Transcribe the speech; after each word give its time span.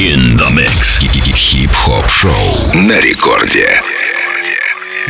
In 0.00 0.38
the 0.38 0.48
mix. 0.50 0.98
Хип-хоп 1.34 2.08
шоу 2.08 2.32
на 2.74 2.98
рекорде. 3.00 3.82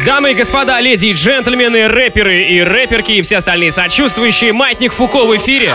Дамы 0.04 0.32
и 0.32 0.34
господа, 0.34 0.80
леди 0.80 1.06
и 1.06 1.12
джентльмены, 1.12 1.86
рэперы 1.86 2.44
и 2.44 2.60
рэперки 2.60 3.12
и 3.12 3.22
все 3.22 3.36
остальные 3.36 3.70
сочувствующие, 3.70 4.52
Маятник 4.52 4.92
Фуко 4.92 5.26
в 5.26 5.36
эфире. 5.36 5.74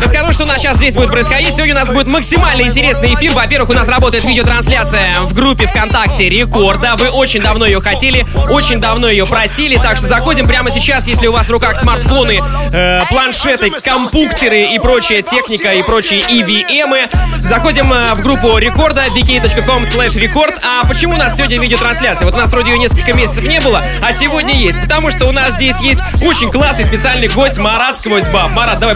Расскажу, 0.00 0.32
что 0.32 0.44
у 0.44 0.46
нас 0.46 0.58
сейчас 0.58 0.76
здесь 0.76 0.94
будет 0.94 1.10
происходить. 1.10 1.52
Сегодня 1.52 1.74
у 1.74 1.78
нас 1.78 1.88
будет 1.88 2.06
максимально 2.06 2.62
интересный 2.62 3.14
эфир. 3.14 3.32
Во-первых, 3.32 3.70
у 3.70 3.72
нас 3.72 3.88
работает 3.88 4.24
видеотрансляция 4.24 5.20
в 5.22 5.34
группе 5.34 5.66
ВКонтакте 5.66 6.28
Рекорда. 6.28 6.94
Вы 6.96 7.08
очень 7.08 7.42
давно 7.42 7.66
ее 7.66 7.80
хотели, 7.80 8.26
очень 8.50 8.80
давно 8.80 9.08
ее 9.08 9.26
просили. 9.26 9.76
Так 9.76 9.96
что 9.96 10.06
заходим 10.06 10.46
прямо 10.46 10.70
сейчас, 10.70 11.06
если 11.06 11.26
у 11.26 11.32
вас 11.32 11.48
в 11.48 11.50
руках 11.50 11.76
смартфоны, 11.76 12.40
э, 12.72 13.00
планшеты, 13.08 13.70
компьютеры 13.70 14.74
и 14.74 14.78
прочая 14.78 15.22
техника 15.22 15.72
и 15.72 15.82
прочие 15.82 16.20
EVM. 16.22 17.10
Заходим 17.38 17.92
э, 17.92 18.14
в 18.14 18.22
группу 18.22 18.58
Рекорда, 18.58 19.06
vk.com 19.08 19.82
slash 19.82 20.16
record. 20.16 20.54
А 20.64 20.86
почему 20.86 21.14
у 21.14 21.18
нас 21.18 21.36
сегодня 21.36 21.58
видеотрансляция? 21.58 22.26
Вот 22.26 22.34
у 22.34 22.38
нас 22.38 22.52
вроде 22.52 22.70
ее 22.70 22.78
несколько 22.78 23.12
месяцев 23.12 23.44
не 23.44 23.60
было, 23.60 23.82
а 24.02 24.12
сегодня 24.12 24.54
есть. 24.54 24.80
Потому 24.82 25.10
что 25.10 25.26
у 25.26 25.32
нас 25.32 25.54
здесь 25.54 25.80
есть 25.80 26.00
очень 26.22 26.50
классный 26.50 26.84
специальный 26.84 27.28
гость 27.28 27.58
Марат 27.58 27.98
Сквозь 27.98 28.28
Баб. 28.28 28.52
Марат, 28.52 28.78
давай 28.78 28.94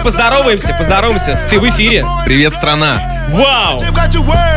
поздороваемся, 0.53 0.75
поздороваемся. 0.75 1.41
Ты 1.51 1.61
в 1.61 1.69
эфире. 1.69 2.05
Привет, 2.25 2.53
страна. 2.53 3.01
Вау! 3.31 3.81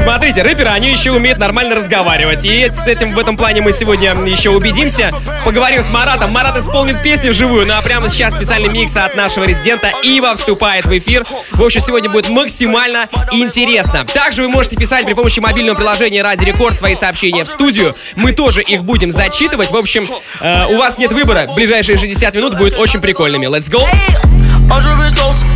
Смотрите, 0.04 0.42
рэперы, 0.42 0.70
они 0.70 0.90
еще 0.90 1.12
умеют 1.12 1.38
нормально 1.38 1.76
разговаривать. 1.76 2.46
И 2.46 2.70
с 2.70 2.88
этим 2.88 3.14
в 3.14 3.20
этом 3.20 3.38
плане 3.38 3.62
мы 3.62 3.72
сегодня 3.72 4.14
еще 4.26 4.50
убедимся. 4.50 5.12
Поговорим 5.46 5.82
с 5.82 5.90
Маратом. 5.90 6.32
Марат 6.32 6.58
исполнит 6.58 7.02
песню 7.02 7.32
вживую. 7.32 7.66
Ну 7.66 7.74
а 7.74 7.82
прямо 7.82 8.10
сейчас 8.10 8.34
специальный 8.34 8.70
микс 8.70 8.98
от 8.98 9.16
нашего 9.16 9.46
резидента 9.46 9.92
Ива 10.04 10.36
вступает 10.36 10.86
в 10.86 10.98
эфир. 10.98 11.26
В 11.52 11.64
общем, 11.64 11.80
сегодня 11.80 12.10
будет 12.10 12.28
максимально 12.28 13.08
интересно. 13.32 14.06
Также 14.06 14.42
вы 14.42 14.50
можете 14.50 14.76
писать 14.76 15.06
при 15.06 15.14
помощи 15.14 15.40
мобильного 15.40 15.76
приложения 15.76 16.22
Ради 16.22 16.44
Рекорд 16.44 16.76
свои 16.76 16.96
сообщения 16.96 17.44
в 17.44 17.48
студию. 17.48 17.94
Мы 18.16 18.34
тоже 18.34 18.62
их 18.62 18.84
будем 18.84 19.12
зачитывать. 19.12 19.72
В 19.72 19.78
общем, 19.78 20.10
э, 20.42 20.66
у 20.68 20.78
вас 20.78 20.98
нет 20.98 21.14
выбора. 21.14 21.48
Ближайшие 21.56 21.98
60 21.98 22.36
минут 22.36 22.58
будет 22.58 22.78
очень 22.78 23.00
прикольными. 23.00 23.46
Let's 23.46 23.72
go! 23.72 23.86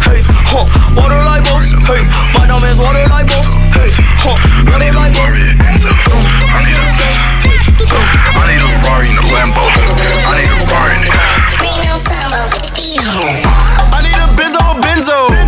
Hey, 0.05 0.21
huh, 0.45 0.69
water 0.93 1.17
like 1.25 1.43
boss, 1.43 1.71
hey, 1.73 2.03
my 2.33 2.45
name 2.45 2.63
is 2.69 2.77
water 2.79 3.05
like 3.09 3.27
boss, 3.27 3.55
hey, 3.73 3.89
huh, 4.21 4.37
water 4.69 4.93
like 4.93 5.13
boss. 5.13 5.33
I 8.39 8.45
need 8.47 8.61
a 8.61 8.69
Rari 8.85 9.09
in 9.09 9.17
a 9.17 9.25
Lambo. 9.33 9.61
I 9.65 10.37
need 10.37 10.49
a 10.49 10.57
Rari 10.69 10.95
in 10.95 11.03
it. 11.03 11.13
I 13.91 13.99
need 14.05 14.19
a 14.19 14.27
Benzo, 14.37 14.61
a 14.61 14.75
Benzo. 14.81 15.38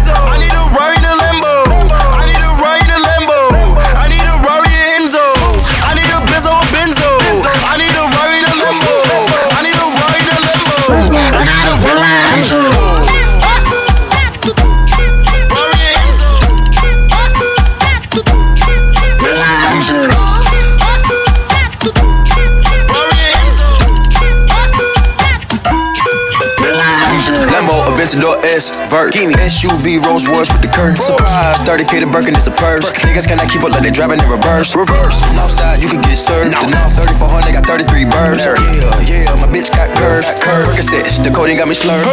Vert, 29.11 29.35
SUV, 29.43 29.99
Rolls 29.99 30.23
Royce 30.27 30.47
with 30.47 30.63
the 30.63 30.71
curtain. 30.71 30.95
Surprise, 30.95 31.59
30k 31.67 31.99
to 31.99 32.07
Birkin 32.07 32.31
is 32.35 32.47
the 32.47 32.55
purse. 32.55 32.87
Niggas 33.03 33.27
cannot 33.27 33.51
keep 33.51 33.59
up 33.59 33.75
like 33.75 33.83
they 33.83 33.91
driving 33.91 34.19
in 34.23 34.27
reverse. 34.31 34.71
Reverse, 34.71 35.19
Northside, 35.35 35.83
you 35.83 35.91
can 35.91 35.99
get 35.99 36.15
served. 36.15 36.55
The 36.55 36.71
North 36.71 36.95
3400 36.95 37.51
got 37.51 37.67
33 37.67 38.07
birds. 38.07 38.47
Yeah, 38.47 38.55
yeah, 39.03 39.35
my 39.35 39.51
bitch 39.51 39.67
got 39.75 39.91
curves. 39.99 40.31
Got 40.31 40.39
curves. 40.39 40.79
Percocets, 40.79 41.19
the 41.19 41.31
codeine 41.31 41.59
got 41.59 41.67
me 41.67 41.75
slurred. 41.75 42.07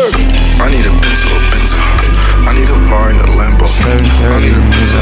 I 0.58 0.66
need 0.75 0.91
a 0.91 0.92
Benzo, 0.98 1.31
a 1.31 1.38
Benzo. 1.54 1.78
I 1.78 2.50
need 2.58 2.66
a 2.66 2.75
Var 2.91 3.14
in 3.14 3.22
a 3.22 3.31
Lambo. 3.31 3.66
I 3.70 4.42
need 4.42 4.58
a 4.58 4.62
Benzo. 4.66 4.98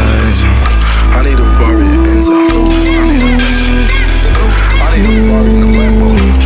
I 1.16 1.24
need 1.24 1.40
a 1.40 1.46
Rari 1.56 1.88
Enzo. 2.12 2.36
I 2.92 3.08
need 3.08 3.24
a, 3.24 3.32
I 4.84 4.88
need 4.92 5.08
a 5.08 5.12
Rari 5.32 5.48
in 5.48 5.64
a 5.64 5.68
Lambo. 5.72 6.45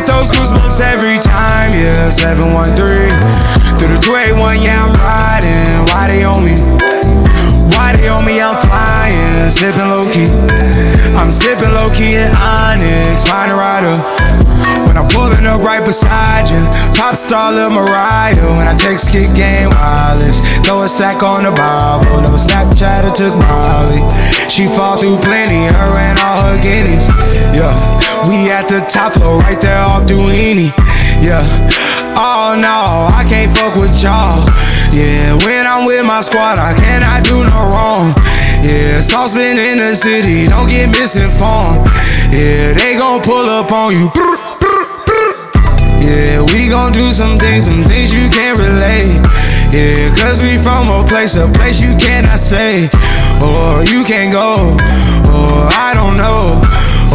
Get 0.00 0.16
those 0.16 0.30
goosebumps 0.30 0.80
every 0.80 1.18
time, 1.18 1.72
yeah. 1.74 2.08
713 2.08 2.72
through 3.76 3.92
the 3.92 4.00
281, 4.00 4.62
yeah, 4.64 4.80
I'm 4.80 4.96
riding. 4.96 5.84
Why 5.92 6.08
they 6.08 6.24
on 6.24 6.40
me? 6.40 6.56
Why 7.76 7.92
they 7.92 8.08
on 8.08 8.24
me? 8.24 8.40
I'm 8.40 8.56
flying, 8.64 8.89
sipping 9.48 9.88
low 9.88 10.04
key. 10.04 10.28
I'm 11.16 11.30
sipping 11.30 11.72
low 11.72 11.88
key 11.88 12.18
in 12.18 12.28
Onyx, 12.34 13.24
a 13.24 13.54
rider. 13.56 13.96
When 14.84 14.98
I'm 14.98 15.08
pulling 15.08 15.46
up 15.46 15.62
right 15.62 15.84
beside 15.84 16.50
you, 16.50 16.60
pop 16.98 17.14
star 17.14 17.52
Lil 17.52 17.70
Mariah. 17.70 18.34
When 18.58 18.66
I 18.66 18.74
text 18.74 19.10
kick 19.10 19.32
game 19.34 19.70
wireless, 19.70 20.42
throw 20.66 20.82
a 20.82 20.88
stack 20.88 21.22
on 21.22 21.44
the 21.44 21.52
Bible. 21.54 22.20
Never 22.20 22.42
Snapchat 22.42 23.06
or 23.06 23.14
took 23.14 23.34
Molly. 23.46 24.02
She 24.50 24.66
fall 24.66 25.00
through 25.00 25.22
plenty, 25.22 25.70
her 25.70 25.94
and 25.94 26.18
all 26.18 26.42
her 26.42 26.58
guineas. 26.58 27.06
Yeah, 27.54 27.72
we 28.28 28.50
at 28.50 28.66
the 28.66 28.82
top 28.90 29.14
floor, 29.14 29.38
right 29.46 29.60
there 29.60 29.78
off 29.78 30.04
Duini. 30.04 30.74
Yeah, 31.22 31.46
oh 32.18 32.58
no, 32.58 33.08
I 33.14 33.24
can't 33.30 33.54
fuck 33.56 33.78
with 33.78 33.94
y'all. 34.02 34.42
Yeah, 34.90 35.38
when 35.46 35.66
I'm 35.66 35.86
with 35.86 36.04
my 36.04 36.20
squad, 36.20 36.58
I 36.58 36.74
cannot 36.74 37.22
do 37.22 37.46
no 37.46 37.70
wrong. 37.70 38.10
Yeah, 38.62 39.00
saucepan 39.00 39.58
in 39.58 39.78
the 39.78 39.94
city, 39.94 40.46
don't 40.46 40.68
get 40.68 40.90
misinformed. 40.90 41.86
Yeah, 42.32 42.74
they 42.74 42.96
gon' 42.98 43.22
pull 43.22 43.48
up 43.48 43.72
on 43.72 43.92
you. 43.92 44.10
Yeah, 46.00 46.42
we 46.52 46.68
gon' 46.68 46.92
do 46.92 47.12
some 47.12 47.38
things, 47.38 47.66
some 47.66 47.84
things 47.84 48.12
you 48.12 48.28
can't 48.28 48.58
relate. 48.58 49.20
Yeah, 49.72 50.12
cause 50.14 50.42
we 50.42 50.58
from 50.58 50.88
a 50.88 51.06
place, 51.06 51.36
a 51.36 51.48
place 51.48 51.80
you 51.80 51.94
cannot 51.96 52.38
stay. 52.38 52.88
Or 53.40 53.84
you 53.84 54.04
can't 54.04 54.32
go, 54.32 54.76
or 55.30 55.70
I 55.70 55.92
don't 55.94 56.16
know. 56.16 56.60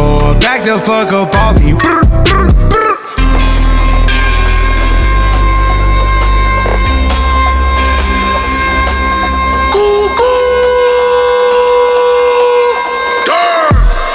Or 0.02 0.34
back 0.40 0.64
the 0.64 0.78
fuck 0.78 1.12
up 1.12 1.34
off 1.34 1.60
me. 1.60 1.72
Floor 1.78 2.85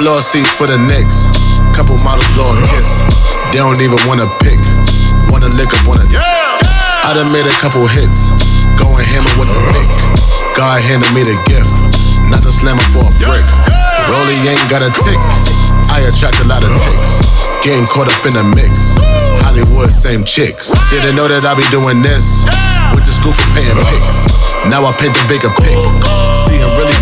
seats 0.02 0.50
for 0.58 0.66
the 0.66 0.82
Knicks. 0.90 1.30
Couple 1.78 1.94
models 2.02 2.26
blowing 2.34 2.58
kiss. 2.74 2.90
They 3.54 3.62
don't 3.62 3.78
even 3.86 4.02
wanna 4.10 4.26
pick. 4.42 4.58
Wanna 5.30 5.54
lick 5.54 5.70
up 5.78 5.86
on 5.86 6.02
a. 6.02 6.10
Yeah. 6.10 6.58
I 7.06 7.14
done 7.14 7.30
made 7.30 7.46
a 7.46 7.54
couple 7.62 7.86
hits. 7.86 8.34
Going 8.82 9.06
hammer 9.06 9.30
with 9.38 9.54
a 9.54 9.58
pick. 9.78 9.90
God 10.58 10.82
handed 10.82 11.06
me 11.14 11.22
the 11.22 11.38
gift. 11.46 11.70
Not 12.34 12.42
the 12.42 12.50
slammer 12.50 12.82
for 12.90 13.06
a 13.06 13.14
brick. 13.22 13.46
Rolly 14.10 14.34
ain't 14.50 14.66
got 14.74 14.82
a 14.82 14.90
tick. 15.06 15.22
I 15.94 16.02
attract 16.10 16.42
a 16.42 16.50
lot 16.50 16.66
of 16.66 16.74
ticks. 16.74 17.22
Getting 17.62 17.86
caught 17.86 18.10
up 18.10 18.26
in 18.26 18.34
the 18.34 18.46
mix. 18.58 18.74
Hollywood, 19.46 19.94
same 19.94 20.26
chicks. 20.26 20.74
Didn't 20.90 21.14
know 21.14 21.30
that 21.30 21.46
I'd 21.46 21.62
be 21.62 21.68
doing 21.70 22.02
this. 22.02 22.42
With 22.98 23.06
the 23.06 23.14
school 23.14 23.38
for 23.38 23.50
paying 23.54 23.78
pics. 23.78 24.18
Now 24.66 24.82
I 24.82 24.90
paint 24.98 25.14
the 25.14 25.26
bigger 25.30 25.54
pic. 25.62 25.78
See, 26.50 26.58
I'm 26.58 26.74
really 26.74 26.98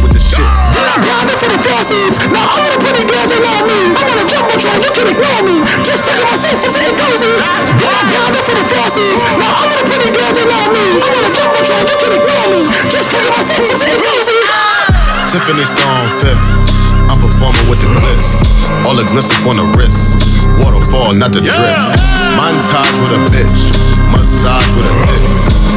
with 0.89 1.03
the. 1.03 1.09
Yeah, 1.09 1.21
I'm 1.21 1.29
for 1.37 1.49
the 1.49 1.59
falsies. 1.61 2.15
Now 2.33 2.45
all 2.49 2.69
the 2.69 2.79
pretty 2.81 3.03
girls 3.05 3.29
they 3.29 3.41
love 3.41 3.63
me. 3.65 3.93
I'm 3.93 4.07
on 4.09 4.17
a 4.17 4.25
jumbotron, 4.25 4.77
you 4.81 4.91
can 4.93 5.07
ignore 5.13 5.41
me. 5.45 5.55
Just 5.85 6.05
look 6.05 6.17
at 6.17 6.25
my 6.25 6.37
seats 6.37 6.65
and 6.65 6.85
it 6.85 6.95
cozy. 6.97 7.33
Yeah, 7.77 7.99
yeah, 8.09 8.27
I'm 8.27 8.35
for 8.41 8.55
the 8.57 8.65
falsies. 8.65 9.19
Now 9.37 9.51
all 9.61 9.69
the 9.69 9.85
pretty 9.85 10.09
girls 10.09 10.33
they 10.33 10.47
love 10.47 10.69
me. 10.73 10.85
I'm 11.01 11.13
on 11.13 11.23
a 11.25 11.31
jumbotron, 11.33 11.83
you 11.85 11.97
can 11.99 12.11
ignore 12.17 12.47
me. 12.49 12.61
Just 12.89 13.11
look 13.13 13.25
at 13.25 13.33
my 13.33 13.43
seats 13.45 13.69
and 13.73 13.89
it 13.89 13.99
cozy. 14.01 14.39
Tiffany 15.29 15.65
store 15.65 15.93
on 15.93 16.09
fifth. 16.17 16.45
I'm 17.09 17.19
performing 17.21 17.69
with 17.69 17.81
the 17.81 17.89
bliss. 18.01 18.41
All 18.85 18.95
the 18.97 19.05
gliss 19.05 19.29
up 19.29 19.45
on 19.45 19.57
the 19.61 19.67
wrist. 19.77 20.17
Waterfall, 20.57 21.13
not 21.13 21.33
the 21.33 21.41
drip. 21.41 21.77
Montage 22.37 22.97
with 23.01 23.13
a 23.13 23.21
bitch. 23.29 23.61
Massage 24.09 24.69
with 24.73 24.89
a 24.89 24.95
dick. 25.05 25.25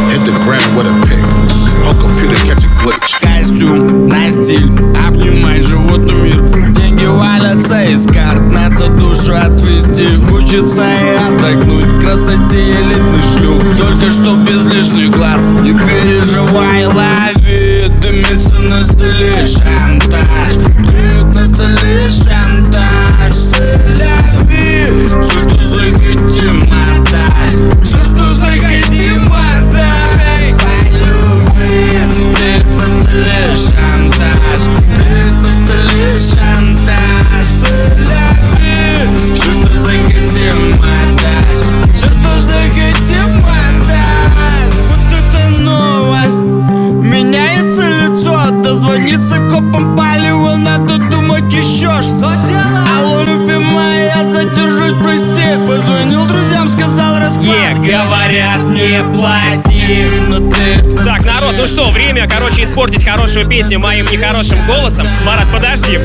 Hit 0.08 0.22
the 0.24 0.36
ground 0.44 0.76
with 0.76 0.88
a 0.88 0.94
pick. 1.04 1.51
Whole 1.80 1.94
computer 2.00 2.36
catch 2.46 2.64
a 2.64 2.70
glitch. 2.80 3.20
Костюм 3.20 4.08
на 4.08 4.30
стиль, 4.30 4.70
обнимай 5.06 5.62
животный 5.62 6.14
мир. 6.14 6.72
Деньги 6.72 7.06
валятся 7.06 7.82
из 7.84 8.06
карт, 8.06 8.42
надо 8.52 8.88
душу 8.88 9.34
отвести. 9.34 10.16
Хочется 10.28 10.84
и 10.84 11.16
отдохнуть, 11.16 12.00
красоте 12.02 12.60
элитный 12.60 13.22
шлюх. 13.34 13.62
Только 13.76 14.10
что 14.10 14.36
без 14.36 14.64
лишних 14.72 15.10
глаз, 15.10 15.48
не 15.62 15.72
переживай, 15.72 16.86
лови. 16.86 17.82
Дымится 18.02 18.68
на 18.68 18.84
столе 18.84 19.46
шантаж, 19.46 20.54
дымит 20.54 21.34
на 21.34 21.46
столе 21.46 22.08
шантаж 22.08 23.01
испортить 62.82 63.04
хорошую 63.04 63.46
песню 63.46 63.78
моим 63.78 64.06
нехорошим 64.06 64.66
голосом. 64.66 65.06
Марат, 65.24 65.46
подожди, 65.52 66.00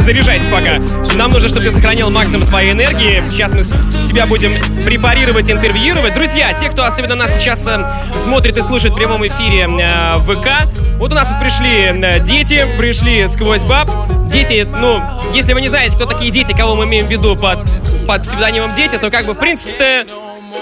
заряжайся 0.00 0.50
пока. 0.50 0.78
Нам 1.14 1.30
нужно, 1.30 1.46
чтобы 1.46 1.66
ты 1.66 1.70
сохранил 1.70 2.08
максимум 2.08 2.42
своей 2.42 2.72
энергии. 2.72 3.22
Сейчас 3.28 3.54
мы 3.54 3.60
тебя 4.06 4.24
будем 4.24 4.54
препарировать, 4.86 5.50
интервьюировать. 5.50 6.14
Друзья, 6.14 6.54
те, 6.54 6.70
кто 6.70 6.84
особенно 6.84 7.16
нас 7.16 7.36
сейчас 7.36 7.66
э, 7.66 7.84
смотрит 8.16 8.56
и 8.56 8.62
слушает 8.62 8.94
в 8.94 8.96
прямом 8.96 9.26
эфире 9.26 9.68
э, 9.78 10.18
ВК, 10.20 10.72
вот 10.98 11.12
у 11.12 11.14
нас 11.14 11.28
тут 11.28 11.38
пришли 11.38 11.92
э, 11.92 12.20
дети, 12.20 12.66
пришли 12.78 13.28
сквозь 13.28 13.64
баб. 13.64 13.90
Дети, 14.32 14.66
ну, 14.80 15.02
если 15.34 15.52
вы 15.52 15.60
не 15.60 15.68
знаете, 15.68 15.96
кто 15.96 16.06
такие 16.06 16.30
дети, 16.30 16.52
кого 16.52 16.76
мы 16.76 16.84
имеем 16.84 17.08
в 17.08 17.10
виду 17.10 17.36
под, 17.36 17.58
под 18.06 18.22
псевдонимом 18.22 18.72
дети, 18.72 18.96
то 18.96 19.10
как 19.10 19.26
бы, 19.26 19.34
в 19.34 19.38
принципе-то, 19.38 20.01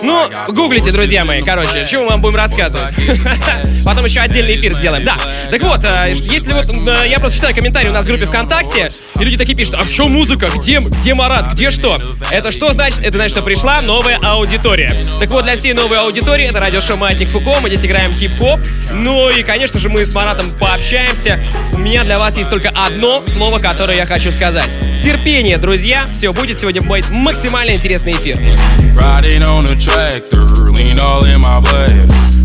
ну, 0.02 0.28
гуглите, 0.48 0.92
друзья 0.92 1.24
мои, 1.24 1.42
короче, 1.42 1.86
чего 1.86 2.04
мы 2.04 2.10
вам 2.10 2.22
будем 2.22 2.36
рассказывать. 2.36 2.94
Потом 3.84 4.04
еще 4.04 4.20
отдельный 4.20 4.52
эфир 4.52 4.72
сделаем. 4.72 5.04
Да. 5.04 5.16
Так 5.50 5.62
вот, 5.62 5.84
э, 5.84 6.12
если 6.14 6.52
вот 6.52 6.68
э, 6.68 7.08
я 7.08 7.18
просто 7.18 7.36
читаю 7.38 7.54
комментарии 7.54 7.88
у 7.88 7.92
нас 7.92 8.04
в 8.04 8.08
группе 8.08 8.26
ВКонтакте, 8.26 8.90
и 9.18 9.24
люди 9.24 9.36
такие 9.36 9.56
пишут, 9.56 9.74
а 9.74 9.82
в 9.82 9.90
чем 9.90 10.12
музыка? 10.12 10.48
Где, 10.54 10.80
где 10.80 11.14
Марат? 11.14 11.52
Где 11.52 11.70
что? 11.70 11.96
Это 12.30 12.52
что 12.52 12.72
значит? 12.72 13.00
Это 13.00 13.12
значит, 13.12 13.36
что 13.36 13.42
пришла 13.42 13.80
новая 13.80 14.18
аудитория. 14.22 15.06
Так 15.18 15.30
вот, 15.30 15.44
для 15.44 15.56
всей 15.56 15.72
новой 15.72 15.98
аудитории 15.98 16.46
это 16.46 16.60
радиошоу 16.60 16.96
Маятник 16.96 17.28
Фуко, 17.28 17.60
мы 17.60 17.68
здесь 17.68 17.84
играем 17.84 18.12
хип-хоп. 18.12 18.60
Ну 18.92 19.30
и, 19.30 19.42
конечно 19.42 19.78
же, 19.80 19.88
мы 19.88 20.04
с 20.04 20.14
Маратом 20.14 20.46
пообщаемся. 20.58 21.42
У 21.72 21.78
меня 21.78 22.04
для 22.04 22.18
вас 22.18 22.36
есть 22.36 22.50
только 22.50 22.70
одно 22.70 23.24
слово, 23.26 23.58
которое 23.58 23.96
я 23.96 24.06
хочу 24.06 24.30
сказать. 24.32 24.76
Терпение, 25.00 25.58
друзья. 25.58 26.04
Все, 26.06 26.32
будет 26.32 26.58
сегодня 26.58 26.82
будет 26.82 27.08
максимально 27.10 27.72
интересный 27.72 28.12
эфир. 28.12 28.36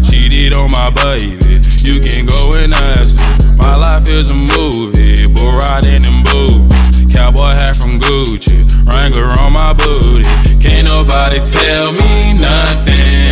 Cheated 0.05 0.53
on 0.53 0.69
my 0.71 0.91
baby. 0.91 1.59
You 1.83 1.99
can 1.99 2.25
go 2.25 2.51
and 2.57 2.73
ask 2.73 3.19
her. 3.19 3.53
My 3.57 3.75
life 3.75 4.09
is 4.09 4.31
a 4.31 4.35
movie, 4.35 5.27
bull 5.27 5.53
riding 5.53 6.05
in 6.05 6.23
boots. 6.23 6.73
Cowboy 7.13 7.53
hat 7.53 7.75
from 7.75 7.99
Gucci, 7.99 8.65
Wrangler 8.85 9.33
on 9.39 9.53
my 9.53 9.73
booty. 9.73 10.29
Can't 10.61 10.87
nobody 10.87 11.39
tell 11.39 11.91
me 11.91 12.33
nothing. 12.33 13.31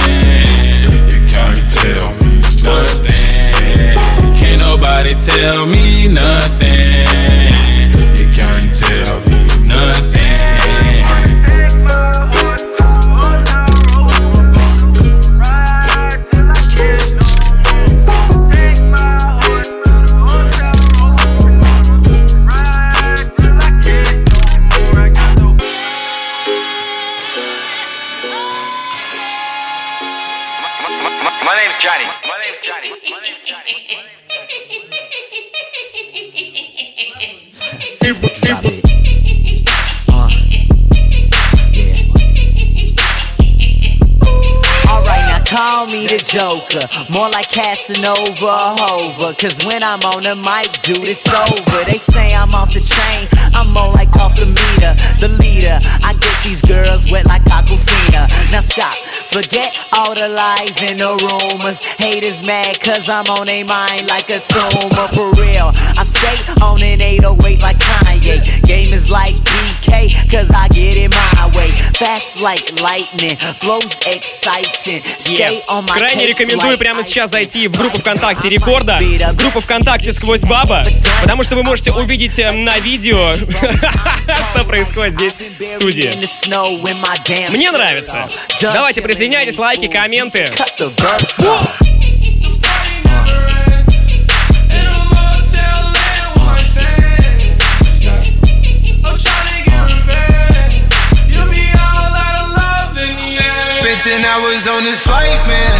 You 1.11 1.21
can't 1.27 1.59
tell 1.75 2.09
me 2.21 2.41
nothing. 2.63 3.97
Can't 4.39 4.61
nobody 4.61 5.13
tell 5.15 5.65
me 5.65 5.82
More 47.13 47.29
like 47.29 47.51
Casanova 47.51 48.57
Hova. 48.73 49.37
Cause 49.37 49.61
when 49.69 49.83
I'm 49.83 50.01
on 50.01 50.25
the 50.25 50.33
mic, 50.33 50.73
dude, 50.81 51.05
it's 51.05 51.29
over. 51.29 51.85
They 51.85 52.01
say 52.01 52.33
I'm 52.33 52.55
off 52.57 52.73
the 52.73 52.81
chain, 52.81 53.29
I'm 53.53 53.69
more 53.69 53.93
like 53.93 54.09
off 54.17 54.33
the 54.33 54.49
meter. 54.49 54.97
The 55.21 55.29
leader, 55.37 55.77
I 56.01 56.17
get 56.17 56.33
these 56.41 56.65
girls 56.65 57.05
wet 57.13 57.29
like 57.29 57.45
Aquafina. 57.45 58.25
Now 58.49 58.65
stop, 58.65 58.97
forget 59.33 59.73
all 59.91 60.13
the 60.13 60.29
lies 60.29 60.77
and 60.85 60.99
the 61.01 61.09
rumors. 61.25 61.81
Haters 61.97 62.45
mad 62.45 62.79
cause 62.79 63.09
I'm 63.09 63.25
on 63.33 63.47
their 63.47 63.65
mind 63.65 64.05
like 64.07 64.29
a 64.29 64.37
tumor. 64.45 65.07
For 65.17 65.33
real, 65.41 65.73
I 65.97 66.03
stay 66.05 66.37
on 66.61 66.81
an 66.83 67.01
808 67.01 67.61
like 67.63 67.77
Kanye. 67.77 68.37
Game 68.67 68.93
is 68.93 69.09
like 69.09 69.33
DK, 69.33 70.13
cause 70.29 70.51
I 70.53 70.67
get 70.69 70.95
it 70.95 71.09
my 71.09 71.49
way. 71.57 71.71
Fast 71.97 72.41
like 72.41 72.61
lightning, 72.81 73.35
flows 73.57 73.97
exciting. 74.05 75.01
Stay 75.03 75.61
on 75.69 75.85
my 75.85 75.97
Крайне 75.97 76.27
рекомендую 76.27 76.77
прямо 76.77 77.03
сейчас 77.03 77.31
зайти 77.31 77.67
в 77.67 77.77
группу 77.77 77.97
ВКонтакте 77.99 78.49
Рекорда, 78.49 78.99
группу 79.33 79.59
ВКонтакте 79.61 80.13
сквозь 80.13 80.41
баба, 80.41 80.83
потому 81.21 81.43
что 81.43 81.55
вы 81.55 81.63
можете 81.63 81.91
увидеть 81.91 82.37
э, 82.37 82.51
на 82.51 82.77
видео, 82.79 83.35
что 83.37 84.63
происходит 84.65 85.15
здесь 85.15 85.33
в 85.59 85.65
студии. 85.67 86.11
Мне 87.49 87.71
нравится. 87.71 88.27
Давайте 88.61 89.01
присоединяйтесь, 89.22 89.58
лайки, 89.58 89.86
комменты. 89.86 90.46
Cut 90.46 90.76
the 90.78 90.88
verse 90.96 91.46
off. 91.46 91.78
Spent 103.68 104.02
10 104.02 104.24
hours 104.24 104.66
on 104.66 104.84
this 104.84 105.00
flight, 105.00 105.38
man. 105.46 105.78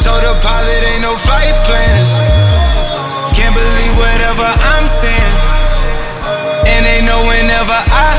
Told 0.00 0.22
the 0.22 0.34
pilot 0.42 0.82
ain't 0.92 1.02
no 1.02 1.16
flight 1.16 1.54
plans. 1.66 2.18
Can't 3.36 3.54
believe 3.54 3.96
whatever 3.98 4.48
I'm 4.74 4.88
saying. 4.88 5.34
And 6.66 6.84
they 6.84 7.00
know 7.02 7.26
whenever 7.26 7.72
I 7.72 8.09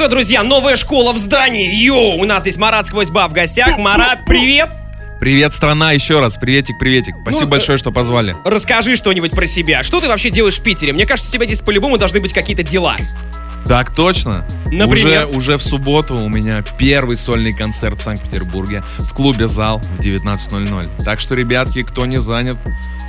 что, 0.00 0.08
друзья, 0.08 0.42
новая 0.42 0.76
школа 0.76 1.12
в 1.12 1.18
здании. 1.18 1.74
Йоу, 1.74 2.18
у 2.18 2.24
нас 2.24 2.40
здесь 2.40 2.56
Марат 2.56 2.86
сквозь 2.86 3.10
ба 3.10 3.28
в 3.28 3.34
гостях. 3.34 3.76
Марат, 3.76 4.24
привет. 4.24 4.70
Привет, 5.20 5.52
страна, 5.52 5.92
еще 5.92 6.20
раз. 6.20 6.38
Приветик, 6.38 6.78
приветик. 6.78 7.16
Спасибо 7.20 7.44
Ну, 7.44 7.50
большое, 7.50 7.76
что 7.76 7.92
позвали. 7.92 8.34
Расскажи 8.46 8.96
что-нибудь 8.96 9.32
про 9.32 9.44
себя. 9.44 9.82
Что 9.82 10.00
ты 10.00 10.08
вообще 10.08 10.30
делаешь 10.30 10.54
в 10.58 10.62
Питере? 10.62 10.94
Мне 10.94 11.04
кажется, 11.04 11.30
у 11.30 11.34
тебя 11.34 11.44
здесь 11.44 11.60
по-любому 11.60 11.98
должны 11.98 12.18
быть 12.18 12.32
какие-то 12.32 12.62
дела. 12.62 12.96
Так 13.66 13.94
точно. 13.94 14.46
Например? 14.64 15.26
Уже, 15.28 15.36
уже 15.36 15.56
в 15.58 15.62
субботу 15.62 16.16
у 16.16 16.30
меня 16.30 16.64
первый 16.78 17.16
сольный 17.16 17.52
концерт 17.52 17.98
в 17.98 18.02
Санкт-Петербурге 18.02 18.82
в 19.00 19.12
клубе 19.12 19.48
«Зал» 19.48 19.82
в 19.98 20.00
19.00. 20.00 21.04
Так 21.04 21.20
что, 21.20 21.34
ребятки, 21.34 21.82
кто 21.82 22.06
не 22.06 22.22
занят, 22.22 22.56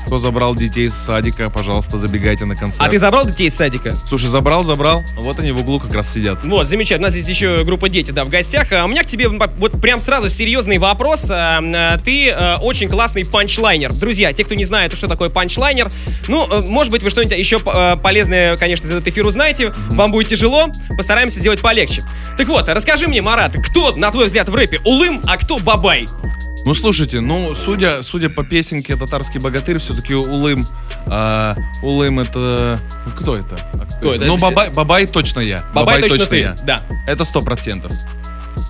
кто 0.05 0.17
забрал 0.17 0.55
детей 0.55 0.85
из 0.87 0.93
садика, 0.93 1.49
пожалуйста, 1.49 1.97
забегайте 1.97 2.45
на 2.45 2.55
концерт. 2.55 2.85
А 2.85 2.89
ты 2.89 2.97
забрал 2.97 3.25
детей 3.25 3.47
из 3.47 3.55
садика? 3.55 3.95
Слушай, 4.05 4.27
забрал, 4.27 4.63
забрал. 4.63 5.03
Вот 5.17 5.39
они 5.39 5.51
в 5.51 5.59
углу 5.59 5.79
как 5.79 5.93
раз 5.93 6.11
сидят. 6.11 6.39
Вот, 6.43 6.67
замечательно. 6.67 7.05
У 7.05 7.07
нас 7.07 7.13
здесь 7.13 7.29
еще 7.29 7.63
группа 7.63 7.89
дети, 7.89 8.11
да, 8.11 8.25
в 8.25 8.29
гостях. 8.29 8.71
А 8.71 8.85
у 8.85 8.87
меня 8.87 9.03
к 9.03 9.07
тебе 9.07 9.27
вот 9.29 9.81
прям 9.81 9.99
сразу 9.99 10.29
серьезный 10.29 10.77
вопрос. 10.77 11.29
А, 11.31 11.59
а, 11.61 11.97
Ты 11.97 12.29
а, 12.29 12.57
очень 12.57 12.89
классный 12.89 13.25
панчлайнер. 13.25 13.93
Друзья, 13.93 14.33
те, 14.33 14.43
кто 14.43 14.55
не 14.55 14.65
знает, 14.65 14.93
что 14.95 15.07
такое 15.07 15.29
панчлайнер, 15.29 15.89
ну, 16.27 16.47
э, 16.49 16.61
может 16.67 16.91
быть, 16.91 17.03
вы 17.03 17.09
что-нибудь 17.09 17.37
еще 17.37 17.61
э, 17.65 17.95
полезное, 17.97 18.57
конечно, 18.57 18.85
из 18.85 18.91
этого 18.91 19.09
эфира 19.09 19.27
узнаете. 19.27 19.73
Вам 19.91 20.11
будет 20.11 20.27
тяжело, 20.27 20.69
постараемся 20.95 21.39
сделать 21.39 21.61
полегче. 21.61 22.03
Так 22.37 22.47
вот, 22.47 22.67
расскажи 22.69 23.07
мне, 23.07 23.21
Марат, 23.21 23.55
кто, 23.69 23.95
на 23.95 24.11
твой 24.11 24.25
взгляд, 24.25 24.49
в 24.49 24.55
рэпе 24.55 24.79
Улым, 24.85 25.21
а 25.27 25.37
кто 25.37 25.59
Бабай? 25.59 26.05
Ну, 26.65 26.73
слушайте, 26.73 27.21
ну, 27.21 27.53
судя, 27.55 28.03
судя 28.03 28.29
по 28.29 28.43
песенке 28.43 28.95
«Татарский 28.95 29.39
богатырь», 29.39 29.79
все-таки 29.79 30.13
Улым, 30.13 30.65
а, 31.07 31.55
Улым 31.81 32.19
это... 32.19 32.79
ну, 33.05 33.11
Кто 33.17 33.35
это? 33.35 33.57
Кто 33.97 34.13
это? 34.13 34.25
Ну, 34.25 34.37
Бабай, 34.37 34.69
Бабай 34.69 35.07
точно 35.07 35.39
я. 35.39 35.63
Бабай 35.73 36.01
точно 36.01 36.25
ты, 36.25 36.37
я. 36.39 36.55
да. 36.63 36.83
Это 37.07 37.23
сто 37.23 37.41
процентов. 37.41 37.91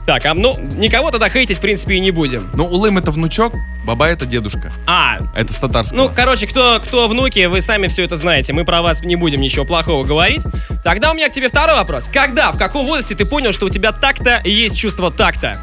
Так, 0.08 0.26
а 0.26 0.34
ну, 0.34 0.58
никого 0.76 1.12
тогда 1.12 1.30
хейтить, 1.30 1.58
в 1.58 1.62
принципе, 1.62 1.96
и 1.96 2.00
не 2.00 2.12
будем. 2.12 2.50
Ну, 2.54 2.66
Улым 2.66 2.98
это 2.98 3.12
внучок, 3.12 3.54
Бабай 3.86 4.14
это 4.14 4.26
дедушка. 4.26 4.72
А, 4.88 5.18
Это 5.36 5.52
с 5.54 5.60
татарского. 5.60 5.98
Ну, 5.98 6.12
короче, 6.16 6.48
кто, 6.48 6.80
кто 6.84 7.08
внуки, 7.08 7.46
вы 7.46 7.62
сами 7.62 7.88
все 7.88 8.04
это 8.04 8.16
знаете. 8.16 8.54
Мы 8.54 8.64
про 8.64 8.82
вас 8.82 9.04
не 9.04 9.16
будем 9.16 9.42
ничего 9.42 9.66
плохого 9.66 10.04
говорить. 10.04 10.44
Тогда 10.84 11.12
у 11.12 11.14
меня 11.14 11.30
к 11.30 11.34
тебе 11.34 11.50
второй 11.50 11.76
вопрос. 11.76 12.10
Когда, 12.12 12.52
в 12.52 12.58
каком 12.58 12.86
возрасте 12.86 13.16
ты 13.16 13.26
понял, 13.26 13.52
что 13.52 13.66
у 13.66 13.70
тебя 13.70 13.92
так-то 13.92 14.42
есть 14.44 14.78
чувство 14.78 15.12
такта? 15.12 15.60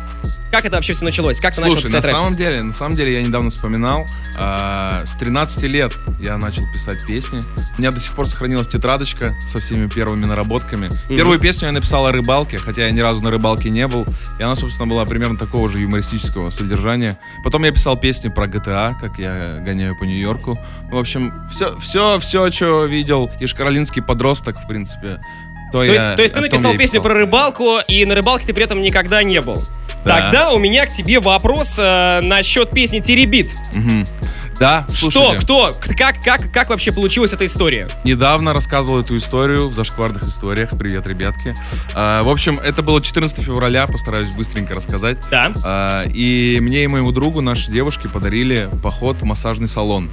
Как 0.50 0.64
это 0.64 0.76
вообще 0.76 0.94
все 0.94 1.04
началось? 1.04 1.40
Как 1.40 1.54
ты 1.54 1.60
начал 1.60 1.72
Слушай, 1.72 1.92
на 1.92 1.98
писать 1.98 2.04
рэп? 2.04 2.12
самом 2.12 2.34
деле, 2.34 2.62
на 2.62 2.72
самом 2.72 2.96
деле, 2.96 3.12
я 3.14 3.22
недавно 3.22 3.50
вспоминал, 3.50 4.06
а, 4.36 5.02
с 5.04 5.14
13 5.16 5.64
лет 5.64 5.94
я 6.20 6.38
начал 6.38 6.62
писать 6.72 7.04
песни. 7.06 7.42
У 7.76 7.80
меня 7.80 7.90
до 7.90 8.00
сих 8.00 8.14
пор 8.14 8.26
сохранилась 8.26 8.66
тетрадочка 8.66 9.34
со 9.46 9.58
всеми 9.58 9.88
первыми 9.88 10.24
наработками. 10.24 10.90
Первую 11.08 11.38
песню 11.38 11.66
я 11.66 11.72
написал 11.72 12.06
о 12.06 12.12
рыбалке, 12.12 12.58
хотя 12.58 12.86
я 12.86 12.90
ни 12.90 13.00
разу 13.00 13.22
на 13.22 13.30
рыбалке 13.30 13.68
не 13.68 13.86
был. 13.86 14.06
И 14.38 14.42
она, 14.42 14.54
собственно, 14.54 14.88
была 14.88 15.04
примерно 15.04 15.36
такого 15.36 15.70
же 15.70 15.80
юмористического 15.80 16.50
содержания. 16.50 17.18
Потом 17.44 17.64
я 17.64 17.70
писал 17.70 17.98
песни 17.98 18.28
про 18.28 18.46
GTA, 18.46 18.98
как 18.98 19.18
я 19.18 19.58
гоняю 19.60 19.96
по 19.98 20.04
Нью-Йорку. 20.04 20.58
В 20.90 20.96
общем, 20.96 21.46
все, 21.50 21.78
все, 21.78 22.18
все, 22.20 22.50
что 22.50 22.86
видел 22.86 23.30
ишкаролинский 23.40 24.00
подросток, 24.02 24.58
в 24.58 24.66
принципе, 24.66 25.20
то, 25.72 25.78
То 25.78 25.84
я 25.84 25.92
есть, 25.92 26.16
то 26.16 26.22
есть 26.22 26.34
ты 26.34 26.40
написал 26.40 26.74
песню 26.74 27.02
про 27.02 27.14
рыбалку, 27.14 27.78
и 27.86 28.04
на 28.04 28.14
рыбалке 28.14 28.46
ты 28.46 28.54
при 28.54 28.64
этом 28.64 28.80
никогда 28.80 29.22
не 29.22 29.40
был. 29.40 29.62
Да. 30.04 30.22
Тогда 30.22 30.50
у 30.52 30.58
меня 30.58 30.86
к 30.86 30.92
тебе 30.92 31.20
вопрос 31.20 31.76
э, 31.78 32.20
насчет 32.22 32.70
песни 32.70 33.00
«Теребит». 33.00 33.54
Мгм. 33.74 34.06
Да, 34.58 34.86
Что, 34.88 35.10
слушайте. 35.10 35.40
кто, 35.44 35.72
к- 35.72 35.94
как, 35.96 36.20
как, 36.22 36.52
как 36.52 36.70
вообще 36.70 36.90
получилась 36.92 37.32
эта 37.32 37.46
история? 37.46 37.88
Недавно 38.04 38.52
рассказывал 38.52 38.98
эту 39.00 39.16
историю 39.16 39.68
в 39.68 39.74
зашкварных 39.74 40.24
историях. 40.24 40.70
Привет, 40.76 41.06
ребятки. 41.06 41.54
А, 41.94 42.22
в 42.24 42.28
общем, 42.28 42.58
это 42.58 42.82
было 42.82 43.00
14 43.00 43.38
февраля, 43.44 43.86
постараюсь 43.86 44.26
быстренько 44.34 44.74
рассказать. 44.74 45.18
Да. 45.30 45.52
А, 45.64 46.02
и 46.06 46.58
мне 46.60 46.84
и 46.84 46.86
моему 46.88 47.12
другу, 47.12 47.40
нашей 47.40 47.72
девушке, 47.72 48.08
подарили 48.08 48.68
поход 48.82 49.18
в 49.20 49.24
массажный 49.24 49.68
салон. 49.68 50.10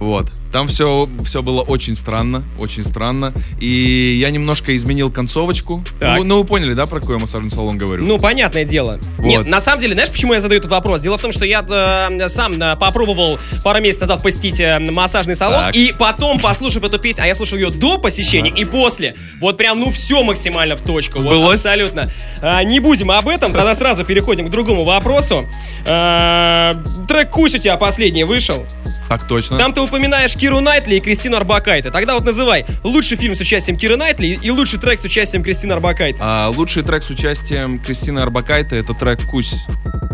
Вот. 0.00 0.26
Там 0.52 0.68
все, 0.68 1.08
все 1.24 1.42
было 1.42 1.62
очень 1.62 1.94
странно, 1.96 2.42
очень 2.58 2.84
странно. 2.84 3.32
И 3.60 4.16
я 4.18 4.30
немножко 4.30 4.76
изменил 4.76 5.10
концовочку. 5.10 5.84
Так. 6.00 6.18
Ну, 6.18 6.24
ну, 6.24 6.38
вы 6.38 6.44
поняли, 6.44 6.72
да, 6.72 6.86
про 6.86 7.00
какой 7.00 7.16
я 7.16 7.20
массажный 7.20 7.50
салон 7.50 7.76
говорю? 7.76 8.04
Ну, 8.04 8.18
понятное 8.18 8.64
дело. 8.64 8.98
Вот. 9.18 9.26
Нет, 9.26 9.46
на 9.46 9.60
самом 9.60 9.82
деле, 9.82 9.94
знаешь, 9.94 10.10
почему 10.10 10.34
я 10.34 10.40
задаю 10.40 10.60
этот 10.60 10.70
вопрос? 10.70 11.02
Дело 11.02 11.18
в 11.18 11.20
том, 11.20 11.32
что 11.32 11.44
я 11.44 11.64
э, 11.68 12.28
сам 12.28 12.60
э, 12.60 12.76
попробовал 12.76 13.38
пару 13.62 13.80
месяцев 13.80 14.08
назад 14.08 14.22
посетить 14.22 14.60
э, 14.60 14.78
массажный 14.78 15.36
салон, 15.36 15.64
Так. 15.66 15.76
и 15.76 15.92
потом, 15.96 16.40
послушав 16.40 16.82
эту 16.84 16.98
песню, 16.98 17.24
а 17.24 17.26
я 17.26 17.34
слушал 17.34 17.58
ее 17.58 17.70
до 17.70 17.98
посещения 17.98 18.50
и 18.50 18.64
после, 18.64 19.14
вот 19.40 19.56
прям, 19.56 19.80
ну, 19.80 19.90
все 19.90 20.22
максимально 20.22 20.76
в 20.76 20.80
точку. 20.82 21.14
Вот, 21.18 21.22
Сбылось? 21.22 21.58
абсолютно. 21.60 22.10
А, 22.40 22.62
не 22.64 22.80
будем 22.80 23.10
об 23.10 23.28
этом, 23.28 23.52
тогда 23.52 23.74
сразу 23.74 24.04
переходим 24.04 24.46
к 24.46 24.50
другому 24.50 24.84
вопросу. 24.84 25.46
А, 25.86 26.76
трек 27.06 27.30
«Кусь» 27.30 27.54
у 27.54 27.58
тебя 27.58 27.76
последний 27.76 28.24
вышел. 28.24 28.64
Так 29.08 29.26
точно. 29.26 29.56
Там 29.56 29.72
ты 29.72 29.80
упоминаешь 29.80 30.34
Киру 30.38 30.60
Найтли 30.60 30.94
и 30.94 31.00
Кристину 31.00 31.36
Арбакайте. 31.36 31.90
Тогда 31.90 32.14
вот 32.14 32.24
называй 32.24 32.64
лучший 32.84 33.16
фильм 33.16 33.34
с 33.34 33.40
участием 33.40 33.76
Киры 33.76 33.96
Найтли 33.96 34.38
и 34.40 34.50
лучший 34.50 34.78
трек 34.78 35.00
с 35.00 35.04
участием 35.04 35.42
Кристины 35.42 35.72
Арбакайте. 35.72 36.18
А, 36.22 36.48
лучший 36.48 36.84
трек 36.84 37.02
с 37.02 37.10
участием 37.10 37.80
Кристины 37.80 38.20
Арбакайте 38.20 38.76
это 38.76 38.94
трек 38.94 39.20
«Кусь» 39.28 39.56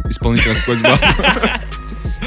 исполнителя 0.08 0.54
сквозь 0.54 0.80
баб. 0.80 0.98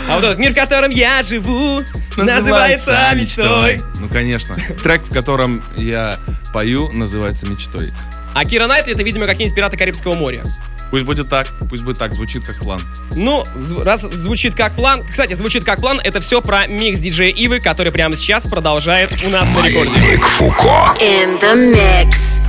А 0.10 0.16
вот 0.16 0.24
этот 0.24 0.38
мир, 0.38 0.52
в 0.52 0.56
котором 0.56 0.92
я 0.92 1.24
живу, 1.24 1.82
называется 2.16 3.12
мечтой. 3.16 3.82
Ну, 4.00 4.08
конечно. 4.08 4.56
Трек, 4.84 5.02
в 5.02 5.12
котором 5.12 5.64
я 5.76 6.20
пою, 6.54 6.90
называется 6.92 7.48
«Мечтой». 7.48 7.90
А 8.34 8.46
Кира 8.46 8.68
Найтли 8.68 8.94
это, 8.94 9.02
видимо, 9.04 9.26
какие-нибудь 9.26 9.56
пираты 9.56 9.76
Карибского 9.76 10.14
моря. 10.14 10.44
Пусть 10.90 11.04
будет 11.06 11.30
так, 11.30 11.48
пусть 11.70 11.84
будет 11.84 11.98
так, 11.98 12.14
звучит 12.14 12.46
как 12.46 12.58
план. 12.60 12.82
Ну, 13.16 13.44
раз 13.84 14.02
звучит 14.02 14.56
как 14.56 14.74
план. 14.74 15.04
Кстати, 15.04 15.34
звучит 15.34 15.66
как 15.66 15.82
план, 15.82 16.00
это 16.04 16.20
все 16.20 16.42
про 16.42 16.68
микс 16.68 17.00
диджея 17.00 17.32
Ивы, 17.32 17.60
который 17.60 17.92
прямо 17.92 18.16
сейчас 18.16 18.48
продолжает 18.48 19.12
у 19.24 19.30
нас 19.30 19.50
на 19.50 19.68
рекорде. 19.68 19.92
Маятник 19.92 20.24
Фуко. 20.24 20.96
In 21.02 21.40
the 21.40 21.56
mix. 21.56 22.40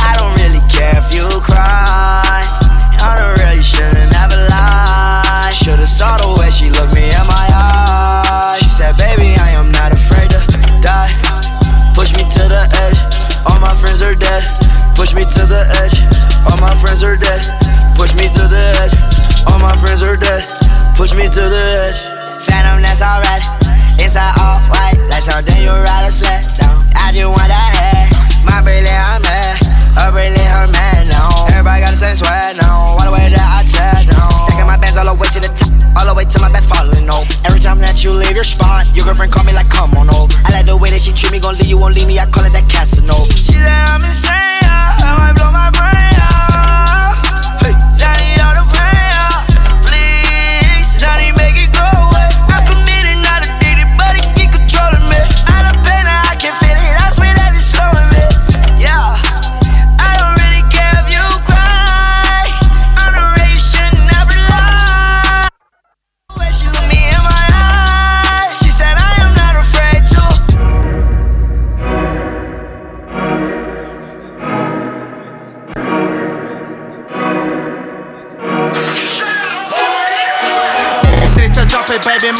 I 0.00 0.16
don't 0.16 0.34
really 0.36 0.60
care 0.70 0.98
if 0.98 1.14
you 1.14 1.24
cry. 1.40 2.42
I 3.00 3.16
don't 3.16 3.38
really 3.38 3.62
shouldn't 3.62 4.10
never 4.12 4.48
lie. 4.48 5.50
Should've 5.52 5.88
saw 5.88 6.16
the 6.16 6.28
way 6.40 6.50
she 6.50 6.70
looked 6.70 6.94
me 6.94 7.10
in 7.10 7.26
my 7.26 7.48
eyes. 7.52 8.58
She 8.58 8.66
said, 8.66 8.96
baby, 8.96 9.36
I 9.38 9.50
am 9.50 9.70
not 9.70 9.92
afraid 9.92 10.30
to 10.30 10.40
die. 10.80 11.12
Push 11.94 12.12
me 12.12 12.24
to 12.24 12.42
the 12.48 12.66
edge. 12.82 12.98
All 13.46 13.60
my 13.60 13.74
friends 13.74 14.02
are 14.02 14.14
dead. 14.14 14.61
Push 15.02 15.18
me 15.18 15.24
to 15.26 15.42
the 15.50 15.66
edge. 15.82 15.98
All 16.46 16.54
my 16.62 16.78
friends 16.78 17.02
are 17.02 17.18
dead. 17.18 17.42
Push 17.98 18.14
me 18.14 18.30
to 18.30 18.44
the 18.46 18.62
edge. 18.86 18.94
All 19.50 19.58
my 19.58 19.74
friends 19.74 19.98
are 19.98 20.14
dead. 20.14 20.46
Push 20.94 21.10
me 21.18 21.26
to 21.26 21.42
the 21.42 21.90
edge. 21.90 21.98
Phantom, 22.46 22.78
that's 22.78 23.02
alright. 23.02 23.42
Inside 23.98 24.30
all 24.38 24.62
white, 24.70 25.02
like 25.10 25.26
something 25.26 25.58
you 25.58 25.74
ride 25.74 26.06
a 26.06 26.12
sled 26.14 26.46
down. 26.54 26.78
I 26.94 27.10
just 27.10 27.26
want 27.26 27.50
that 27.50 27.70
head. 27.74 28.14
My 28.46 28.62
brilliant, 28.62 28.94
I'm 28.94 29.22
mad. 29.26 29.58
Her 29.98 30.14
brilliant, 30.14 30.38
her 30.38 30.70
man 30.70 31.10
now. 31.10 31.50
Everybody 31.50 31.82
got 31.82 31.90
the 31.90 31.98
same 31.98 32.14
sweat 32.14 32.54
now. 32.62 32.94
All 32.94 33.02
the 33.02 33.10
way 33.10 33.26
that 33.26 33.42
I 33.42 33.66
chat 33.66 34.06
now. 34.06 34.30
Stacking 34.46 34.70
my 34.70 34.78
bands 34.78 35.02
all 35.02 35.10
the 35.10 35.18
way 35.18 35.26
to 35.34 35.40
the 35.42 35.50
top. 35.50 35.81
All 35.96 36.06
the 36.06 36.14
way 36.14 36.24
to 36.24 36.40
my 36.40 36.50
bed 36.50 36.64
falling 36.64 37.08
over. 37.08 37.28
Every 37.44 37.60
time 37.60 37.78
that 37.80 38.02
you 38.02 38.12
leave 38.12 38.34
your 38.34 38.44
spot, 38.44 38.86
your 38.94 39.04
girlfriend 39.04 39.32
call 39.32 39.44
me 39.44 39.52
like, 39.52 39.68
come 39.68 39.94
on 39.94 40.08
over. 40.10 40.32
I 40.44 40.52
like 40.52 40.66
the 40.66 40.76
way 40.76 40.90
that 40.90 41.00
she 41.00 41.12
treat 41.12 41.32
me, 41.32 41.40
gon' 41.40 41.56
leave 41.56 41.68
you, 41.68 41.78
won't 41.78 41.94
leave 41.94 42.06
me. 42.06 42.18
I 42.18 42.26
call 42.26 42.44
it 42.44 42.52
that 42.52 42.66
Casanova. 42.68 43.30
She 43.36 43.54
said 43.54 43.68
I'm 43.68 44.02
insane. 44.02 44.32
I 44.32 45.14
might 45.18 45.34
blow 45.36 45.52
my 45.52 45.70
brain 45.70 46.16
out. 46.18 47.62
Hey, 47.62 47.74
Johnny 47.94 48.34
on 48.40 48.54
the 48.58 48.64
brain 48.72 48.81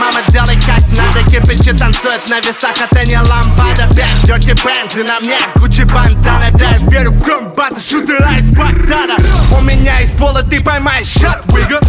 мама, 0.01 0.21
делай 0.29 0.57
как 0.57 0.81
надо 0.97 1.23
Кирпичи 1.31 1.73
танцуют 1.73 2.29
на 2.29 2.41
весах, 2.41 2.75
это 2.79 3.07
не 3.07 3.19
лампада 3.19 3.89
Пять. 3.95 4.13
Dirty 4.25 4.55
Benz, 4.55 5.03
на 5.05 5.21
мне 5.21 5.39
Гуччи 5.57 5.85
бандана 5.85 6.51
Да, 6.53 6.71
я 6.71 6.79
верю 6.89 7.11
в 7.13 7.23
комбат, 7.23 7.75
шутера 7.81 8.33
из 8.39 8.49
Багдада 8.51 9.17
У 9.57 9.61
меня 9.63 10.01
из 10.01 10.13
пола 10.13 10.43
ты 10.43 10.61
поймаешь 10.61 11.09
шат, 11.09 11.43
вига 11.47 11.81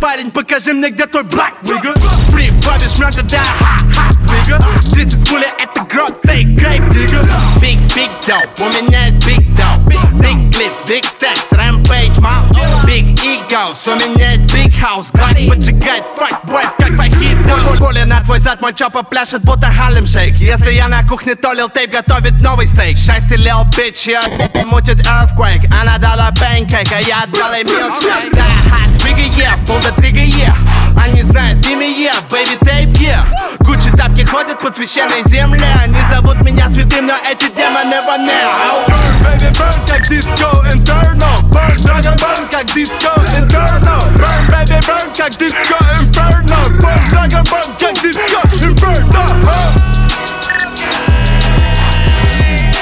Парень, 0.00 0.30
покажи 0.30 0.72
мне, 0.72 0.90
где 0.90 1.06
твой 1.06 1.24
black, 1.24 1.52
вига 1.62 1.94
Прибавишь 2.32 2.98
мёда, 2.98 3.22
да, 3.22 3.42
ха-ха, 3.58 4.21
вига 4.32 4.58
30 4.92 5.28
пуля, 5.28 5.52
это 5.58 5.84
грот, 5.84 6.20
ты 6.22 6.42
грейп, 6.42 6.88
дига 6.90 7.26
Big, 7.60 7.78
big 7.94 8.10
dope, 8.26 8.48
У 8.58 8.68
меня 8.84 9.06
есть 9.06 9.18
big 9.26 9.44
dough 9.56 9.78
Big 10.20 10.50
glitz, 10.50 10.82
big 10.86 11.04
stacks, 11.04 11.50
rampage, 11.52 12.20
мал 12.20 12.44
Big 12.84 13.14
egos, 13.22 13.86
у 13.86 13.96
меня 13.96 14.32
есть 14.32 14.44
big 14.54 14.72
house. 14.80 15.08
Глад 15.12 15.36
поджигает 15.48 16.04
файт 16.16 16.36
бойв, 16.44 16.70
как 16.78 16.96
фахито 16.96 17.76
Пуля 17.78 18.04
на 18.04 18.20
твой 18.22 18.40
зад, 18.40 18.60
мой 18.60 18.74
чопа 18.74 19.02
пляшет, 19.02 19.42
будто 19.42 19.66
Халем 19.66 20.06
Шейк 20.06 20.36
Если 20.36 20.72
я 20.72 20.88
на 20.88 21.06
кухне 21.06 21.34
толил 21.34 21.68
тейп, 21.68 21.92
готовит 21.92 22.40
новый 22.40 22.66
стейк. 22.66 22.96
Счастье, 22.96 23.36
лил 23.36 23.64
bitch, 23.76 24.10
я 24.10 24.22
мутит 24.66 25.06
earthquake. 25.06 25.66
Она 25.80 25.98
дала 25.98 26.30
pancake, 26.30 26.92
а 26.94 27.00
я 27.00 27.26
дал 27.26 27.52
ей 27.52 27.64
milkshake. 27.64 28.34
Да, 28.34 28.44
hot 28.70 28.98
trigger, 29.00 29.28
yeah, 29.36 29.56
pull 29.66 29.78
the 29.80 29.92
trigger, 30.00 30.24
yeah 30.24 30.71
Они 30.96 31.22
знают 31.22 31.66
имя, 31.66 31.86
yeah, 31.86 32.16
baby 32.30 32.58
tape, 32.64 32.92
yeah 32.98 33.24
Гуччи 33.60 33.90
тапки 33.96 34.24
ходят 34.24 34.58
по 34.60 34.72
священной 34.72 35.22
земле 35.26 35.66
Они 35.82 35.98
зовут 36.12 36.40
меня 36.42 36.68
святым, 36.70 37.06
но 37.06 37.14
эти 37.28 37.48
демоны 37.54 38.02
воняют 38.02 38.88
Burn, 38.88 39.22
baby, 39.22 39.50
burn, 39.56 39.88
как 39.88 40.08
disco 40.08 40.50
inferno 40.72 41.28
Burn, 41.50 41.74
dragon, 41.82 42.16
burn, 42.16 42.48
как 42.50 42.66
disco 42.74 43.12
inferno 43.36 43.98
Burn, 44.16 44.46
baby, 44.50 44.80
burn, 44.86 45.12
как 45.16 45.36
disco 45.36 45.76
inferno 46.00 46.56
Burn, 46.80 46.98
dragon, 47.10 47.44
burn, 47.44 47.76
как 47.78 47.94
disco 48.02 48.40
inferno 48.62 49.22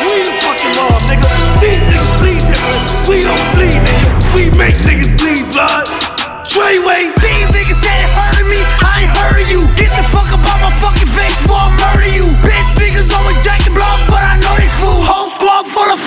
We 0.01 0.25
the 0.25 0.33
fucking 0.43 0.75
law, 0.77 0.91
nigga. 1.09 1.29
These 1.61 1.83
niggas 1.87 2.11
bleed 2.21 2.43
different. 2.49 3.09
We 3.09 3.23
don't 3.23 3.55
bleed, 3.55 3.79
nigga. 3.79 4.35
We 4.35 4.59
make 4.59 4.75
niggas 4.77 5.17
bleed 5.19 5.53
blood. 5.53 5.87
Treyway. 6.47 7.20
fucking 10.81 11.07
fake 11.07 11.39
for 11.47 11.71
me. 11.77 11.80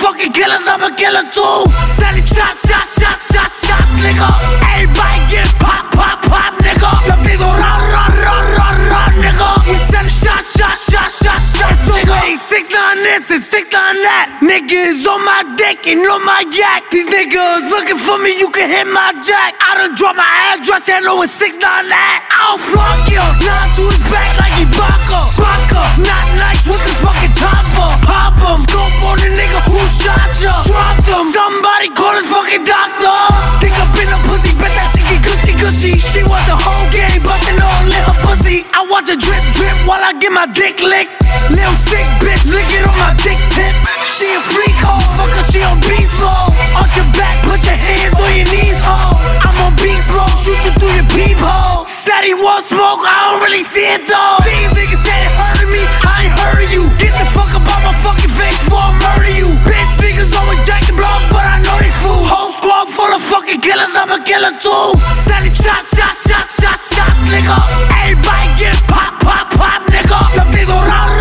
Fucking 0.04 0.32
killers. 0.36 0.68
I'm 0.68 0.84
a 0.84 0.92
killer 0.92 1.24
too. 1.32 1.56
Selling 1.88 2.20
shots, 2.20 2.68
shots, 2.68 3.00
shots, 3.00 3.32
shots, 3.32 3.64
shots, 3.64 3.92
nigga. 4.04 4.28
Everybody 4.76 5.20
get 5.32 5.48
pop, 5.56 5.88
pop, 5.96 6.20
pop, 6.28 6.52
nigga. 6.60 6.92
The 7.08 7.16
big 7.24 7.40
ol' 7.40 7.56
run, 7.56 7.80
run, 7.88 8.12
run, 8.20 8.44
run, 8.60 8.76
run, 8.92 9.12
nigga. 9.24 9.48
We 9.64 9.80
selling 9.88 10.12
shots, 10.12 10.52
shots, 10.60 10.92
shots, 10.92 11.24
shots, 11.24 11.46
shots, 11.56 11.82
nigga. 11.88 12.16
Ain't 12.28 12.36
six 12.36 12.68
nine 12.68 13.00
this 13.00 13.32
and 13.32 13.40
six 13.40 13.72
nine 13.72 13.96
that. 14.04 14.44
Niggas 14.44 15.08
on 15.08 15.24
my 15.24 15.40
dick 15.56 15.88
and 15.88 16.04
on 16.12 16.20
my 16.20 16.44
yak. 16.52 16.84
These 16.92 17.08
niggas 17.08 17.72
looking 17.72 17.96
for 17.96 18.20
me, 18.20 18.36
you 18.36 18.52
can 18.52 18.68
hit 18.68 18.84
my 18.84 19.16
jack. 19.24 19.56
I 19.56 19.80
done 19.80 19.96
drop 19.96 20.20
my 20.20 20.28
address 20.52 20.84
and 20.92 21.08
know 21.08 21.16
it's 21.24 21.32
six 21.32 21.56
nine 21.56 21.88
that. 21.88 22.28
I'll 22.28 22.60
fuck 22.60 23.08
you. 23.08 23.24
Nine 23.24 23.70
to 23.80 23.84
the 23.88 24.00
back 24.12 24.30
like 24.36 24.56
Ibaka. 24.68 25.20
Baka. 25.40 25.82
Not 25.96 26.26
nice 26.36 26.60
with 26.68 26.82
the 26.84 26.92
fucking 27.00 27.34
topper. 27.40 27.88
Pop 28.04 28.23
'em. 28.44 28.58
Scope 28.60 28.96
on 29.08 29.16
the 29.18 29.30
nigga 29.32 29.60
who 29.68 29.80
shot 29.88 30.30
ya. 30.40 30.54
Drop 30.68 30.96
them. 31.08 31.24
Somebody 31.32 31.88
call 31.96 32.14
his 32.14 32.26
fucking 32.28 32.64
doctor. 32.64 33.16
Think 33.60 33.76
up 33.80 33.94
in 33.96 34.08
a 34.08 34.18
pussy, 34.28 34.52
bet 34.60 34.72
that 34.76 34.88
she 34.92 35.02
get 35.08 35.20
gushy 35.24 35.54
gushy. 35.56 35.94
She 35.98 36.20
want 36.28 36.44
the 36.46 36.56
whole 36.56 36.86
game, 36.92 37.22
but 37.24 37.40
they 37.44 37.54
know 37.56 37.68
I 37.68 37.82
lit 37.88 38.04
her 38.10 38.18
pussy. 38.26 38.66
I 38.76 38.84
watch 38.90 39.08
her 39.08 39.16
drip 39.16 39.44
drip 39.56 39.76
while 39.88 40.02
I 40.02 40.12
get 40.20 40.32
my 40.32 40.46
dick 40.46 40.80
licked. 40.80 41.12
Little 41.50 41.78
sick 41.88 42.06
bitch, 42.22 42.44
lick 42.46 42.68
it 42.76 42.84
on 42.86 42.96
my 42.98 43.12
dick 43.24 43.38
tip. 43.56 43.72
She 44.04 44.28
a 44.30 44.40
freak 44.40 44.76
hoe, 44.84 45.02
fucker, 45.18 45.44
she 45.50 45.60
on 45.64 45.80
beast 45.88 46.14
mode. 46.22 46.54
On 46.78 46.86
your 46.94 47.08
back, 47.18 47.34
put 47.48 47.60
your 47.66 47.74
hands 47.74 48.14
on 48.20 48.30
your 48.36 48.48
knees, 48.52 48.80
hoe. 48.84 49.16
I'm 49.42 49.56
on 49.64 49.72
beast 49.82 50.08
mode, 50.14 50.30
shoot 50.44 50.60
you 50.62 50.72
through 50.78 50.94
your 50.94 51.08
peephole. 51.10 51.88
Said 51.88 52.22
he 52.22 52.34
won't 52.34 52.64
smoke, 52.64 53.02
I 53.02 53.16
don't 53.26 53.40
really 53.42 53.64
see 53.64 53.88
it 53.96 54.06
though. 54.06 54.38
These 54.46 54.70
niggas 54.76 55.02
said 55.02 55.20
it 55.26 55.32
hurted 55.34 55.68
me, 55.72 55.82
I 56.04 56.30
ain't 56.30 56.36
of 56.62 56.72
you. 56.72 56.82
Get 57.02 57.12
the 57.18 57.26
fuck 57.34 57.50
up 57.58 57.63
fucking 58.04 58.28
face 58.28 58.58
before 58.60 58.84
I 58.84 58.92
murder 59.00 59.32
you. 59.32 59.48
Bitch 59.64 59.92
niggas 60.04 60.36
always 60.36 60.60
jacking 60.68 60.96
blood, 61.00 61.24
but 61.32 61.44
I 61.44 61.56
know 61.64 61.76
they 61.80 61.88
fool. 61.88 62.20
Whole 62.28 62.52
squad 62.52 62.92
full 62.92 63.12
of 63.16 63.22
fucking 63.24 63.64
killers, 63.64 63.96
I'm 63.96 64.12
a 64.12 64.20
killer 64.20 64.52
too. 64.60 64.84
Selling 65.24 65.52
shots, 65.52 65.96
shots, 65.96 66.28
shots, 66.28 66.60
shots, 66.60 66.84
shots, 66.92 67.20
nigga. 67.32 67.56
Everybody 68.04 68.48
get 68.60 68.76
pop, 68.92 69.16
pop, 69.24 69.48
pop, 69.56 69.80
nigga. 69.88 70.20
The 70.36 70.44
big 70.52 70.68
ol' 70.68 71.13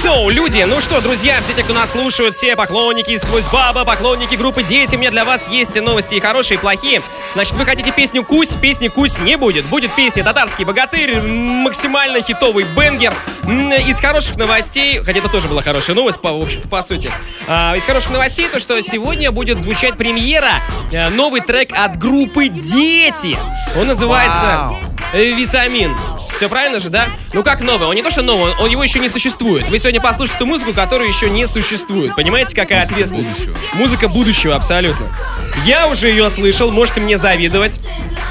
Соу, 0.00 0.30
люди, 0.30 0.64
ну 0.66 0.80
что, 0.80 1.02
друзья, 1.02 1.42
все 1.42 1.52
те, 1.52 1.62
кто 1.62 1.74
нас 1.74 1.90
слушают, 1.90 2.34
все 2.34 2.56
поклонники 2.56 3.14
сквозь 3.18 3.50
баба, 3.50 3.84
поклонники 3.84 4.34
группы 4.34 4.62
Дети, 4.62 4.96
у 4.96 4.98
меня 4.98 5.10
для 5.10 5.26
вас 5.26 5.46
есть 5.48 5.78
новости 5.78 6.14
и 6.14 6.20
хорошие, 6.20 6.56
и 6.56 6.58
плохие. 6.58 7.02
Значит, 7.34 7.52
вы 7.52 7.66
хотите 7.66 7.92
песню 7.92 8.24
Кусь, 8.24 8.54
песни 8.54 8.88
Кусь 8.88 9.18
не 9.18 9.36
будет. 9.36 9.66
Будет 9.66 9.94
песня 9.94 10.24
Татарский 10.24 10.64
богатырь, 10.64 11.20
максимально 11.20 12.22
хитовый 12.22 12.64
бенгер. 12.74 13.12
Из 13.86 14.00
хороших 14.00 14.36
новостей, 14.36 15.00
хотя 15.00 15.18
это 15.18 15.28
тоже 15.28 15.48
была 15.48 15.60
хорошая 15.60 15.94
новость, 15.94 16.18
по, 16.22 16.32
в 16.32 16.40
общем, 16.40 16.62
по 16.62 16.80
сути. 16.80 17.12
А, 17.46 17.74
из 17.76 17.84
хороших 17.84 18.10
новостей 18.10 18.48
то, 18.48 18.58
что 18.58 18.80
сегодня 18.80 19.30
будет 19.30 19.60
звучать 19.60 19.98
премьера, 19.98 20.62
э, 20.92 21.10
новый 21.10 21.42
трек 21.42 21.72
от 21.74 21.98
группы 21.98 22.48
Дети. 22.48 23.36
Он 23.76 23.86
называется 23.86 24.72
э, 24.82 24.89
Витамин. 25.12 25.96
Все 26.34 26.48
правильно 26.48 26.78
же, 26.78 26.88
да? 26.88 27.06
Ну 27.32 27.42
как 27.42 27.60
новый? 27.60 27.88
Он 27.88 27.94
не 27.94 28.02
то, 28.02 28.10
что 28.10 28.22
новый, 28.22 28.52
он, 28.52 28.60
он 28.60 28.70
его 28.70 28.82
еще 28.82 28.98
не 28.98 29.08
существует. 29.08 29.68
Вы 29.68 29.78
сегодня 29.78 30.00
послушаете 30.00 30.38
ту 30.38 30.46
музыку, 30.46 30.72
которая 30.72 31.08
еще 31.08 31.28
не 31.28 31.46
существует. 31.46 32.14
Понимаете, 32.14 32.54
какая 32.54 32.82
ответственность? 32.82 33.30
Музыка 33.74 34.08
будущего, 34.08 34.54
абсолютно. 34.54 35.06
Я 35.64 35.88
уже 35.88 36.08
ее 36.08 36.30
слышал, 36.30 36.70
можете 36.70 37.00
мне 37.00 37.18
завидовать. 37.18 37.80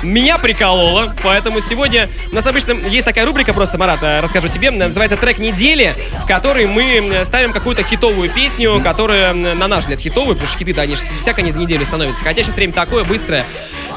Меня 0.02 0.38
прикололо, 0.38 1.14
поэтому 1.24 1.60
сегодня 1.60 2.10
у 2.32 2.36
нас 2.36 2.48
обычно 2.48 2.72
есть 2.72 3.06
такая 3.06 3.26
рубрика, 3.26 3.54
просто, 3.54 3.78
Марат, 3.78 4.02
э, 4.02 4.22
расскажу 4.22 4.48
тебе, 4.48 4.72
называется 4.72 5.18
«Трек 5.18 5.40
недели», 5.40 5.94
в 6.24 6.26
которой 6.26 6.68
мы 6.68 6.84
э, 6.84 7.26
ставим 7.26 7.52
какую-то 7.52 7.84
хитовую 7.84 8.30
песню, 8.30 8.80
которая, 8.82 9.32
э, 9.32 9.34
на 9.34 9.68
наш 9.68 9.82
взгляд, 9.82 10.00
хитовая, 10.00 10.36
потому 10.36 10.48
что 10.48 10.58
хиты-то 10.58 10.82
они 10.82 10.96
же 10.96 11.02
всяко 11.02 11.42
не 11.42 11.52
за 11.52 11.60
неделю 11.60 11.84
становятся. 11.84 12.24
Хотя 12.24 12.44
сейчас 12.44 12.56
время 12.56 12.72
такое 12.72 13.04
быстрое. 13.04 13.44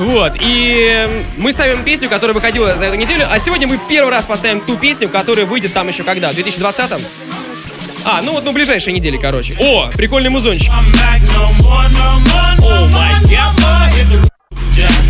Вот, 0.00 0.32
и 0.40 1.06
э, 1.06 1.22
мы 1.36 1.52
ставим 1.52 1.84
песню, 1.84 2.08
которая 2.08 2.34
выходила 2.34 2.61
за 2.70 2.84
эту 2.84 2.96
неделю, 2.96 3.26
а 3.30 3.38
сегодня 3.38 3.66
мы 3.66 3.78
первый 3.88 4.10
раз 4.10 4.26
поставим 4.26 4.60
ту 4.60 4.76
песню, 4.76 5.08
которая 5.08 5.44
выйдет 5.44 5.72
там 5.72 5.88
еще 5.88 6.04
когда? 6.04 6.32
В 6.32 6.36
2020-м? 6.36 7.00
А, 8.04 8.20
ну 8.22 8.32
вот, 8.32 8.44
ну, 8.44 8.52
ближайшие 8.52 8.94
недели, 8.94 9.16
короче. 9.16 9.56
О, 9.58 9.90
прикольный 9.94 10.30
музончик. 10.30 10.72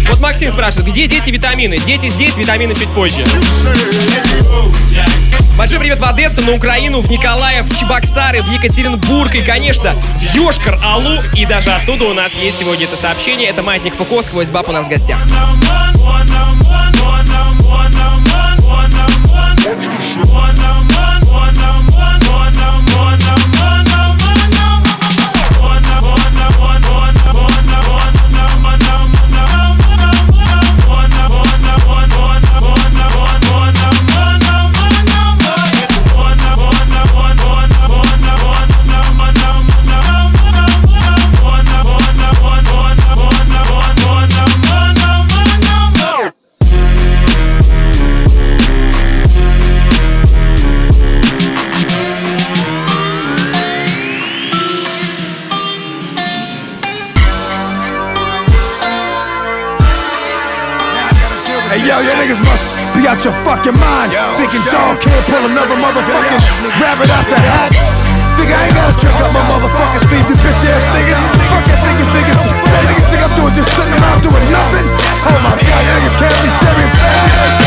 Вот 0.09 0.21
Максим 0.21 0.51
спрашивает, 0.51 0.89
где 0.89 1.07
дети 1.07 1.31
витамины? 1.31 1.79
Дети 1.79 2.09
здесь, 2.09 2.37
витамины 2.37 2.75
чуть 2.75 2.89
позже. 2.91 3.25
Большой 5.57 5.79
привет 5.79 6.01
в 6.01 6.05
Одессу, 6.05 6.43
на 6.43 6.53
Украину, 6.53 7.01
в 7.01 7.11
Николаев, 7.11 7.67
в 7.67 7.79
Чебоксары, 7.79 8.43
в 8.43 8.51
Екатеринбург 8.51 9.35
и, 9.35 9.43
конечно, 9.43 9.95
в 9.95 10.35
Йошкар-Алу. 10.35 11.23
И 11.37 11.45
даже 11.45 11.71
оттуда 11.71 12.07
у 12.07 12.15
нас 12.15 12.37
есть 12.37 12.59
сегодня 12.59 12.87
это 12.87 12.97
сообщение. 12.97 13.49
Это 13.49 13.63
Маятник 13.63 13.95
Фуко, 13.95 14.23
сквозь 14.23 14.51
баб 14.51 14.69
у 14.69 14.73
нас 14.73 14.87
в 14.87 14.89
гостях. 14.89 15.19
Out 63.13 63.21
your 63.25 63.37
fucking 63.45 63.77
mind. 63.77 64.09
Thinking 64.41 64.65
dog 64.73 64.97
can't 64.97 65.25
pull 65.29 65.45
another 65.45 65.77
motherfucking 65.77 66.41
rabbit 66.81 67.11
out 67.13 67.27
the 67.29 67.37
hat. 67.37 67.69
Think 68.41 68.49
I 68.49 68.73
ain't 68.73 68.75
gotta 68.75 68.97
trick 68.97 69.13
up 69.21 69.29
my 69.37 69.45
motherfucking 69.53 70.01
sleeve, 70.09 70.25
you 70.33 70.37
bitch 70.41 70.65
ass 70.73 70.85
nigga. 70.97 71.17
Fuck 71.53 71.65
that 71.69 71.81
niggas, 71.85 72.11
nigga. 72.17 72.35
That 72.73 72.83
niggas 72.89 73.07
think 73.13 73.21
I'm 73.21 73.35
doing 73.37 73.53
just 73.53 73.69
sitting 73.77 73.93
around 74.01 74.25
doing 74.25 74.47
nothing. 74.49 74.87
Oh 75.29 75.39
my 75.45 75.53
god, 75.61 75.83
niggas 75.93 76.17
can't 76.17 76.39
be 76.41 76.49
serious. 76.57 77.62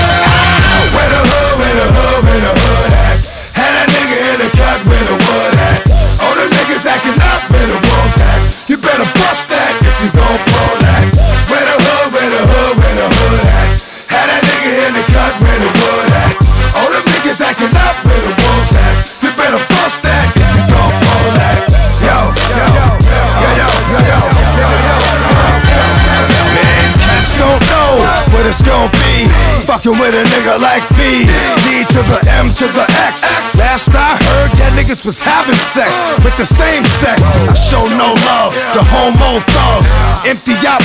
Even 29.96 30.12
with 30.12 30.16
a 30.16 30.24
nigga 30.28 30.60
like 30.60 30.84
me, 30.98 31.24
D 31.64 31.86
to 31.94 32.02
the 32.04 32.20
M 32.30 32.50
to 32.50 32.68
the 32.74 32.86
X. 33.08 33.24
Last 33.58 33.90
I 33.96 34.18
heard, 34.18 34.52
that 34.58 34.74
niggas 34.76 35.06
was 35.06 35.20
having 35.20 35.56
sex 35.56 36.04
with 36.24 36.36
the 36.36 36.46
same 36.46 36.84
sex. 36.84 37.22
I 37.24 37.54
show 37.54 37.88
no 37.96 38.12
love 38.28 38.54
to 38.74 38.82
homo 38.92 39.40
thugs. 39.48 40.28
Empty 40.28 40.56
out, 40.68 40.84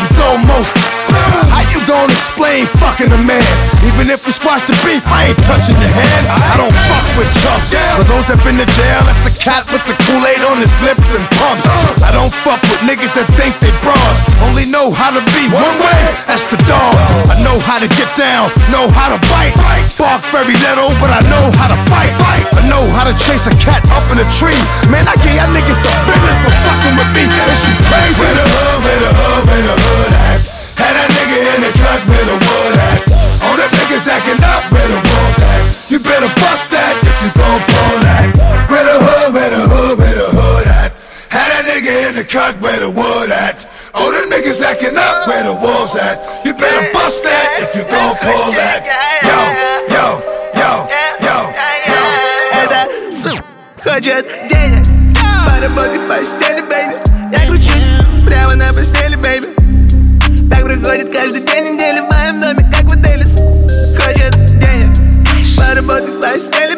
you 0.00 0.06
throw 0.12 0.36
most. 0.36 0.99
How 1.50 1.62
you 1.72 1.80
gonna 1.86 2.12
explain 2.12 2.66
fucking 2.78 3.10
a 3.12 3.20
man? 3.20 3.42
Even 3.86 4.10
if 4.10 4.26
we 4.26 4.32
squash 4.32 4.62
the 4.66 4.76
beef, 4.86 5.02
I 5.08 5.32
ain't 5.32 5.40
touching 5.44 5.76
your 5.80 5.92
hand. 5.92 6.24
I 6.28 6.56
don't 6.56 6.74
fuck 6.88 7.06
with 7.18 7.30
chumps. 7.40 7.72
For 7.98 8.06
those 8.06 8.26
that 8.30 8.40
been 8.44 8.60
to 8.60 8.68
jail, 8.68 9.00
that's 9.04 9.22
the 9.26 9.34
cat 9.34 9.64
with 9.72 9.82
the 9.88 9.96
Kool-Aid 10.06 10.42
on 10.46 10.60
his 10.60 10.72
lips 10.84 11.16
and 11.16 11.24
pumps. 11.36 11.66
I 12.04 12.12
don't 12.12 12.32
fuck 12.44 12.60
with 12.62 12.80
niggas 12.86 13.12
that 13.16 13.28
think 13.34 13.58
they 13.60 13.72
bras. 13.80 14.22
Only 14.46 14.68
know 14.68 14.92
how 14.92 15.10
to 15.10 15.22
be 15.34 15.42
one 15.50 15.76
way, 15.80 16.00
that's 16.28 16.44
the 16.48 16.58
dog. 16.68 16.94
I 17.28 17.36
know 17.42 17.56
how 17.64 17.80
to 17.80 17.88
get 17.88 18.10
down, 18.16 18.52
know 18.70 18.86
how 18.92 19.10
to 19.10 19.18
bite. 19.32 19.56
Bark 19.98 20.24
very 20.32 20.56
little, 20.56 20.92
but 21.02 21.12
I 21.12 21.20
know 21.28 21.50
how 21.60 21.68
to 21.68 21.78
fight. 21.88 22.12
I 22.56 22.62
know 22.68 22.84
how 22.96 23.04
to 23.04 23.14
chase 23.16 23.46
a 23.46 23.54
cat 23.56 23.84
up 23.90 24.04
in 24.12 24.18
a 24.20 24.28
tree. 24.36 24.56
Man, 24.88 25.08
I 25.08 25.16
gave 25.20 25.36
y'all 25.36 25.50
niggas 25.52 25.80
the 25.80 25.92
business 26.06 26.36
for 26.44 26.52
fucking 26.64 26.94
with 26.96 27.10
me. 27.16 27.24
Is 27.26 27.60
you 27.68 27.74
crazy? 27.88 28.20
Where 28.20 28.34
the 28.36 28.46
hood, 28.46 28.78
where 28.84 29.00
the 29.00 29.12
hood, 29.12 29.42
where 29.48 29.64
the 29.64 29.76
hood 29.76 30.12
at? 30.12 30.29
Had 31.49 31.49
that 31.49 31.49
nigga 31.49 31.57
in 31.57 31.61
the 31.65 31.73
cut 31.81 32.01
where 32.05 32.25
the 32.29 32.37
wood 32.37 32.77
at. 32.93 33.01
All 33.41 33.57
them 33.57 33.69
niggas 33.73 34.05
acting 34.05 34.37
up 34.45 34.69
where 34.69 34.85
the 34.85 35.01
wolves 35.01 35.41
at. 35.41 35.89
You 35.89 35.97
better 35.97 36.29
bust 36.37 36.69
that 36.69 36.93
if 37.01 37.17
you 37.25 37.33
gon' 37.33 37.61
pull 37.65 37.97
that. 38.05 38.29
Where 38.69 38.85
the 38.85 38.97
hood, 39.01 39.33
where 39.33 39.49
the 39.49 39.63
hood, 39.65 39.97
where 39.97 40.13
the 40.13 40.29
hood 40.29 40.67
at? 40.69 40.93
Had 41.33 41.49
that 41.49 41.65
nigga 41.65 42.09
in 42.09 42.15
the 42.15 42.25
cut 42.29 42.53
where 42.61 42.77
the 42.77 42.93
wood 42.93 43.33
at. 43.33 43.65
All 43.97 44.13
them 44.13 44.29
niggas 44.29 44.61
acting 44.61 44.93
up 44.93 45.25
where 45.25 45.41
the 45.41 45.57
wolves 45.57 45.97
at. 45.97 46.21
You 46.45 46.53
better 46.53 46.85
bust 46.93 47.25
that 47.25 47.57
if 47.57 47.73
you 47.73 47.89
gon' 47.89 48.21
pull 48.21 48.53
that. 48.53 48.85
Yo, 49.25 49.39
yo, 49.89 50.05
yo, 50.53 50.71
yo, 51.25 51.37
yo. 51.89 52.05
Это 52.53 52.85
су 53.09 53.33
хочет 53.81 54.29
денег 54.47 54.85
Поработай 55.45 55.97
в 55.97 56.07
постели, 56.07 56.61
бэйби 56.61 56.95
Я 57.33 57.47
кручусь 57.47 57.89
прямо 58.25 58.53
на 58.55 58.71
постели, 58.73 59.15
бэйби 59.15 59.58
Так 60.50 60.64
проходит 60.64 61.12
каждый 61.12 61.42
день 61.42 61.74
недели 61.74 62.00
в 62.00 62.10
моем 62.12 62.40
доме, 62.40 62.70
как 62.70 62.84
в 62.84 62.92
отеле 62.92 63.24
Хочет 63.96 64.34
денег 64.58 65.56
Поработай 65.56 66.10
в 66.10 66.20
постели, 66.20 66.74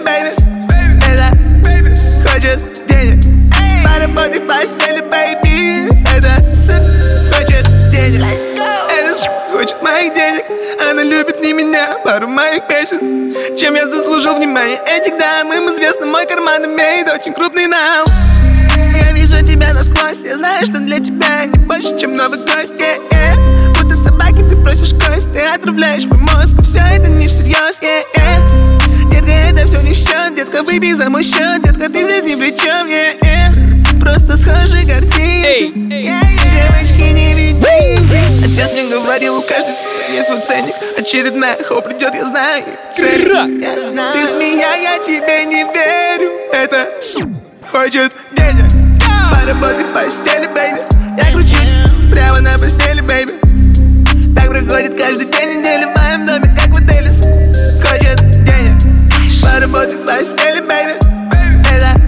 Она 11.03 11.11
любит 11.11 11.41
не 11.41 11.53
меня, 11.53 11.99
пару 12.05 12.29
моих 12.29 12.69
песен. 12.69 13.35
Чем 13.59 13.75
я 13.75 13.88
заслужил 13.88 14.37
внимание 14.37 14.81
этих 14.87 15.19
дам? 15.19 15.53
Им 15.53 15.69
известно, 15.69 16.07
мой 16.07 16.27
карман 16.27 16.65
имеет 16.65 17.09
очень 17.09 17.33
крупный 17.33 17.67
нал. 17.67 18.07
Я 18.95 19.11
вижу 19.12 19.45
тебя 19.45 19.75
насквозь 19.75 20.23
Я 20.23 20.37
знаю, 20.37 20.65
что 20.65 20.79
для 20.79 21.01
тебя 21.01 21.47
не 21.47 21.59
больше, 21.59 21.99
чем 21.99 22.15
новый 22.15 22.38
гость. 22.38 22.75
Yeah, 22.79 23.01
yeah. 23.11 23.83
Будто 23.83 23.97
собаки 23.97 24.45
ты 24.49 24.57
просишь 24.57 24.93
кость 24.93 25.33
Ты 25.33 25.41
отравляешь 25.41 26.05
мой 26.05 26.21
мозг 26.21 26.62
Все 26.62 26.79
это 26.79 27.11
не 27.11 27.27
всерьез. 27.27 27.81
Yeah, 27.81 28.05
yeah. 28.15 29.11
Детка, 29.11 29.33
это 29.33 29.67
все 29.67 29.83
не 29.83 29.95
в 29.95 29.97
счет 29.97 30.37
Детка, 30.37 30.62
выпей 30.62 30.93
за 30.93 31.11
мой 31.11 31.25
счет 31.25 31.62
Детка, 31.65 31.88
ты 31.91 32.05
здесь 32.05 32.23
ни 32.23 32.41
при 32.41 32.57
чем 32.57 32.87
yeah, 32.87 33.19
yeah. 33.21 34.01
Просто 34.01 34.37
схожи 34.37 34.87
картинки. 34.87 35.73
Девочки, 35.88 37.12
не 37.12 37.33
види 37.33 37.82
Отец 38.44 38.72
мне 38.72 38.85
говорил, 38.88 39.38
у 39.38 39.42
каждой 39.42 39.75
есть 40.12 40.27
свой 40.27 40.40
ценник. 40.42 40.75
Очередная 40.98 41.57
хоп 41.64 41.85
придет, 41.85 42.14
я 42.14 42.27
знаю. 42.27 42.64
Цель. 42.94 43.25
Ты 43.25 44.27
змея, 44.27 44.75
я 44.75 44.98
тебе 44.98 45.44
не 45.44 45.64
верю. 45.64 46.31
Это 46.53 46.90
хочет 47.70 48.12
денег. 48.33 48.70
Поработай 49.31 49.85
в 49.85 49.94
постели, 49.94 50.46
baby. 50.47 50.81
Я 51.18 51.33
кручусь 51.33 51.75
прямо 52.12 52.40
на 52.40 52.51
постели, 52.59 53.01
baby. 53.01 53.33
Так 54.35 54.48
проходит 54.48 54.94
каждый 54.96 55.27
день 55.27 55.61
недели 55.61 55.85
в 55.85 55.98
моем 55.98 56.27
доме, 56.27 56.55
как 56.57 56.68
в 56.68 56.83
отеле. 56.83 57.11
Хочет 57.83 58.20
денег. 58.44 59.42
Поработай 59.42 59.96
в 59.96 60.05
постели, 60.05 60.61
baby. 60.61 60.95
Это 61.75 62.01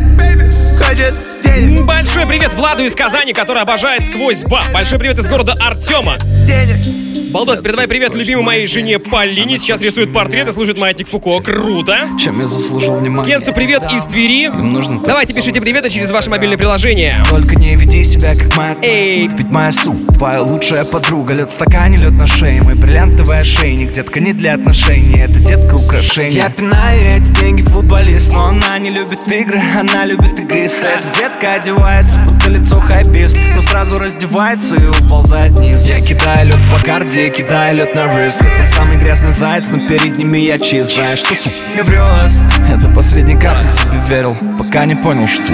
хочет 0.79 1.15
денег 1.15 1.34
Большой 1.55 2.27
привет 2.27 2.53
Владу 2.55 2.85
из 2.85 2.97
Казани, 2.97 3.33
который 3.33 3.63
обожает 3.63 4.03
сквозь 4.03 4.43
баб. 4.43 4.65
Большой 4.73 4.99
привет 4.99 5.19
из 5.19 5.29
города 5.29 5.55
Артема. 5.61 6.17
Денег 6.49 7.05
Балдос, 7.35 7.61
передавай 7.63 7.89
привет 7.89 8.15
любимой 8.15 8.45
моей 8.45 8.67
жене 8.67 9.01
Полине. 9.01 9.59
Сейчас 9.59 9.81
рисует 9.81 10.13
портрет 10.13 10.47
и 10.47 10.53
служит 10.53 10.79
маятник 10.79 11.09
Фуко. 11.09 11.41
Круто. 11.41 12.09
Чем 12.17 12.41
я 12.41 12.47
заслужил 12.47 12.95
внимание? 12.95 13.25
Скенсу 13.25 13.53
привет 13.53 13.91
из 13.93 14.05
Твери. 14.07 14.47
нужно 14.47 15.01
Давайте 15.01 15.35
пишите 15.35 15.61
приветы 15.61 15.91
через 15.91 16.13
ваше 16.13 16.31
мобильное 16.31 16.57
приложение. 16.57 17.17
Только 17.29 17.57
не 17.57 17.75
веди 17.75 18.05
себя 18.05 18.37
как 18.37 18.57
моя 18.57 18.77
Эй. 18.83 19.27
Ведь 19.27 19.51
моя 19.51 19.73
су, 19.73 19.97
твоя 20.17 20.43
лучшая 20.43 20.85
подруга 20.85 21.35
Лед 21.35 21.51
в 21.51 21.53
стакане, 21.53 21.99
лед 21.99 22.13
на 22.13 22.29
шее 22.29 22.63
Мой 22.63 22.77
бриллиантовый 22.77 23.41
ошейник 23.41 23.93
Детка 23.93 24.21
не 24.21 24.33
для 24.33 24.55
отношений 24.55 25.19
Это 25.19 25.41
детка 25.41 25.75
украшение 25.75 26.39
Я 26.39 26.51
пинаю 26.51 27.01
эти 27.17 27.33
деньги 27.41 27.63
футболист 27.63 28.33
Но 28.33 28.47
она 28.47 28.79
не 28.79 28.91
любит 28.91 29.27
игры 29.27 29.61
Она 29.77 30.05
любит 30.05 30.39
игристые 30.39 30.87
Эта 30.87 31.19
детка 31.19 31.44
одевается 31.45 32.19
Будто 32.21 32.51
лицо 32.51 32.81
хайпист 32.81 33.37
Но 33.57 33.63
сразу 33.63 33.99
раздевается 33.99 34.77
и 34.77 34.87
уползает 34.87 35.53
вниз. 35.59 35.85
Я 35.85 36.01
кидаю 36.01 36.49
лед 36.49 36.59
по 36.73 36.85
карде 36.85 37.31
Кидаю 37.31 37.77
лед 37.77 37.95
на 37.95 38.15
рыст 38.15 38.41
Это 38.41 38.71
самый 38.75 38.97
грязный 38.97 39.33
заяц 39.33 39.65
Но 39.71 39.87
перед 39.89 40.17
ними 40.17 40.39
я 40.39 40.59
чист. 40.59 40.95
Знаешь, 40.95 41.19
что 41.19 41.35
су 41.35 41.51
не 41.75 41.83
врет? 41.83 42.31
Это 42.73 42.89
последний 42.95 43.35
капли 43.35 43.67
тебе 43.83 44.17
верил. 44.17 44.37
Пока 44.59 44.85
не 44.87 44.95
понял, 44.95 45.27
что 45.29 45.53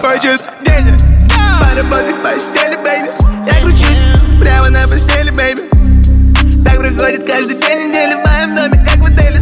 Хочет 0.00 0.42
денег. 0.64 0.98
Поработай 1.60 2.12
в 2.12 2.22
постели, 2.22 2.76
baby. 2.76 3.10
Я 3.46 3.60
кручусь 3.60 4.04
прямо 4.40 4.70
на 4.70 4.80
постели, 4.86 5.30
baby. 5.30 5.60
Так 6.64 6.78
проходит 6.78 7.26
каждый 7.26 7.56
день 7.56 7.88
недели 7.88 8.14
в 8.14 8.26
моем 8.26 8.54
доме, 8.54 8.84
как 8.84 8.96
в 8.96 9.12
отеле. 9.12 9.40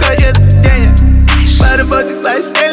Хочет 0.00 0.36
денег. 0.62 0.90
Поработай 1.58 2.14
в 2.14 2.22
постели, 2.22 2.65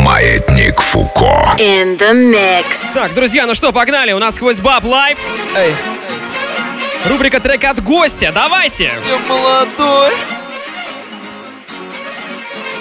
Маятник 0.00 0.80
Фуко. 0.80 1.56
In 1.58 1.98
the 1.98 2.12
mix. 2.14 2.94
Так, 2.94 3.12
друзья, 3.12 3.46
ну 3.46 3.54
что, 3.54 3.70
погнали. 3.70 4.12
У 4.12 4.18
нас 4.18 4.36
сквозь 4.36 4.58
баб 4.60 4.84
лайф. 4.84 5.18
Эй, 5.54 5.74
Рубрика 7.06 7.38
трек 7.38 7.64
от 7.64 7.82
гостя. 7.82 8.32
Давайте. 8.34 8.84
я 8.84 9.18
молодой. 9.28 10.12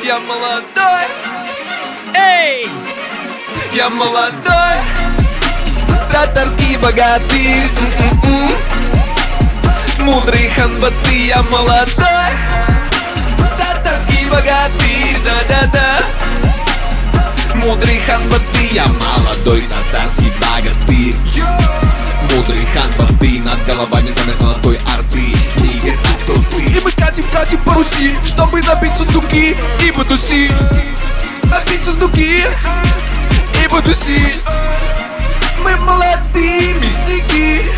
Я 0.04 0.20
молодой. 0.20 1.06
Эй! 2.14 2.68
Я 3.74 3.90
молодой. 3.90 4.76
Татарский 6.12 6.78
богатырь. 6.78 7.70
м-м-м. 7.80 8.50
Мудрый 10.06 10.50
ханбаты, 10.50 11.16
я 11.28 11.42
молодой. 11.44 12.32
Татарский 13.58 14.26
богатырь, 14.28 15.18
да-да-да. 15.26 16.19
Мудрый 17.62 18.00
ханбаты, 18.08 18.69
я 18.72 18.86
молодой 18.88 19.63
татарский 19.63 20.32
богатырь. 20.39 21.15
Мудрый 22.32 22.65
ханбаты, 22.74 23.39
над 23.41 23.65
головами 23.65 24.10
знамя 24.12 24.34
золотой 24.34 24.80
орды. 24.95 25.34
Нигер, 25.58 25.98
а 26.06 26.24
кто 26.24 26.41
ты? 26.50 26.63
И 26.63 26.82
мы 26.82 26.91
катим, 26.91 27.26
катим 27.32 27.62
по 27.63 27.74
Руси, 27.74 28.15
чтобы 28.26 28.62
набить 28.62 28.95
сундуки 28.95 29.56
и 29.86 29.91
потусить. 29.91 30.52
Набить 31.43 31.84
сундуки 31.84 32.43
и 33.63 33.67
потусить. 33.67 34.41
Мы 35.62 35.76
молодые 35.78 36.76
мясники. 36.76 37.72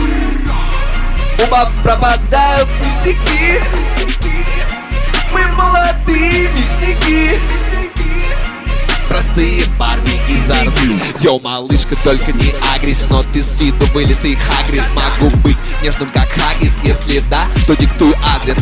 Оба 1.44 1.72
пропадают 1.84 2.70
мясники. 2.82 3.64
Мы 5.34 5.48
молодые 5.54 6.50
мясники. 6.50 7.40
Простые 9.12 9.66
парни 9.78 10.22
из 10.30 10.50
Орды 10.50 10.98
Йоу, 11.20 11.42
малышка, 11.42 11.98
только 12.02 12.32
не 12.32 12.56
агрись 12.74 13.08
Но 13.10 13.24
ты 13.24 13.44
с 13.44 13.60
виду 13.60 13.86
вылитый 13.88 14.38
Хагрид 14.38 14.86
Могу 14.96 15.36
быть 15.40 15.58
нежным, 15.84 16.08
как 16.08 16.30
Хагис 16.30 16.82
Если 16.86 17.20
да, 17.30 17.46
то 17.68 17.76
диктуй 17.76 18.14
адрес. 18.24 18.56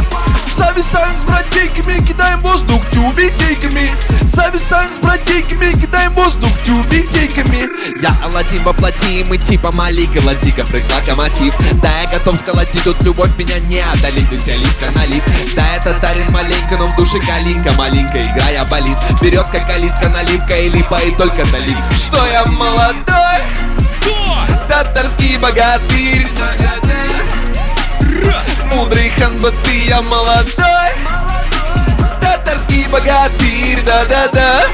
Зависаем 0.52 1.16
с 1.16 1.24
братейками, 1.24 2.06
кидаем 2.06 2.42
воздух 2.42 2.82
тюбетейками. 2.90 3.90
Зависаем 4.24 4.90
с 4.90 5.00
братейками, 5.00 5.72
кидаем 5.80 6.14
воздух 6.14 6.52
тюбетейками. 6.64 7.70
Я 8.02 8.16
Аладдин 8.24 8.64
воплоти, 8.64 9.24
мы 9.30 9.38
типа 9.38 9.72
Малик 9.72 10.16
и 10.16 10.20
Латика, 10.20 10.66
прыг 10.66 10.84
локомотив. 10.92 11.54
Да, 11.82 11.92
я 12.02 12.18
готов 12.18 12.38
сколотить, 12.38 12.84
тут 12.84 13.02
любовь 13.04 13.30
меня 13.38 13.60
не 13.60 13.80
одолит 13.80 14.30
Ведь 14.32 14.48
я 14.48 14.56
липко 14.56 14.92
налип 14.96 15.24
Да, 15.56 15.66
это 15.76 15.94
Тарин 16.02 16.32
маленько, 16.32 16.78
но 16.78 16.90
в 16.90 16.96
душе 16.96 17.20
калинка 17.20 17.72
Маленькая 17.74 18.24
игра, 18.24 18.64
болит. 18.66 18.98
Березка, 19.22 19.60
калитка, 19.60 20.10
наливка 20.10 20.39
и 20.60 20.70
липа, 20.70 20.96
и 21.02 21.12
только 21.16 21.46
долит 21.46 21.78
Что 21.96 22.26
я 22.28 22.46
молодой? 22.46 23.40
Кто? 24.00 24.42
Татарский 24.68 25.38
богатырь. 25.38 26.28
Мудрый 28.74 29.10
ханбаты, 29.10 29.86
я 29.88 30.02
молодой. 30.02 30.92
Татарский 32.22 32.88
богатырь, 32.88 33.82
да-да-да. 33.86 34.66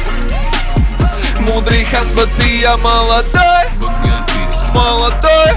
Мудрый 1.40 1.86
ханбаты, 1.86 2.60
я 2.60 2.78
молодой. 2.78 3.66
Молодой. 4.74 5.54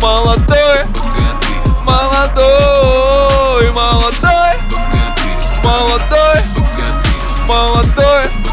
Молодой. 0.00 0.84
Молодой. 1.84 3.70
Молодой. 3.72 4.58
Молодой. 5.64 6.42
Молодой 7.46 8.43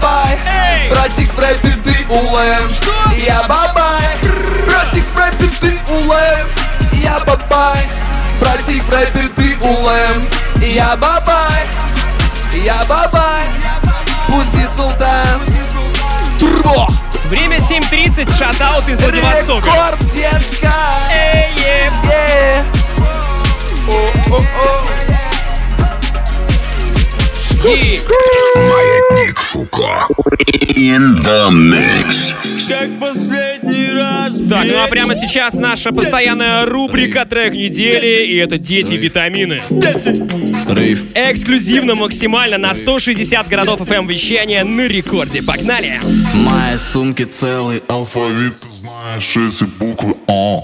Бабай 0.00 0.38
Братик 0.90 1.32
в 1.34 1.38
рэпе 1.38 1.76
ты 1.84 2.06
улэм. 2.08 2.70
Я 3.26 3.42
бабай. 3.44 4.16
Братик 4.66 5.04
в 5.12 5.18
рэпе 5.18 5.48
ты 5.60 5.78
улэм. 5.92 6.48
Я 6.92 7.20
бабай. 7.20 7.88
Братик 8.40 8.84
в 8.84 8.90
рэпе 8.90 9.28
ты 9.34 9.56
улэм. 9.66 10.28
Я 10.60 10.96
бабай. 10.96 11.66
Я 12.52 12.84
бабай. 12.88 13.46
Пуси 14.28 14.66
султан. 14.66 15.42
Турбо. 16.38 16.88
Время 17.24 17.56
7.30, 17.56 18.36
шатаут 18.36 18.88
из 18.88 19.00
Владивостока. 19.00 19.66
Рекорд, 19.66 20.10
детка. 20.10 20.74
Эй, 21.10 21.52
е. 21.56 21.90
Е. 22.04 22.64
О-о-о. 23.88 24.84
И 24.90 24.93
Маятник 27.64 29.38
Фуко. 29.38 30.06
In 30.76 31.16
the 31.22 31.50
mix. 31.50 32.34
Как 32.68 32.90
последний 33.00 33.90
раз 33.90 34.34
Так, 34.50 34.66
ну 34.66 34.82
а 34.82 34.86
прямо 34.88 35.14
сейчас 35.14 35.54
наша 35.54 35.90
постоянная 35.90 36.66
рубрика 36.66 37.24
трек 37.24 37.54
недели, 37.54 38.26
и 38.26 38.36
это 38.36 38.58
«Дети 38.58 38.94
витамины». 38.94 39.62
Рейв 40.68 41.04
Эксклюзивно, 41.14 41.94
максимально 41.94 42.58
на 42.58 42.74
160 42.74 43.48
городов 43.48 43.80
FM 43.80 44.06
вещания 44.08 44.62
на 44.62 44.86
рекорде. 44.86 45.42
Погнали! 45.42 46.00
В 46.02 46.36
моей 46.36 46.76
сумке 46.76 47.24
целый 47.24 47.82
алфавит 47.88 48.60
Ты 48.60 48.68
знаешь 48.68 49.36
эти 49.36 49.64
буквы 49.64 50.14
А 50.28 50.60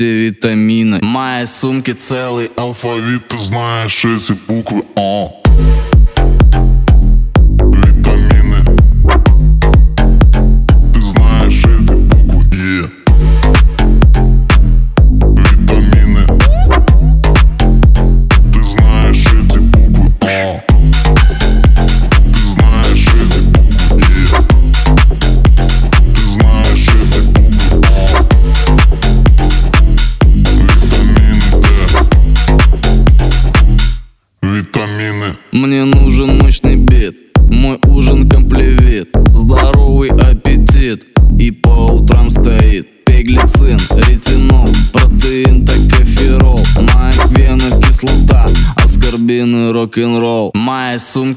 дети 0.00 0.04
витамины. 0.04 1.00
Моей 1.02 1.46
сумке 1.46 1.92
целый 1.94 2.50
алфавит 2.56 3.28
Ты 3.28 3.38
знаешь 3.38 4.04
эти 4.04 4.32
буквы 4.32 4.82
А 4.96 5.39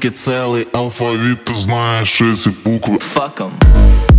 целый 0.08 0.68
алфавит 0.72 1.44
Ты 1.44 1.54
знаешь 1.54 2.20
эти 2.20 2.48
буквы 2.48 2.96
Fuck 2.96 3.40
'em. 3.40 4.13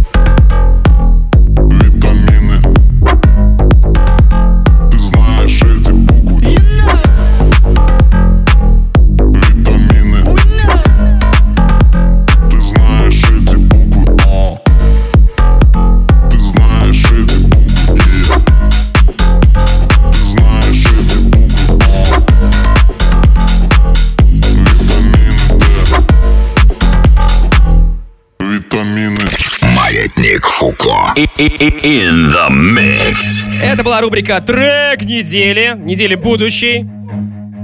Фуко. 30.55 31.13
In 31.17 32.31
the 32.31 32.49
mix. 32.49 33.43
Это 33.61 33.83
была 33.83 33.99
рубрика 33.99 34.39
«Трек 34.39 35.03
недели», 35.03 35.73
недели 35.75 36.15
будущей. 36.15 36.85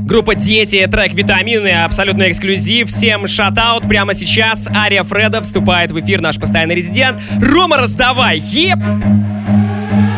Группа 0.06 0.36
«Дети», 0.36 0.86
трек 0.92 1.14
«Витамины», 1.14 1.86
абсолютно 1.86 2.30
эксклюзив. 2.30 2.90
Всем 2.90 3.28
шатаут 3.28 3.88
прямо 3.88 4.14
сейчас. 4.14 4.70
Ария 4.76 5.04
Фреда 5.04 5.42
вступает 5.42 5.92
в 5.92 6.00
эфир, 6.02 6.20
наш 6.20 6.38
постоянный 6.38 6.76
резидент. 6.76 7.22
Рома, 7.42 7.78
раздавай! 7.78 8.40
Еп! 8.40 8.80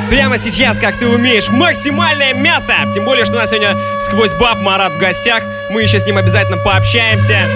Прямо 0.10 0.40
сейчас, 0.40 0.80
как 0.80 0.98
ты 0.98 1.08
умеешь, 1.08 1.50
максимальное 1.50 2.34
мясо! 2.34 2.74
Тем 2.96 3.06
более, 3.06 3.26
что 3.26 3.36
у 3.36 3.38
нас 3.38 3.52
сегодня 3.52 3.76
сквозь 4.00 4.34
баб 4.34 4.62
Марат 4.62 4.94
в 4.94 5.00
гостях. 5.00 5.44
Мы 5.70 5.84
еще 5.84 6.00
с 6.00 6.08
ним 6.08 6.18
обязательно 6.18 6.58
пообщаемся. 6.58 7.48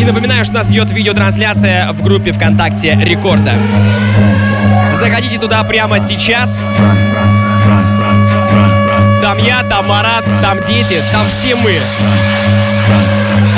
И 0.00 0.04
напоминаю, 0.04 0.46
что 0.46 0.54
нас 0.54 0.70
идет 0.70 0.90
видеотрансляция 0.92 1.92
в 1.92 2.02
группе 2.02 2.32
ВКонтакте 2.32 2.98
Рекорда. 3.02 3.52
Заходите 4.94 5.38
туда 5.38 5.62
прямо 5.62 5.98
сейчас. 5.98 6.64
Там 9.20 9.36
я, 9.44 9.62
там 9.62 9.88
Марат, 9.88 10.24
там 10.40 10.62
дети, 10.62 11.02
там 11.12 11.26
все 11.26 11.54
мы. 11.54 11.76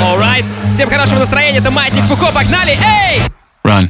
Alright. 0.01 0.43
Всем 0.69 0.89
хорошего 0.89 1.19
настроения, 1.19 1.59
это 1.59 1.71
Маятник 1.71 2.03
Фуко, 2.03 2.33
погнали! 2.33 2.71
Эй! 2.71 3.21
Run. 3.65 3.89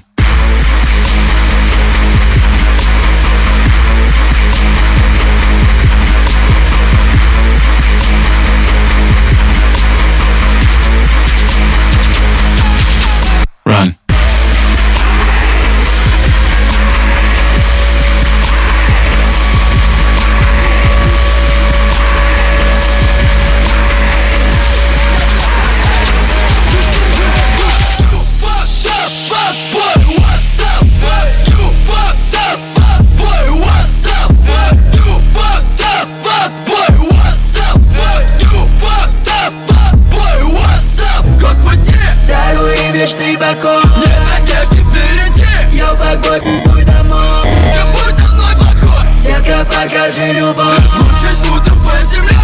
Бокал 43.43 43.82
Нет 43.97 44.19
надежды 44.32 44.75
впереди 44.75 45.77
Я 45.77 45.93
в 45.93 46.01
огонь, 46.01 46.62
пуй 46.65 46.84
домой. 46.84 47.43
Не 47.43 47.84
будь 47.91 48.17
со 48.17 48.32
мной 48.32 48.56
плохой 48.56 49.21
Детка, 49.21 49.65
покажи 49.65 50.34
любовь. 50.34 50.79
Лучше 50.99 51.36
скутер 51.43 51.73
по 51.73 52.03
земле 52.03 52.38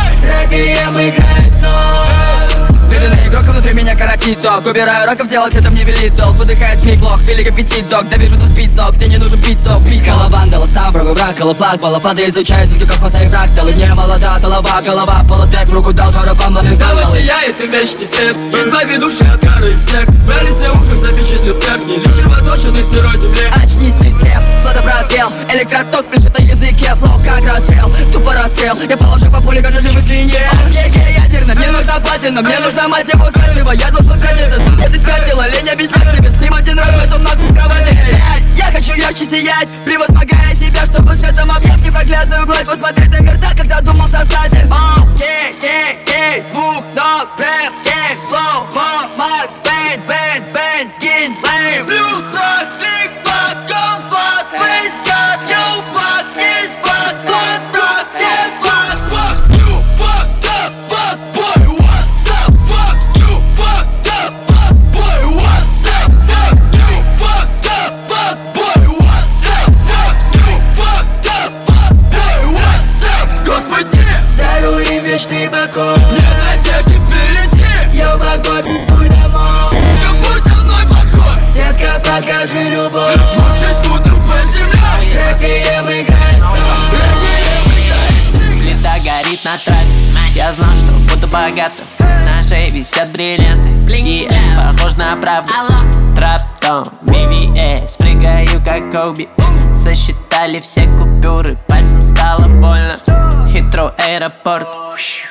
Бедный 0.50 1.10
игрок, 1.10 1.28
а 1.30 1.49
внутри 3.52 3.74
меня 3.74 3.96
каратит 3.96 4.42
док 4.42 4.66
Убираю 4.66 5.08
роков, 5.08 5.28
делать 5.28 5.56
это 5.56 5.70
мне 5.70 5.84
велит 5.84 6.16
долг. 6.16 6.36
Выдыхает 6.36 6.84
миг 6.84 7.00
блок, 7.00 7.22
велик 7.22 7.52
аппетит 7.52 7.88
док 7.90 8.08
Довижу 8.10 8.36
до 8.36 8.48
спид 8.48 8.72
сток, 8.72 8.96
мне 8.98 9.08
не 9.08 9.18
нужен 9.18 9.42
пит-стоп 9.42 9.84
Пискала 9.90 10.30
вандала, 10.30 10.66
ставровый 10.66 11.14
враг, 11.14 11.36
флаг 11.36 11.80
Бала 11.80 12.00
флада 12.00 12.28
изучает 12.30 12.70
звуки 12.70 12.88
космоса 12.88 13.24
и 13.24 13.28
фракталы 13.28 13.74
Не 13.74 13.94
молода, 13.94 14.38
голова, 14.40 14.82
голова, 14.82 15.24
полутрек 15.28 15.68
В 15.68 15.74
руку 15.74 15.94
дал 15.94 16.12
жару, 16.12 16.36
ловив 16.50 16.78
Снова 16.78 17.02
сияет 17.16 17.60
и 17.62 17.68
вечный 17.68 18.06
свет. 18.06 18.36
Избави 18.54 18.98
души 18.98 19.24
от 19.24 19.42
кары 19.42 19.74
и 19.74 19.78
снег 19.78 20.08
На 20.08 20.42
лице 20.44 20.70
ушах 20.70 20.98
запечатлю 20.98 21.54
скреп. 21.54 21.86
Не 21.86 21.98
лишь 21.98 22.16
червоточенный 22.16 22.82
в 22.82 22.86
сырой 22.86 23.18
земле. 23.18 23.52
Очнись, 23.56 23.96
ты 23.96 24.12
слеп, 24.12 24.44
флота 24.62 24.82
прострел 24.82 25.32
Электроток 25.54 26.10
пляшет 26.10 26.38
на 26.38 26.44
языке 26.44 26.94
Флоу 26.96 27.20
как 27.24 27.44
расстрел, 27.44 27.92
тупо 28.12 28.34
расстрел. 28.34 28.78
Я 28.90 28.98
положу 28.98 29.32
по 29.32 29.42
пуле, 29.42 29.62
как 29.62 29.72
же 29.72 29.82
живой 29.82 30.02
свинье 30.02 30.50
ядерно, 31.30 31.54
мне 31.56 31.72
нужна 31.72 32.00
платина 32.00 32.42
Мне 32.42 32.60
нужна 32.60 32.88
мать 32.88 33.08
его 33.12 33.26
сатива 33.40 33.72
Я 33.72 33.90
взять 33.90 34.40
этот 34.40 34.62
Это 34.80 34.96
спятила, 34.96 35.48
лень 35.48 35.70
объяснять 35.70 36.16
тебе 36.16 36.30
С 36.30 36.36
один 36.36 36.78
раз 36.78 36.88
в 36.88 37.04
этом 37.06 37.24
нахуй 37.24 37.50
кровати. 37.54 37.98
Я 38.56 38.66
хочу 38.66 38.94
ярче 38.94 39.26
сиять. 39.26 39.70
Превозмогая 39.86 40.54
себя, 40.54 40.86
чтобы 40.86 41.14
светом 41.16 41.52
объять 41.52 41.84
Непроглядную 41.84 42.46
гладь 42.46 42.66
Посмотреть 42.66 43.10
на 43.10 43.20
мир 43.20 43.40
так, 43.42 43.56
как 43.56 43.66
задумал 43.66 44.08
создатель. 44.08 44.68
Гей, 45.18 45.58
гей, 46.06 46.44
с 46.44 46.48
двух 46.48 46.84
ног 46.96 47.36
Прям, 47.38 47.74
гей, 47.84 48.16
слоу-мо, 48.28 49.10
Макс, 49.18 49.60
бэйн, 49.64 50.02
бэйн, 50.08 50.44
бэйн, 50.54 50.90
скин, 50.90 51.36
лейм 51.44 51.86
Плюс 51.86 52.26
рот, 52.34 52.68
богатым 91.60 91.86
На 92.00 92.44
шее 92.44 92.70
висят 92.70 93.12
бриллианты 93.12 93.70
И 94.02 94.28
это 94.30 94.78
похоже 94.78 94.98
на 94.98 95.16
правду. 95.18 95.52
Траптон, 96.16 96.84
VVS 97.04 97.98
Прыгаю 97.98 98.64
как 98.64 98.92
Коби 98.92 99.30
Сосчитали 99.74 100.60
все 100.62 100.86
купюры 100.98 101.58
Пальцем 101.68 102.02
стало 102.02 102.48
больно. 102.48 102.98
Хитро 103.52 103.94
аэропорт 103.98 104.68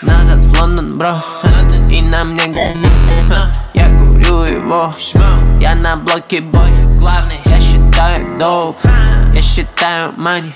Назад 0.03 0.43
в 0.43 0.61
Лондон, 0.61 0.99
бро. 0.99 1.23
И 1.91 2.03
на 2.03 2.25
мне 2.25 2.55
Я 3.75 3.89
курю 3.99 4.43
его. 4.43 4.91
Я 5.61 5.75
на 5.75 5.97
блоке 5.97 6.41
бой. 6.41 6.71
Главный 6.99 7.41
Я 7.47 7.59
считаю 7.59 8.39
доп 8.39 8.79
Я 9.35 9.43
считаю 9.43 10.13
money 10.13 10.53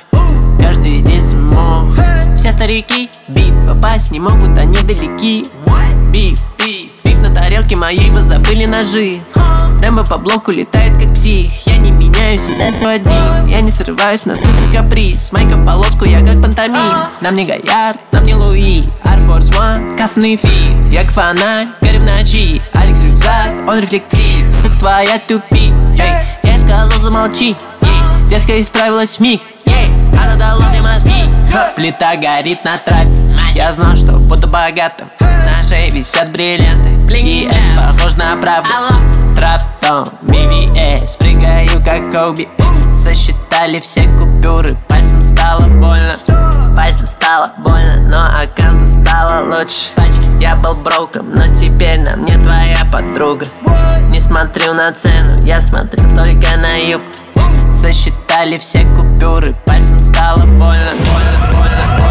Каждый 0.60 1.01
день 1.52 1.56
смог 1.56 2.36
Все 2.36 2.52
старики 2.52 3.10
бит 3.28 3.52
Попасть 3.66 4.10
не 4.10 4.20
могут, 4.20 4.58
они 4.58 4.78
далеки. 4.78 5.44
Биф, 6.12 6.40
биф 6.58 6.90
Биф 7.04 7.18
на 7.18 7.34
тарелке 7.34 7.76
моей, 7.76 8.10
вы 8.10 8.22
забыли 8.22 8.66
ножи. 8.66 9.16
Рэмбо 9.80 10.04
по 10.04 10.18
блоку 10.18 10.52
летает 10.52 10.92
как 11.02 11.12
псих. 11.14 11.48
Я 11.66 11.78
не 11.78 11.90
меняюсь, 11.90 12.48
и 12.48 12.84
один. 12.84 13.46
Я 13.46 13.60
не 13.60 13.70
срываюсь 13.70 14.26
на 14.26 14.36
тупый 14.36 14.72
каприз. 14.72 15.32
Майка 15.32 15.56
в 15.56 15.66
полоску, 15.66 16.04
я 16.04 16.20
как 16.20 16.40
пантомим. 16.40 16.96
Нам 17.20 17.34
не 17.34 17.44
Гояр, 17.44 17.94
нам 18.12 18.24
не 18.24 18.34
Луи. 18.34 18.80
Air 19.04 19.26
Force 19.26 19.52
One, 19.58 19.96
кастный 19.96 20.36
фит. 20.36 20.76
Я 20.88 21.02
как 21.02 21.12
фонарь, 21.12 21.68
горю 21.80 22.00
в 22.00 22.04
ночи 22.04 22.62
Алекс 22.74 23.02
рюкзак, 23.02 23.66
он 23.66 23.80
рефлектив. 23.80 24.46
Твоя 24.78 25.18
тупи, 25.18 25.72
эй. 25.98 26.22
Я 26.44 26.58
сказал 26.58 27.00
замолчи, 27.00 27.56
ей 27.82 28.28
Детка 28.28 28.60
исправилась 28.60 29.18
миг, 29.20 29.42
ей 29.64 29.90
Она 30.12 30.36
дала 30.36 30.68
мне 30.70 30.82
мозги. 30.82 31.41
Плита 31.76 32.16
горит 32.16 32.64
на 32.64 32.78
трапе. 32.78 33.10
Я 33.54 33.72
знал, 33.72 33.94
что 33.94 34.12
буду 34.12 34.48
богатым. 34.48 35.10
На 35.20 35.62
шее 35.62 35.90
висят 35.90 36.30
бриллианты. 36.30 36.90
И 37.14 37.44
это 37.44 37.58
похоже 37.76 38.16
на 38.16 38.36
правду. 38.36 38.70
Траптон, 39.36 40.04
BVS 40.22 41.18
Прыгаю 41.18 41.82
как 41.84 42.10
Коби 42.10 42.48
Сосчитали 42.92 43.80
все 43.80 44.08
купюры. 44.18 44.76
Пальцем 44.88 45.20
стало 45.20 45.66
больно. 45.66 46.16
Пальцем 46.74 47.06
стало 47.06 47.52
больно 47.58 47.96
Но 48.00 48.26
аккаунту 48.42 48.86
стало 48.86 49.44
лучше. 49.44 49.90
Я 50.40 50.56
был 50.56 50.74
броком, 50.74 51.30
но 51.30 51.54
теперь 51.54 52.00
на 52.00 52.16
мне 52.16 52.36
твоя 52.38 52.84
подруга. 52.90 53.46
Не 54.08 54.20
смотрю 54.20 54.74
на 54.74 54.92
цену, 54.92 55.42
я 55.44 55.60
смотрю 55.60 56.08
только 56.10 56.56
на 56.56 56.76
юг 56.76 57.02
Сосчитали 57.82 58.58
все 58.58 58.84
купюры. 58.94 59.56
Пальцем 59.66 59.98
стало 59.98 60.46
больно 60.46 60.52
Больно, 60.52 60.84
больно, 61.00 61.48
больно, 61.50 62.01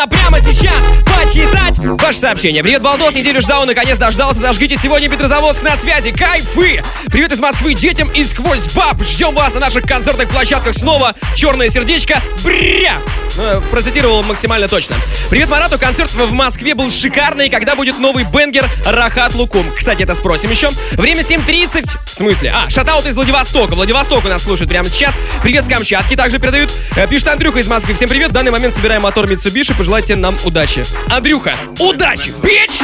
именно 0.00 0.08
прямо 0.08 0.40
сейчас 0.40 0.84
почитать 1.04 1.78
ваше 1.78 2.18
сообщение. 2.18 2.62
Привет, 2.62 2.82
Балдос, 2.82 3.14
неделю 3.14 3.40
ждал, 3.40 3.66
наконец 3.66 3.98
дождался. 3.98 4.40
Зажгите 4.40 4.76
сегодня 4.76 5.08
Петрозаводск 5.08 5.62
на 5.62 5.76
связи. 5.76 6.10
Кайфы! 6.10 6.82
Привет 7.10 7.32
из 7.32 7.40
Москвы 7.40 7.74
детям 7.74 8.08
и 8.08 8.22
сквозь 8.24 8.68
баб. 8.72 9.02
Ждем 9.02 9.34
вас 9.34 9.54
на 9.54 9.60
наших 9.60 9.84
концертных 9.84 10.28
площадках 10.28 10.74
снова. 10.74 11.14
Черное 11.34 11.68
сердечко. 11.68 12.22
Бря! 12.44 12.94
Ну, 13.40 13.62
процитировал 13.70 14.22
максимально 14.22 14.68
точно. 14.68 14.96
Привет, 15.30 15.48
Марату. 15.48 15.78
Концерт 15.78 16.10
в 16.12 16.30
Москве 16.32 16.74
был 16.74 16.90
шикарный. 16.90 17.48
Когда 17.48 17.74
будет 17.74 17.98
новый 17.98 18.24
бенгер 18.24 18.68
Рахат 18.84 19.34
Лукум? 19.34 19.66
Кстати, 19.74 20.02
это 20.02 20.14
спросим 20.14 20.50
еще. 20.50 20.68
Время 20.92 21.22
7.30. 21.22 21.88
В 22.04 22.14
смысле? 22.14 22.52
А, 22.54 22.68
шатаут 22.68 23.06
из 23.06 23.16
Владивостока. 23.16 23.74
Владивосток 23.74 24.26
у 24.26 24.28
нас 24.28 24.42
слушают 24.42 24.68
прямо 24.68 24.90
сейчас. 24.90 25.16
Привет 25.42 25.64
с 25.64 25.68
Камчатки. 25.68 26.16
Также 26.16 26.38
передают. 26.38 26.70
Э, 26.96 27.06
Пишет 27.06 27.28
Андрюха 27.28 27.60
из 27.60 27.66
Москвы. 27.66 27.94
Всем 27.94 28.10
привет. 28.10 28.28
В 28.28 28.32
данный 28.32 28.50
момент 28.50 28.74
собираем 28.74 29.00
мотор 29.02 29.24
Mitsubishi. 29.24 29.74
Пожелайте 29.74 30.16
нам 30.16 30.36
удачи. 30.44 30.84
Андрюха, 31.08 31.54
удачи, 31.78 32.34
бич! 32.42 32.80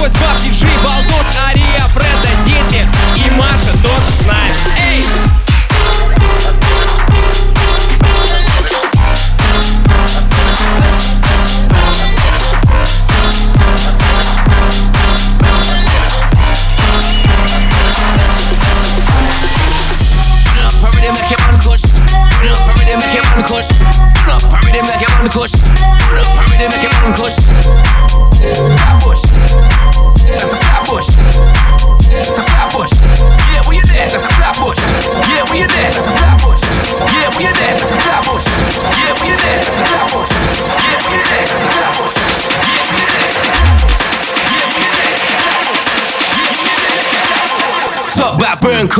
Сквозь 0.00 0.14
баб, 0.14 0.40
диджей, 0.40 0.69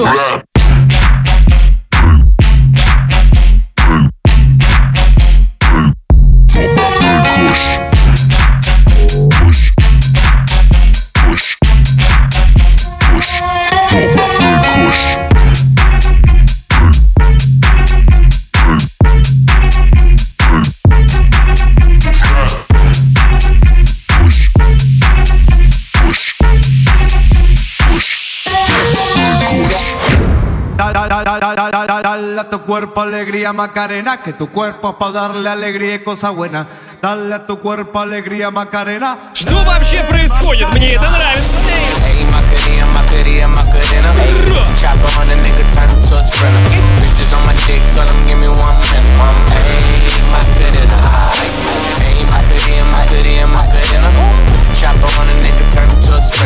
cooks. 0.05 0.50
alegría 33.20 33.54
Macarena, 33.54 34.18
que 34.18 34.34
tu 34.34 34.50
cuerpo 34.52 34.98
para 34.98 35.12
darle 35.12 35.50
alegría 35.50 35.96
y 35.96 36.04
cosa 36.04 36.30
buena. 36.30 36.68
Dale 37.02 37.36
a 37.36 37.46
tu 37.46 37.60
cuerpo 37.60 38.00
alegría 38.00 38.52
Macarena. 38.52 39.32
Что 39.34 39.56
вообще 39.64 40.04
происходит? 40.10 40.68
Мне 40.74 40.94
это 40.94 41.10
нравится. 41.10 41.56
Hey, 42.06 42.26
Macarena, 42.32 42.86
Macarena, 42.94 43.48
Macarena. 43.48 44.14
Hey, 44.18 44.76
chopper 44.76 45.10
on 45.20 45.30
a 45.30 45.36
nigga, 45.36 45.64
turn 45.74 45.90
him 45.90 46.02
to 46.02 46.16
a 46.16 46.24
sprinter. 46.24 46.62
Bitches 47.02 47.34
on 47.36 47.46
my 47.46 47.54
dick, 47.68 47.82
tell 47.92 48.08
him 48.08 48.22
give 48.24 48.38
me 48.38 48.48
one 48.48 48.76
minute. 48.92 49.20
One 49.20 49.36
minute. 49.50 49.66
Hey, 50.06 50.22
Macarena. 50.32 50.98
Hey, 52.00 52.24
Macarena, 52.32 52.86
Macarena, 52.92 53.48
Macarena. 53.48 54.10
Chopper 54.74 55.10
on 55.20 55.30
a 55.30 55.34
nigga, 55.42 55.59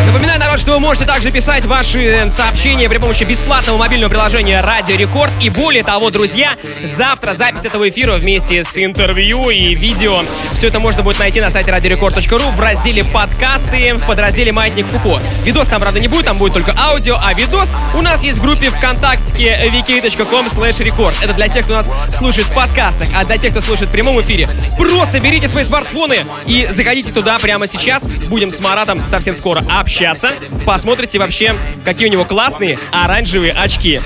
Напоминаю, 0.07 0.40
народ, 0.40 0.59
что 0.59 0.72
вы 0.72 0.80
можете 0.80 1.07
также 1.07 1.30
писать 1.30 1.64
ваши 1.66 2.26
сообщения 2.28 2.88
при 2.88 2.99
помощи 2.99 3.22
бесплатного 3.24 3.78
мобильного 3.78 4.11
приложения 4.11 4.61
Радио 4.61 4.97
Рекорд. 4.97 5.32
И 5.40 5.51
более 5.51 5.84
того, 5.84 6.11
друзья, 6.11 6.57
завтра 6.82 7.32
запись 7.32 7.64
этого 7.64 7.88
эфира 7.88 8.14
вместе 8.14 8.64
с 8.64 8.76
интервью 8.76 9.51
и 9.51 9.74
видео. 9.74 10.22
Все 10.53 10.68
это 10.68 10.80
можно 10.80 11.03
будет 11.03 11.20
найти 11.20 11.40
на 11.40 11.51
сайте 11.51 11.70
радиорекорд.ру 11.70 12.51
в 12.51 12.61
разделе 12.61 13.05
подкасты 13.05 13.95
в 13.95 14.05
подразделе 14.05 14.51
Маятник 14.53 14.86
Фуко. 14.86 15.22
Видос 15.45 15.68
там, 15.68 15.80
правда, 15.80 16.01
не 16.01 16.09
будет, 16.09 16.24
там 16.24 16.38
будет 16.38 16.53
только 16.53 16.74
аудио, 16.76 17.16
а 17.22 17.32
видос 17.32 17.76
у 17.95 18.03
нас 18.03 18.22
есть 18.24 18.40
в 18.40 18.42
группе 18.42 18.70
ВКонтакте 18.70 19.59
vk.com 19.72 20.47
slash 20.47 20.84
record. 20.84 21.14
Это 21.22 21.34
для 21.34 21.47
тех, 21.47 21.64
кто 21.64 21.74
нас 21.74 21.90
слушает 22.09 22.49
в 22.49 22.55
подкастах, 22.55 23.09
а 23.14 23.24
для 23.24 23.38
тех, 23.38 23.53
кто 23.53 23.61
слушает 23.61 23.90
в 23.90 23.92
прямом 23.92 24.20
эфире, 24.20 24.49
просто 24.76 25.20
берите 25.20 25.47
свои 25.47 25.62
смартфоны 25.62 26.18
и 26.47 26.66
заходите 26.70 27.12
туда 27.12 27.38
прямо 27.38 27.68
сейчас. 27.68 28.09
Будем 28.09 28.51
с 28.51 28.61
Маратом 28.61 29.07
совсем 29.07 29.34
скоро 29.34 29.61
общаться 29.61 29.84
пообщаться, 29.85 30.30
посмотрите 30.64 31.18
вообще, 31.18 31.55
какие 31.85 32.09
у 32.09 32.11
него 32.11 32.24
классные 32.24 32.78
оранжевые 32.91 33.53
очки. 33.53 34.01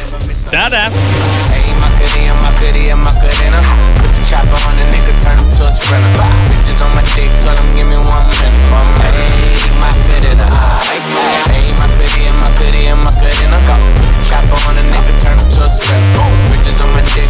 Да-да. 0.51 0.91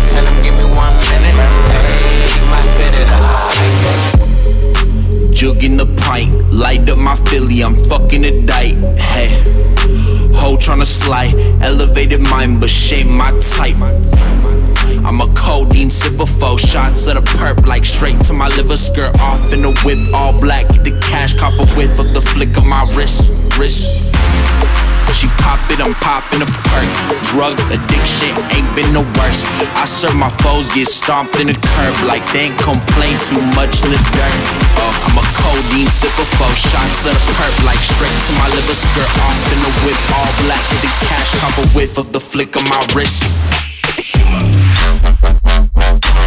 Tell 0.08 0.24
him 0.24 0.40
give 0.40 0.54
me 0.54 0.64
one 0.64 0.94
minute. 1.10 1.38
Hey, 1.68 2.40
my 2.50 2.60
good 2.76 2.96
at 2.96 3.08
the 3.08 3.14
eye. 3.14 4.17
Jug 5.38 5.62
in 5.62 5.76
the 5.76 5.86
pint, 6.02 6.52
light 6.52 6.90
up 6.90 6.98
my 6.98 7.14
Philly, 7.14 7.62
I'm 7.62 7.76
fucking 7.76 8.24
a 8.24 8.44
date. 8.44 8.74
Hey. 8.98 9.28
Hoe 10.34 10.56
tryna 10.56 10.84
slide, 10.84 11.32
elevated 11.62 12.22
mind, 12.22 12.60
but 12.60 12.68
shape 12.68 13.06
my 13.06 13.30
type. 13.38 13.76
I'm 15.06 15.20
a 15.20 15.32
codeine 15.36 15.90
sipper, 15.90 16.26
four 16.26 16.58
shots 16.58 17.06
of 17.06 17.14
the 17.14 17.20
perp, 17.20 17.64
like 17.66 17.84
straight 17.84 18.20
to 18.22 18.32
my 18.32 18.48
liver, 18.48 18.76
skirt 18.76 19.16
off 19.20 19.52
in 19.52 19.62
the 19.62 19.70
whip, 19.84 20.12
all 20.12 20.36
black. 20.40 20.66
Get 20.70 20.82
the 20.82 21.00
cash, 21.08 21.38
cop 21.38 21.52
a 21.52 21.66
whiff 21.76 22.00
of 22.00 22.12
the 22.14 22.20
flick 22.20 22.56
of 22.56 22.66
my 22.66 22.82
wrist, 22.96 23.56
wrist. 23.56 24.12
She 25.14 25.26
pop 25.42 25.58
it, 25.72 25.80
I'm 25.80 25.94
popping 26.04 26.42
a 26.42 26.48
perk. 26.70 26.88
Drug 27.32 27.56
addiction 27.72 28.34
ain't 28.54 28.70
been 28.76 28.92
the 28.94 29.02
worst. 29.18 29.46
I 29.74 29.84
serve 29.84 30.14
my 30.14 30.30
foes, 30.42 30.70
get 30.70 30.86
stomped 30.86 31.40
in 31.40 31.48
the 31.48 31.58
curb 31.58 31.96
like 32.06 32.22
they 32.32 32.50
ain't 32.50 32.58
complain 32.58 33.18
too 33.18 33.40
much 33.58 33.82
in 33.82 33.90
the 33.94 34.00
dirt. 34.14 34.38
Uh, 34.78 35.06
I'm 35.10 35.16
a 35.18 35.24
codeine 35.34 35.90
sipper, 35.90 36.26
four 36.38 36.52
shots 36.54 37.06
of 37.06 37.14
the 37.14 37.24
perp, 37.34 37.54
like 37.66 37.80
straight 37.82 38.14
to 38.14 38.32
my 38.38 38.48
liver, 38.54 38.76
skirt 38.76 39.10
off 39.26 39.38
in 39.50 39.58
the 39.64 39.72
whip, 39.82 39.98
all 40.14 40.30
black. 40.46 40.62
Get 40.70 40.86
the 40.86 40.92
cash, 41.10 41.34
cop 41.40 41.54
a 41.58 41.66
whiff 41.74 41.98
of 41.98 42.12
the 42.12 42.20
flick 42.20 42.54
of 42.56 42.62
my 42.68 42.80
wrist. 42.94 43.26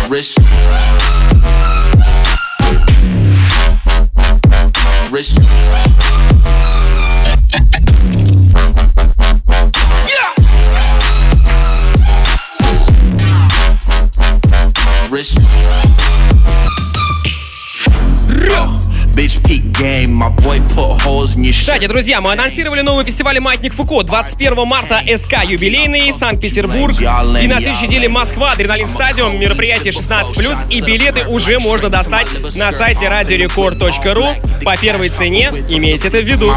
Wrist. 0.10 0.38
Wrist. 5.12 5.40
Shit. 21.50 21.60
Кстати, 21.60 21.88
друзья, 21.88 22.22
мы 22.22 22.32
анонсировали 22.32 22.80
новый 22.80 23.04
фестиваль 23.04 23.38
«Маятник 23.42 23.74
Фуко». 23.74 24.04
21 24.04 24.66
марта 24.66 25.02
СК 25.18 25.44
юбилейный, 25.44 26.14
Санкт-Петербург. 26.14 26.96
И 27.00 27.48
на 27.48 27.60
следующей 27.60 27.88
неделе 27.88 28.08
Москва, 28.08 28.52
Адреналин 28.52 28.88
Стадиум, 28.88 29.38
мероприятие 29.38 29.92
16+, 29.92 30.70
и 30.70 30.82
билеты 30.82 31.26
уже 31.26 31.60
можно 31.60 31.90
достать 31.90 32.28
на 32.56 32.72
сайте 32.72 33.08
radiorecord.ru 33.08 34.64
по 34.64 34.78
первой 34.78 35.10
цене. 35.10 35.52
Имейте 35.68 36.08
это 36.08 36.20
в 36.20 36.26
виду. 36.26 36.50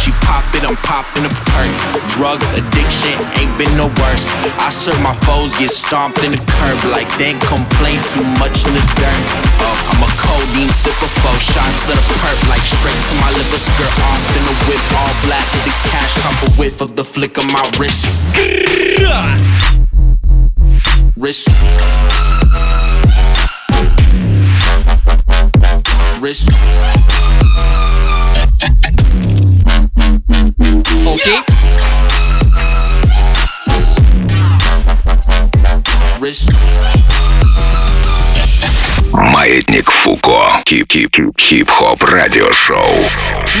She 0.00 0.16
pop 0.24 0.48
it, 0.56 0.64
I'm 0.64 0.80
popping 0.80 1.28
a 1.28 1.32
perk. 1.52 1.68
Drug 2.16 2.40
addiction 2.56 3.20
ain't 3.36 3.52
been 3.60 3.68
no 3.76 3.92
worse. 4.00 4.24
I 4.56 4.72
serve 4.72 4.96
my 5.04 5.12
foes, 5.28 5.52
get 5.60 5.68
stomped 5.68 6.24
in 6.24 6.32
the 6.32 6.40
curb 6.56 6.80
like 6.88 7.04
they 7.20 7.36
ain't 7.36 7.44
complain 7.44 8.00
too 8.08 8.24
much 8.40 8.64
in 8.64 8.72
the 8.72 8.84
dirt. 8.96 9.24
Uh, 9.60 9.92
I'm 9.92 10.00
a 10.00 10.08
codeine 10.16 10.72
sipper, 10.72 11.04
four 11.20 11.36
shots 11.36 11.92
of 11.92 12.00
the 12.00 12.06
perp, 12.16 12.40
like 12.48 12.64
straight 12.64 12.96
to 12.96 13.14
my 13.20 13.28
liver, 13.36 13.60
skirt 13.60 13.92
off 14.08 14.24
in 14.32 14.42
the 14.48 14.56
whip, 14.64 14.80
all 14.96 15.12
black. 15.28 15.44
Get 15.52 15.68
the 15.68 15.76
cash, 15.92 16.16
cop 16.24 16.48
a 16.48 16.50
whiff 16.56 16.80
of 16.80 16.96
the 16.96 17.04
flick 17.04 17.36
of 17.36 17.44
my 17.44 17.60
wrist. 17.76 18.08
Wrist. 21.16 21.44
Wrist. 26.24 27.19
Окей. 30.90 31.38
Wrist. 36.20 36.50
Маятник 39.12 39.90
Фуко. 39.90 40.62
Хип-хип. 40.68 41.16
Хип-хоп 41.38 42.02
радиошоу. 42.02 42.76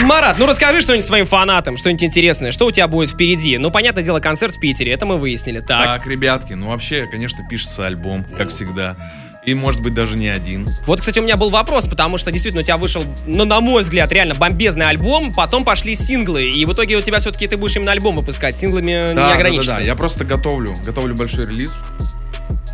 Марат, 0.02 0.38
ну 0.38 0.46
расскажи 0.46 0.80
что-нибудь 0.80 1.04
своим 1.04 1.26
фанатам, 1.26 1.76
что-нибудь 1.76 2.04
интересное. 2.04 2.52
Что 2.52 2.66
у 2.66 2.70
тебя 2.70 2.88
будет 2.88 3.10
впереди? 3.10 3.58
Ну, 3.58 3.70
понятное 3.70 4.02
дело, 4.04 4.20
концерт 4.20 4.56
в 4.56 4.60
Питере, 4.60 4.92
это 4.92 5.06
мы 5.06 5.16
выяснили. 5.16 5.60
Так. 5.60 5.86
Так, 5.86 6.06
ребятки, 6.06 6.52
ну 6.52 6.68
вообще, 6.68 7.06
конечно, 7.06 7.46
пишется 7.48 7.86
альбом, 7.86 8.24
как 8.36 8.50
всегда. 8.50 8.96
И, 9.44 9.54
может 9.54 9.80
быть, 9.80 9.94
даже 9.94 10.18
не 10.18 10.28
один. 10.28 10.68
Вот, 10.86 11.00
кстати, 11.00 11.18
у 11.18 11.22
меня 11.22 11.36
был 11.38 11.48
вопрос, 11.48 11.86
потому 11.88 12.18
что 12.18 12.30
действительно 12.30 12.60
у 12.60 12.64
тебя 12.64 12.76
вышел, 12.76 13.04
ну, 13.26 13.46
на 13.46 13.60
мой 13.62 13.80
взгляд, 13.80 14.12
реально 14.12 14.34
бомбезный 14.34 14.86
альбом, 14.86 15.32
потом 15.32 15.64
пошли 15.64 15.94
синглы, 15.94 16.44
и 16.50 16.64
в 16.66 16.72
итоге 16.74 16.96
у 16.96 17.00
тебя 17.00 17.20
все-таки 17.20 17.46
ты 17.46 17.56
будешь 17.56 17.74
именно 17.76 17.92
альбом 17.92 18.16
выпускать, 18.16 18.54
синглами 18.56 18.92
Да, 18.92 19.08
не 19.08 19.14
да, 19.14 19.28
да, 19.28 19.34
ограничишься. 19.34 19.76
да, 19.76 19.82
я 19.82 19.96
просто 19.96 20.24
готовлю, 20.26 20.74
готовлю 20.84 21.14
большой 21.14 21.46
релиз, 21.46 21.72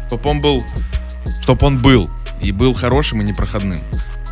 чтобы 0.09 0.29
он 0.29 0.41
был, 0.41 0.64
чтобы 1.43 1.64
он 1.67 1.79
был 1.79 2.11
и 2.43 2.51
был 2.51 2.75
хорошим 2.75 3.23
и 3.23 3.25
непроходным. 3.25 3.79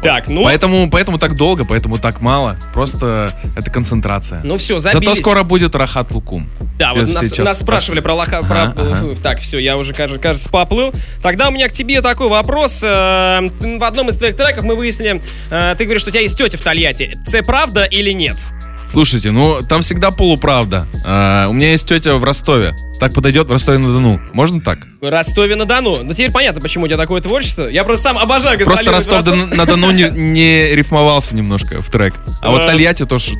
Так, 0.05 0.29
ну... 0.29 0.45
Поэтому, 0.45 0.89
поэтому 0.91 1.19
так 1.19 1.35
долго, 1.37 1.65
поэтому 1.65 1.99
так 1.99 2.21
мало. 2.21 2.57
Просто 2.73 3.35
это 3.57 3.71
концентрация. 3.71 4.41
Ну 4.45 4.57
все, 4.57 4.79
Зато 4.79 4.99
забились. 4.99 5.19
скоро 5.19 5.43
будет 5.43 5.75
Рахат 5.75 6.11
Лукум. 6.13 6.49
Да, 6.79 6.93
вот 6.95 7.09
нас, 7.09 7.29
сейчас 7.29 7.47
нас 7.47 7.61
спрашивали 7.61 8.01
про 8.01 8.15
лоха... 8.15 8.43
про- 8.43 8.63
Ага, 8.65 8.75
ага. 8.77 9.15
Так, 9.23 9.41
все, 9.41 9.59
я 9.59 9.77
уже, 9.77 9.93
кажется, 9.95 10.49
поплыл. 10.51 10.93
Тогда 11.23 11.49
у 11.49 11.51
меня 11.51 11.69
к 11.69 11.73
тебе 11.73 12.01
такой 12.03 12.29
вопрос. 12.29 12.81
Э, 12.83 13.41
В 13.61 13.85
одном 13.85 14.11
из 14.11 14.17
твоих 14.17 14.37
треков 14.37 14.65
мы 14.65 14.77
выяснили, 14.77 15.21
э, 15.51 15.75
ты 15.77 15.85
говоришь, 15.85 16.03
что 16.03 16.11
у 16.11 16.13
тебя 16.13 16.23
есть 16.23 16.37
тетя 16.37 16.59
в 16.59 16.61
Тольятти. 16.61 17.11
Это 17.27 17.43
правда 17.45 17.85
или 17.85 18.11
нет? 18.13 18.37
Слушайте, 18.87 19.31
ну 19.31 19.61
там 19.67 19.81
всегда 19.83 20.11
полуправда. 20.11 20.87
А, 21.07 21.49
у 21.49 21.53
меня 21.53 21.71
есть 21.71 21.89
тетя 21.89 22.17
в 22.17 22.25
Ростове. 22.25 22.75
Так 23.01 23.15
подойдет 23.15 23.49
в 23.49 23.51
Ростове-на-Дону. 23.53 24.21
Можно 24.33 24.61
так? 24.61 24.79
Ростове-на-Дону. 25.11 26.03
Ну, 26.05 26.13
теперь 26.13 26.33
понятно, 26.33 26.61
почему 26.61 26.85
у 26.85 26.89
тебя 26.89 26.97
такое 26.97 27.21
творчество. 27.21 27.69
Я 27.69 27.85
просто 27.85 28.05
сам 28.05 28.19
обожаю 28.19 28.59
Просто. 28.65 28.91
Ростов-на-Дону 28.91 29.91
не, 29.91 30.11
не 30.11 30.67
рифмовался 30.75 31.35
немножко 31.35 31.83
в 31.83 31.91
трек. 31.91 32.15
А 32.41 32.51
вот 32.51 32.63
А. 32.63 32.67
Тольятти 32.67 33.05
то, 33.05 33.19
ш- 33.19 33.35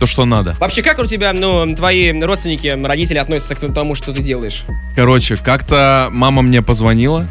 то, 0.00 0.06
что 0.06 0.24
надо. 0.24 0.54
Вообще, 0.58 0.82
как 0.82 0.98
у 0.98 1.06
тебя, 1.06 1.32
ну, 1.32 1.74
твои 1.74 2.12
родственники, 2.20 2.68
родители 2.84 3.18
относятся 3.18 3.54
к 3.54 3.74
тому, 3.74 3.94
что 3.94 4.12
ты 4.12 4.22
делаешь? 4.22 4.64
Короче, 4.96 5.36
как-то 5.36 6.08
мама 6.10 6.42
мне 6.42 6.62
позвонила 6.62 7.26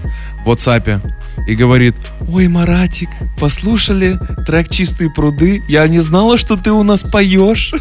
в 0.45 0.49
WhatsApp 0.49 0.99
и 1.47 1.55
говорит, 1.55 1.95
ой, 2.29 2.47
Маратик, 2.47 3.09
послушали 3.39 4.19
трек 4.45 4.69
«Чистые 4.69 5.09
пруды», 5.09 5.63
я 5.67 5.88
не 5.88 5.99
знала, 5.99 6.38
что 6.38 6.55
ты 6.55 6.71
у 6.71 6.84
нас 6.84 7.03
поешь. 7.03 7.73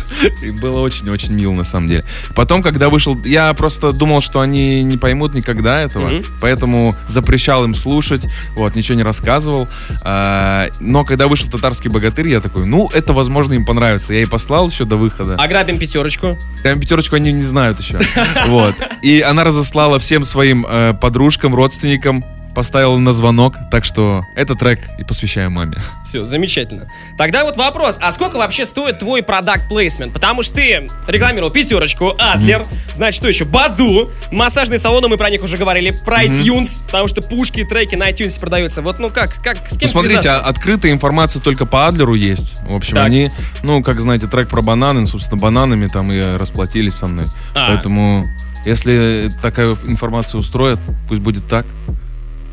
И 0.43 0.51
было 0.51 0.81
очень-очень 0.81 1.35
мило, 1.35 1.53
на 1.53 1.65
самом 1.65 1.89
деле. 1.89 2.05
Потом, 2.35 2.63
когда 2.63 2.89
вышел, 2.89 3.19
я 3.25 3.53
просто 3.55 3.93
думал, 3.93 4.23
что 4.23 4.41
они 4.41 4.83
не 4.83 4.97
поймут 4.97 5.35
никогда 5.35 5.83
этого, 5.91 6.09
Мгм. 6.09 6.25
поэтому 6.41 6.95
запрещал 7.09 7.65
им 7.65 7.75
слушать, 7.75 8.27
вот, 8.57 8.75
ничего 8.77 8.97
не 8.97 9.03
рассказывал. 9.05 9.69
А, 10.03 10.69
Но 10.81 11.05
когда 11.05 11.29
вышел 11.29 11.49
«Татарский 11.49 11.91
богатырь», 11.91 12.29
я 12.29 12.41
такой, 12.41 12.65
ну, 12.67 12.89
это, 12.95 13.13
возможно, 13.13 13.55
им 13.55 13.65
понравится. 13.65 14.13
Я 14.13 14.21
ей 14.21 14.27
послал 14.27 14.69
еще 14.71 14.85
до 14.85 14.97
выхода. 14.97 15.35
Ограбим 15.35 15.79
пятерочку. 15.79 16.39
Прям 16.63 16.81
пятерочку 16.81 17.17
они 17.17 17.33
не 17.33 17.45
знают 17.45 17.79
еще. 17.81 17.99
Вот. 18.47 18.75
И 19.03 19.21
она 19.21 19.45
разослала 19.45 19.99
всем 19.99 20.25
своим 20.25 20.65
э, 20.69 20.95
подружкам, 20.95 21.55
родственникам, 21.55 22.25
поставила 22.55 22.97
на 22.99 23.13
звонок. 23.13 23.55
Так 23.71 23.85
что 23.85 24.25
этот 24.35 24.59
трек 24.59 24.81
и 24.99 25.05
посвящаю 25.05 25.51
маме. 25.51 25.75
Все, 26.03 26.25
замечательно. 26.25 26.91
Тогда 27.17 27.45
вот 27.45 27.57
вопрос, 27.57 27.99
а 28.01 28.11
сколько 28.13 28.37
вообще 28.37 28.67
стоит 28.67 28.99
твой 28.99 29.23
продакт 29.23 29.69
плейсмент? 29.69 30.13
Потому 30.13 30.43
что 30.43 30.55
ты 30.57 30.87
рекламировал 31.07 31.51
пятерочку, 31.51 32.15
Адлер, 32.19 32.65
значит, 32.95 33.17
что 33.19 33.29
еще? 33.29 33.45
Баду, 33.45 34.11
массажные 34.31 34.79
салоны, 34.79 35.09
мы 35.09 35.17
про 35.17 35.31
них 35.31 35.43
уже 35.43 35.57
говорили, 35.57 35.93
про 36.05 36.25
iTunes, 36.25 36.85
потому 36.87 37.09
что 37.09 37.23
пушки 37.23 37.61
и 37.61 37.65
треки 37.65 37.95
на 37.95 38.11
iTunes 38.11 38.39
продаются. 38.41 38.83
Вот, 38.83 38.99
ну 38.99 39.11
как, 39.11 39.35
как, 39.43 39.69
с 39.69 39.75
Ну, 39.75 39.79
кем 39.81 39.89
смотрите, 39.89 40.31
а- 40.31 40.41
открытая 40.41 40.93
информация 40.93 41.41
только 41.41 41.67
по 41.67 41.87
Адлеру 41.87 42.15
есть. 42.15 42.61
В 42.69 42.75
общем, 42.75 42.97
Так. 42.97 43.07
они, 43.07 43.31
ну, 43.63 43.83
как 43.83 44.01
знаете, 44.01 44.27
трек 44.27 44.49
про 44.49 44.61
бананы, 44.63 45.07
собственно, 45.07 45.41
бананами 45.41 45.87
там 45.87 46.11
и 46.13 46.21
расплатились 46.37 46.95
со 46.95 47.07
мной. 47.07 47.27
А. 47.55 47.69
Поэтому, 47.69 48.27
если 48.65 49.31
такая 49.43 49.77
информация 49.85 50.39
устроит, 50.39 50.79
пусть 51.09 51.21
будет 51.21 51.49
так. 51.49 51.67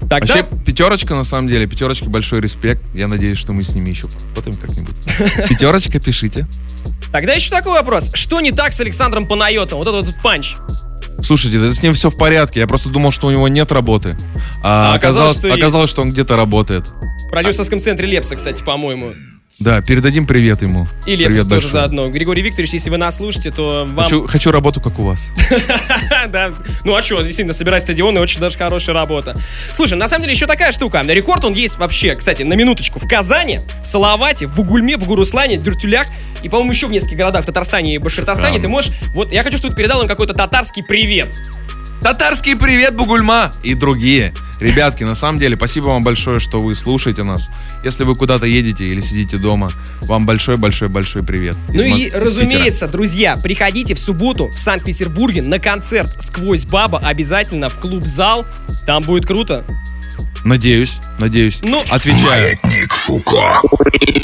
Тогда- 0.09 0.33
Вообще, 0.35 0.45
пятерочка, 0.65 1.15
на 1.15 1.23
самом 1.23 1.47
деле, 1.47 1.67
пятерочке 1.67 2.05
большой 2.05 2.39
респект. 2.41 2.81
Я 2.95 3.07
надеюсь, 3.07 3.37
что 3.37 3.51
мы 3.53 3.63
с 3.63 3.75
ними 3.75 3.89
еще 3.89 4.07
поработаем 4.07 4.57
как-нибудь. 4.57 4.95
Пятерочка, 5.49 5.99
пишите. 5.99 6.47
Тогда 7.11 7.33
еще 7.33 7.49
такой 7.49 7.73
вопрос. 7.73 8.11
Что 8.13 8.39
не 8.41 8.51
так 8.51 8.73
с 8.73 8.79
Александром 8.81 9.27
Панайотом? 9.27 9.79
Вот 9.79 9.87
этот 9.87 10.05
вот 10.05 10.15
панч. 10.21 10.55
Слушайте, 11.21 11.59
да 11.59 11.71
с 11.71 11.81
ним 11.81 11.93
все 11.93 12.09
в 12.09 12.17
порядке. 12.17 12.59
Я 12.59 12.67
просто 12.67 12.89
думал, 12.89 13.11
что 13.11 13.27
у 13.27 13.31
него 13.31 13.47
нет 13.47 13.71
работы. 13.71 14.17
А, 14.63 14.91
А 14.93 14.95
оказалось, 14.95 15.37
оказалось, 15.37 15.37
что 15.37 15.53
оказалось, 15.53 15.89
что 15.89 16.01
он 16.03 16.11
где-то 16.11 16.35
работает. 16.35 16.87
В 17.27 17.29
продюсерском 17.31 17.79
центре 17.79 18.07
Лепса, 18.07 18.35
кстати, 18.35 18.63
по-моему. 18.63 19.13
Да, 19.59 19.81
передадим 19.81 20.27
привет 20.27 20.61
ему. 20.61 20.87
И 21.07 21.15
Лепсу 21.15 21.31
привет 21.31 21.49
тоже 21.49 21.49
большой. 21.49 21.71
заодно. 21.71 22.09
Григорий 22.09 22.43
Викторович, 22.43 22.73
если 22.73 22.91
вы 22.91 22.97
нас 22.97 23.17
слушаете, 23.17 23.49
то 23.49 23.85
вам... 23.85 23.95
Хочу, 23.95 24.27
хочу 24.27 24.51
работу, 24.51 24.79
как 24.79 24.99
у 24.99 25.03
вас. 25.03 25.31
да. 26.27 26.51
Ну 26.83 26.95
а 26.95 27.01
что, 27.01 27.21
действительно, 27.23 27.53
собирать 27.53 27.81
стадионы 27.81 28.19
очень 28.19 28.39
даже 28.39 28.55
хорошая 28.55 28.93
работа. 28.93 29.35
Слушай, 29.73 29.97
на 29.97 30.07
самом 30.07 30.23
деле 30.23 30.33
еще 30.33 30.45
такая 30.45 30.71
штука. 30.71 31.01
Рекорд 31.01 31.43
он 31.43 31.53
есть 31.53 31.79
вообще, 31.79 32.15
кстати, 32.15 32.43
на 32.43 32.53
минуточку, 32.53 32.99
в 32.99 33.07
Казани, 33.07 33.61
в 33.81 33.87
Салавате, 33.87 34.45
в 34.45 34.55
Бугульме, 34.55 34.95
в 34.95 34.99
Бугуруслане, 34.99 35.57
Дюртюлях 35.57 36.05
и, 36.43 36.49
по-моему, 36.49 36.71
еще 36.71 36.85
в 36.85 36.91
нескольких 36.91 37.17
городах 37.17 37.41
в 37.41 37.47
Татарстане 37.47 37.95
и 37.95 37.97
Башкортостане. 37.97 38.59
Ты 38.59 38.67
можешь... 38.67 38.91
Вот 39.15 39.31
я 39.31 39.41
хочу, 39.41 39.57
чтобы 39.57 39.71
ты 39.71 39.77
передал 39.77 40.03
им 40.03 40.07
какой-то 40.07 40.35
татарский 40.35 40.83
привет. 40.83 41.33
Татарский 42.03 42.55
привет, 42.55 42.95
Бугульма! 42.95 43.51
И 43.63 43.73
другие. 43.73 44.33
Ребятки, 44.59 45.03
на 45.03 45.15
самом 45.15 45.39
деле, 45.39 45.55
спасибо 45.55 45.85
вам 45.85 46.03
большое, 46.03 46.39
что 46.39 46.61
вы 46.61 46.73
слушаете 46.73 47.23
нас. 47.23 47.49
Если 47.83 48.03
вы 48.03 48.15
куда-то 48.15 48.45
едете 48.45 48.85
или 48.85 49.01
сидите 49.01 49.37
дома, 49.37 49.71
вам 50.01 50.25
большой-большой-большой 50.25 51.23
привет. 51.23 51.55
Ну 51.67 51.81
Из 51.81 51.99
и, 51.99 52.07
из 52.07 52.15
разумеется, 52.15 52.87
друзья, 52.87 53.37
приходите 53.37 53.93
в 53.93 53.99
субботу 53.99 54.47
в 54.47 54.57
Санкт-Петербурге 54.57 55.41
на 55.41 55.59
концерт 55.59 56.15
«Сквозь 56.21 56.65
баба» 56.65 56.99
обязательно 56.99 57.69
в 57.69 57.79
клуб-зал. 57.79 58.45
Там 58.85 59.03
будет 59.03 59.25
круто. 59.25 59.63
Надеюсь, 60.47 60.99
надеюсь. 61.19 61.59
Ну, 61.61 61.83
Отвечаю. 61.89 62.57
Фуко. 62.89 63.61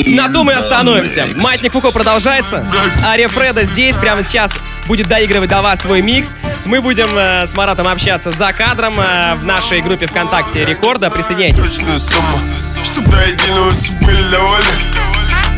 На 0.07 0.31
том 0.31 0.49
и 0.49 0.53
остановимся. 0.53 1.27
Маятник 1.35 1.73
Фуко 1.73 1.91
продолжается. 1.91 2.65
Ария 3.03 3.27
Фреда 3.27 3.65
здесь 3.65 3.97
прямо 3.97 4.23
сейчас 4.23 4.57
будет 4.87 5.09
доигрывать 5.09 5.49
до 5.49 5.61
вас 5.61 5.81
свой 5.81 6.01
микс. 6.01 6.37
Мы 6.63 6.81
будем 6.81 7.09
э, 7.17 7.45
с 7.45 7.53
Маратом 7.55 7.89
общаться 7.89 8.31
за 8.31 8.53
кадром 8.53 8.97
э, 8.97 9.35
в 9.35 9.43
нашей 9.43 9.81
группе 9.81 10.07
ВКонтакте 10.07 10.63
Рекорда. 10.63 11.09
Присоединяйтесь. 11.09 11.65
Точную 11.65 11.99
сумму, 11.99 12.39
чтоб 12.85 13.05
до 13.09 13.27
единого 13.27 13.71
все 13.71 13.91
были 14.05 14.29
довольны 14.29 14.65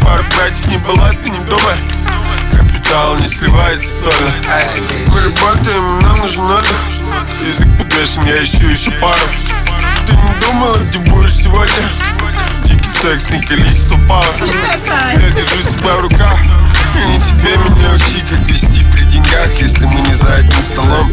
Пара 0.01 0.25
братьев 0.35 0.67
не 0.67 0.77
балласт 0.77 1.23
и 1.27 1.29
не 1.29 1.37
дома 1.45 1.73
Капитал 2.51 3.17
не 3.19 3.27
сливается 3.27 4.05
сольно 4.05 4.33
Мы 5.13 5.21
работаем, 5.21 6.01
нам 6.01 6.19
нужен 6.21 6.43
отдых 6.43 7.04
Язык 7.45 7.67
подвешен, 7.77 8.23
я 8.25 8.43
ищу 8.43 8.67
еще 8.67 8.91
пару. 8.91 9.21
Ты 10.07 10.15
не 10.15 10.45
думала, 10.45 10.77
где 10.77 10.99
будешь 10.99 11.35
сегодня? 11.35 11.89
Дикий 12.65 12.89
секс, 12.89 13.29
не 13.31 13.41
количество 13.41 13.97
пар 14.07 14.25
Я 14.39 15.29
держу 15.31 15.61
себя 15.61 15.95
в 15.95 16.01
руках. 16.01 16.37
И 16.95 17.11
не 17.11 17.19
тебе 17.19 17.57
меня 17.57 17.93
учи, 17.93 18.21
как 18.21 18.39
вести 18.47 18.83
при 18.91 19.03
деньгах 19.03 19.49
Если 19.59 19.85
мы 19.85 20.01
не 20.01 20.13
за 20.13 20.35
одним 20.35 20.63
столом. 20.65 21.11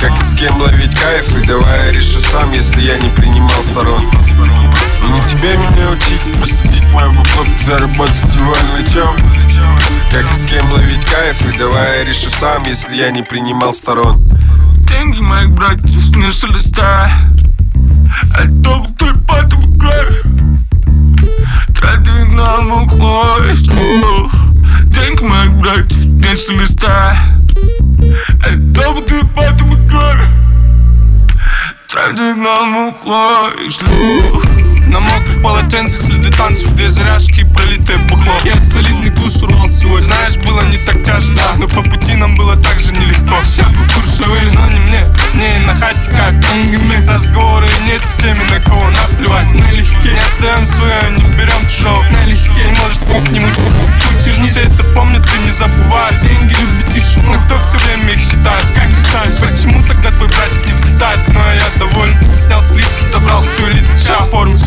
Как 0.00 0.10
и 0.10 0.24
с 0.24 0.38
кем 0.38 0.60
ловить 0.60 0.98
кайф 0.98 1.28
И 1.42 1.46
давай 1.46 1.86
я 1.86 1.92
решу 1.92 2.20
сам, 2.20 2.52
если 2.52 2.80
я 2.82 2.98
не 2.98 3.08
принимал 3.10 3.62
сторон. 3.62 4.02
И 4.02 5.06
не 5.06 5.20
тебе 5.28 5.56
меня 5.56 5.90
учить 5.90 6.40
Посадить 6.40 6.84
мою 6.92 7.12
бабло, 7.12 7.46
заработать 7.60 8.36
его 8.36 8.54
чем. 8.92 9.14
Как 10.10 10.24
и 10.30 10.34
с 10.34 10.46
кем 10.46 10.70
ловить 10.72 11.04
кайф 11.04 11.54
И 11.54 11.58
давай 11.58 11.98
я 11.98 12.04
решу 12.04 12.30
сам, 12.30 12.64
если 12.64 12.94
я 12.94 13.10
не 13.10 13.22
принимал 13.22 13.74
сторон 13.74 14.26
Деньги 14.88 15.20
моих 15.20 15.50
братьев 15.50 16.16
не 16.16 16.30
шелеста 16.30 17.10
Это 18.38 18.86
ты 18.98 19.12
потом 19.26 19.78
кровь 19.78 20.22
Траты 21.74 22.24
на 22.30 22.60
муклой 22.62 23.54
Деньги 24.84 25.22
моих 25.22 25.52
братьев 25.54 26.04
не 26.04 26.36
шелеста 26.36 27.16
Это 28.44 28.94
ты 29.08 29.26
потом 29.34 29.88
кровь 29.88 30.24
Траты 31.88 32.34
на 32.34 32.64
муклой 32.64 33.70
На 34.86 35.00
мокрых 35.00 35.42
полотенцах 35.42 36.02
следы 36.02 36.30
танцев, 36.30 36.72
две 36.74 36.88
заряжки 36.90 37.40
и 37.40 37.44
пролитое 37.44 37.98
бухло 38.08 38.32
Я 38.44 38.54
солидный 38.60 39.10
куш 39.10 39.42
урвал 39.42 39.68
сегодня 39.68 40.02
Знаешь, 40.02 40.36
было 40.36 40.62
не 40.66 40.78
так 40.78 41.02
тяжко, 41.04 41.32
но 41.58 41.68
по 41.68 41.82
пути 41.82 42.14
нам 42.14 42.36
было 42.36 42.56
так 42.56 42.78
же 42.78 42.92
нелегко. 42.92 43.36
Сейчас 43.44 43.66
курсовые, 43.94 44.52
но 44.52 44.66
не 44.68 44.78
мне, 44.78 45.04
и 45.34 45.66
на 45.66 45.74
хате 45.74 46.10
как 46.10 46.34
Разговоры 47.16 47.68
нет 47.86 48.04
с 48.04 48.20
теми, 48.20 48.40
сейчас 64.36 64.36
оформлю 64.36 64.58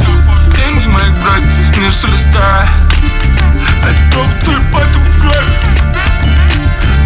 Деньги 0.56 0.88
моих 0.88 1.14
братьев 1.20 1.78
не 1.78 1.90
шелеста 1.90 2.68
Это 3.84 4.22
ты 4.44 4.52
потом 4.74 5.04
кровь 5.22 5.46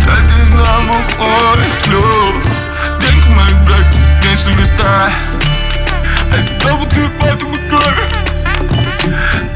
Траты 0.04 0.46
на 0.52 0.80
муклой 0.82 1.68
Деньги 3.02 3.30
моих 3.30 3.64
братьев 3.64 4.06
не 4.22 4.38
шелеста 4.38 5.12
Это 6.32 6.78
ты 6.90 7.10
потом 7.20 7.54
кровь 7.70 8.02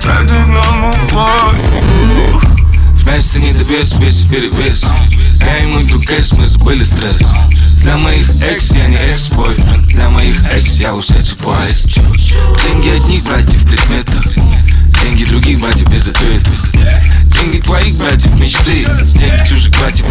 Траты 0.02 0.34
на 0.34 0.72
муклой 0.72 1.56
Значит, 3.02 3.42
не 3.42 3.54
добьешь 3.54 3.94
весь 3.94 4.22
перевес. 4.24 4.86
Я 5.40 5.58
ему 5.60 5.80
кэш, 6.06 6.34
мы 6.34 6.46
забыли 6.46 6.84
стресс. 6.84 7.22
Для 7.78 7.96
моих 7.96 8.30
экс 8.44 8.72
я 8.72 8.86
не 8.86 8.98
Для 8.98 9.58
моих 10.18 10.44
экс 10.46 10.80
я 10.80 10.96
ушедший 10.96 11.38
поезд. 11.38 12.00
Деньги 12.64 12.90
одних 12.90 13.24
братьев 13.26 13.62
в 13.62 13.70
Деньги 15.04 15.26
других 15.26 15.60
братьев 15.62 15.88
без 15.90 16.08
ответственности 16.08 16.80
Деньги 17.40 17.62
твоих 17.62 17.98
братьев 18.00 18.34
мечты 18.40 18.86
Деньги 19.14 19.48
чужих 19.48 19.72
братьев 19.80 20.06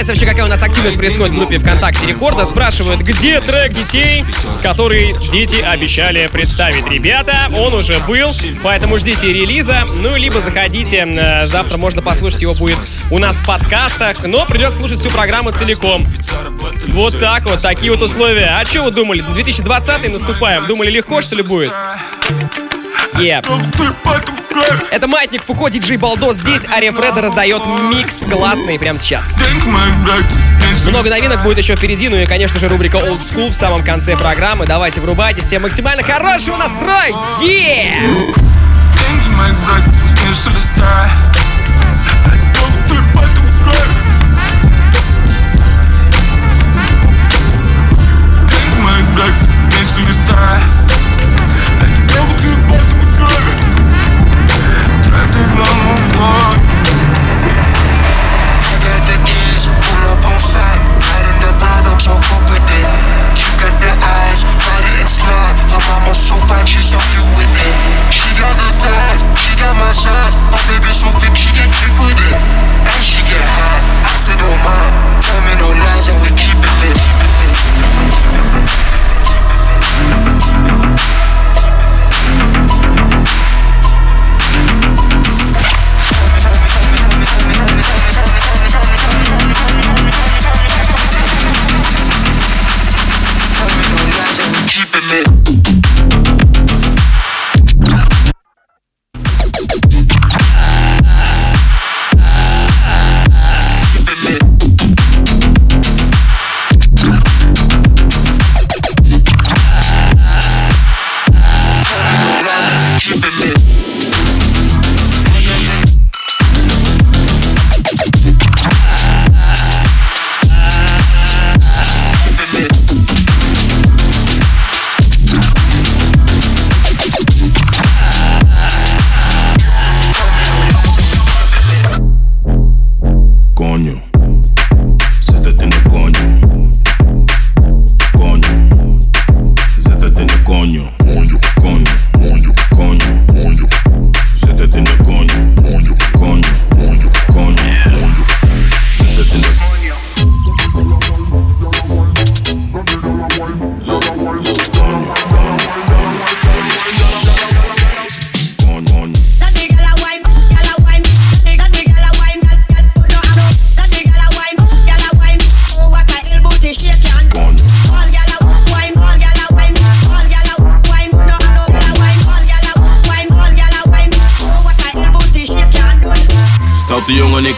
нравится 0.00 0.12
вообще, 0.12 0.26
какая 0.26 0.46
у 0.46 0.48
нас 0.48 0.62
активность 0.62 0.96
происходит 0.96 1.34
в 1.34 1.36
группе 1.36 1.58
ВКонтакте 1.58 2.06
Рекорда. 2.06 2.46
Спрашивают, 2.46 3.02
где 3.02 3.38
трек 3.42 3.74
детей, 3.74 4.24
который 4.62 5.14
дети 5.30 5.56
обещали 5.56 6.26
представить. 6.32 6.86
Ребята, 6.86 7.50
он 7.54 7.74
уже 7.74 7.98
был, 8.08 8.32
поэтому 8.62 8.96
ждите 8.98 9.30
релиза. 9.30 9.82
Ну, 9.94 10.16
либо 10.16 10.40
заходите, 10.40 11.06
э, 11.06 11.46
завтра 11.46 11.76
можно 11.76 12.00
послушать 12.00 12.40
его 12.40 12.54
будет 12.54 12.78
у 13.10 13.18
нас 13.18 13.40
в 13.42 13.46
подкастах, 13.46 14.24
но 14.24 14.46
придется 14.46 14.78
слушать 14.78 15.00
всю 15.00 15.10
программу 15.10 15.50
целиком. 15.50 16.06
Вот 16.88 17.18
так 17.18 17.44
вот, 17.44 17.60
такие 17.60 17.92
вот 17.92 18.00
условия. 18.00 18.56
А 18.58 18.64
что 18.64 18.84
вы 18.84 18.92
думали, 18.92 19.20
2020 19.20 20.08
наступаем? 20.10 20.66
Думали, 20.66 20.90
легко, 20.90 21.20
что 21.20 21.36
ли, 21.36 21.42
будет? 21.42 21.70
Yeah. 23.16 23.44
Это 24.90 25.06
Маятник 25.06 25.44
Фуко, 25.44 25.68
диджей 25.68 25.96
Балдос. 25.96 26.36
Здесь 26.36 26.66
Ария 26.68 26.92
Фреда 26.92 27.22
раздает 27.22 27.62
микс 27.66 28.20
классный 28.24 28.78
прямо 28.78 28.98
сейчас. 28.98 29.38
Много 30.88 31.10
новинок 31.10 31.42
будет 31.42 31.58
еще 31.58 31.76
впереди, 31.76 32.08
ну 32.08 32.16
и, 32.16 32.26
конечно 32.26 32.58
же, 32.58 32.68
рубрика 32.68 32.98
Old 32.98 33.20
School 33.20 33.50
в 33.50 33.54
самом 33.54 33.84
конце 33.84 34.16
программы. 34.16 34.66
Давайте 34.66 35.00
врубайтесь, 35.00 35.44
всем 35.44 35.62
максимально 35.62 36.02
хорошего 36.02 36.56
настроя! 36.56 37.14
Yeah! 37.42 37.94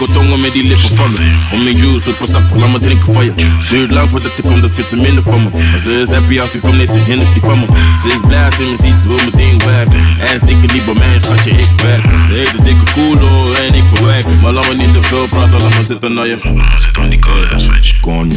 Wil 0.06 0.14
tongen 0.14 0.40
met 0.40 0.52
die 0.52 0.64
lippen 0.64 0.96
van 0.96 1.12
me. 1.12 1.18
Om 1.52 1.62
mijn 1.62 1.76
juice, 1.76 1.98
super 1.98 2.26
sappig, 2.26 2.56
laat 2.56 2.70
me 2.70 2.78
drinken 2.78 3.12
van 3.14 3.24
je. 3.24 3.32
Duurt 3.70 3.90
lang 3.90 4.10
voordat 4.10 4.38
ik 4.38 4.44
kom, 4.44 4.60
dat 4.60 4.70
vindt 4.72 4.88
ze 4.88 4.96
minder 4.96 5.22
van 5.22 5.42
me. 5.42 5.50
Maar 5.70 5.78
ze 5.78 6.00
is 6.00 6.10
happy 6.10 6.40
als 6.40 6.54
ik 6.54 6.60
kom, 6.60 6.76
nee, 6.76 6.86
ze 6.86 6.98
hindert 6.98 7.32
die 7.32 7.42
van 7.42 7.60
me. 7.60 7.66
Ze 8.02 8.08
is 8.08 8.20
blij 8.26 8.44
als 8.44 8.56
ze 8.56 8.62
me 8.62 8.76
ziet, 8.76 8.94
ze 9.02 9.08
wil 9.08 9.24
meteen 9.24 9.58
werken. 9.58 10.04
Hij 10.18 10.34
is 10.34 10.40
dikke 10.40 10.72
niet 10.74 10.84
bij 10.84 10.94
mij, 10.94 11.18
schatje, 11.18 11.50
ik 11.50 11.68
werk. 11.82 12.20
Ze 12.26 12.32
heeft 12.32 12.58
een 12.58 12.64
dikke 12.64 12.92
koelo 12.92 13.52
en 13.52 13.74
ik 13.74 13.90
bewerken. 13.94 14.40
Maar 14.40 14.52
laat 14.52 14.68
me 14.68 14.74
niet 14.74 14.92
te 14.92 15.02
veel 15.02 15.26
praten, 15.26 15.60
laat 15.60 15.74
me 15.74 15.84
zitten 15.84 16.14
naar 16.14 16.26
je. 16.26 16.36
Zit 16.76 16.98
aan 16.98 17.08
die 17.08 17.18
coño, 17.18 17.56
coño, 18.00 18.36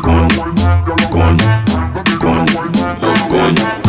coño, 0.00 0.38
coño, 1.10 1.10
coño, 1.10 1.48
coño, 2.18 2.56
coño. 3.28 3.81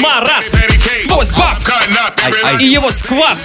Марат! 0.00 0.44
Сквозь 1.04 1.32
баб! 1.32 1.58
И 2.58 2.64
его 2.66 2.90
сквад! 2.90 3.38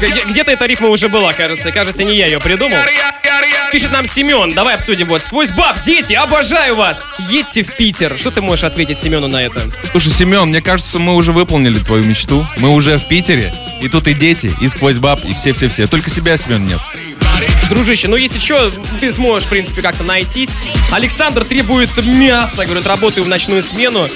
Где- 0.00 0.22
Где-то 0.24 0.52
эта 0.52 0.66
рифма 0.66 0.88
уже 0.88 1.08
была, 1.08 1.32
кажется. 1.32 1.72
Кажется, 1.72 2.04
не 2.04 2.16
я 2.16 2.26
ее 2.26 2.38
придумал. 2.40 2.76
Пишет 3.72 3.92
нам 3.92 4.06
Семен. 4.06 4.50
Давай 4.54 4.76
обсудим 4.76 5.06
вот. 5.08 5.22
Сквозь 5.22 5.50
баб, 5.50 5.80
дети, 5.82 6.12
обожаю 6.14 6.76
вас! 6.76 7.04
Едьте 7.28 7.62
в 7.62 7.74
Питер. 7.76 8.16
Что 8.18 8.30
ты 8.30 8.40
можешь 8.40 8.64
ответить 8.64 8.96
Семену 8.98 9.26
на 9.28 9.42
это? 9.42 9.60
Слушай, 9.90 10.12
Семен, 10.12 10.48
мне 10.48 10.62
кажется, 10.62 10.98
мы 10.98 11.14
уже 11.14 11.32
выполнили 11.32 11.78
твою 11.78 12.04
мечту. 12.04 12.46
Мы 12.58 12.70
уже 12.70 12.98
в 12.98 13.08
Питере. 13.08 13.52
И 13.82 13.88
тут 13.88 14.06
и 14.08 14.14
дети, 14.14 14.50
и 14.60 14.68
сквозь 14.68 14.96
баб, 14.98 15.22
и 15.24 15.34
все-все-все. 15.34 15.86
Только 15.86 16.08
себя, 16.10 16.36
Семен, 16.38 16.66
нет. 16.66 16.78
Дружище, 17.68 18.06
ну 18.08 18.16
если 18.16 18.38
что, 18.38 18.70
ты 19.00 19.10
сможешь, 19.10 19.44
в 19.44 19.48
принципе, 19.50 19.82
как-то 19.82 20.04
найтись. 20.04 20.52
Александр 20.92 21.44
требует 21.44 21.90
мяса, 22.04 22.64
говорит, 22.64 22.86
работаю 22.86 23.24
в 23.24 23.28
ночную 23.28 23.62
смену. 23.62 24.08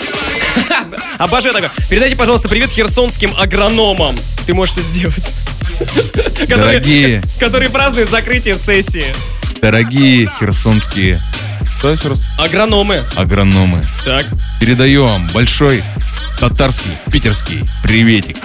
Обожаю 1.18 1.52
такое. 1.52 1.70
Передайте, 1.88 2.16
пожалуйста, 2.16 2.48
привет 2.48 2.70
херсонским 2.70 3.34
агрономам. 3.36 4.16
Ты 4.46 4.54
можешь 4.54 4.74
это 4.74 4.82
сделать. 4.82 5.32
Дорогие. 6.48 7.22
Которые 7.40 7.70
празднуют 7.70 8.10
закрытие 8.10 8.56
сессии. 8.56 9.06
Дорогие 9.60 10.30
херсонские... 10.38 11.20
Кто 11.78 11.90
еще 11.90 12.08
раз? 12.08 12.26
Агрономы. 12.38 13.04
Агрономы. 13.16 13.86
Так. 14.04 14.26
Передаю 14.60 15.04
вам 15.04 15.28
большой 15.28 15.82
татарский, 16.38 16.90
питерский 17.10 17.62
приветик. 17.82 18.36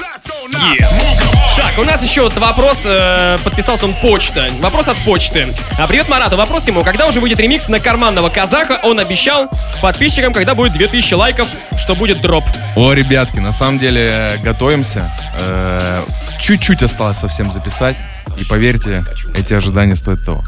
Так, 0.52 1.80
у 1.80 1.84
нас 1.84 2.04
еще 2.04 2.22
вот 2.22 2.38
вопрос, 2.38 2.84
э, 2.86 3.38
подписался 3.44 3.86
он 3.86 3.94
почта. 3.96 4.50
Вопрос 4.60 4.88
от 4.88 4.98
почты. 4.98 5.54
А, 5.80 5.88
привет, 5.88 6.08
Марату. 6.10 6.38
Вопрос 6.38 6.68
ему, 6.68 6.84
когда 6.84 7.08
уже 7.08 7.20
выйдет 7.20 7.40
ремикс 7.40 7.68
на 7.68 7.80
карманного 7.80 8.30
казаха? 8.30 8.80
Он 8.84 9.00
обещал 9.00 9.50
подписчикам, 9.82 10.34
когда 10.34 10.54
будет 10.54 10.74
2000 10.74 11.14
лайков, 11.16 11.48
что 11.78 11.96
будет 11.96 12.22
дроп. 12.22 12.44
О, 12.76 12.94
ребятки, 12.94 13.40
на 13.40 13.52
самом 13.52 13.80
деле 13.80 14.40
готовимся. 14.44 15.10
Э, 15.40 16.04
Чуть-чуть 16.40 16.84
осталось 16.84 17.18
совсем 17.18 17.50
записать. 17.50 17.96
И 18.38 18.44
поверьте, 18.44 19.06
эти 19.36 19.54
ожидания 19.54 19.96
стоят 19.96 20.24
того. 20.26 20.44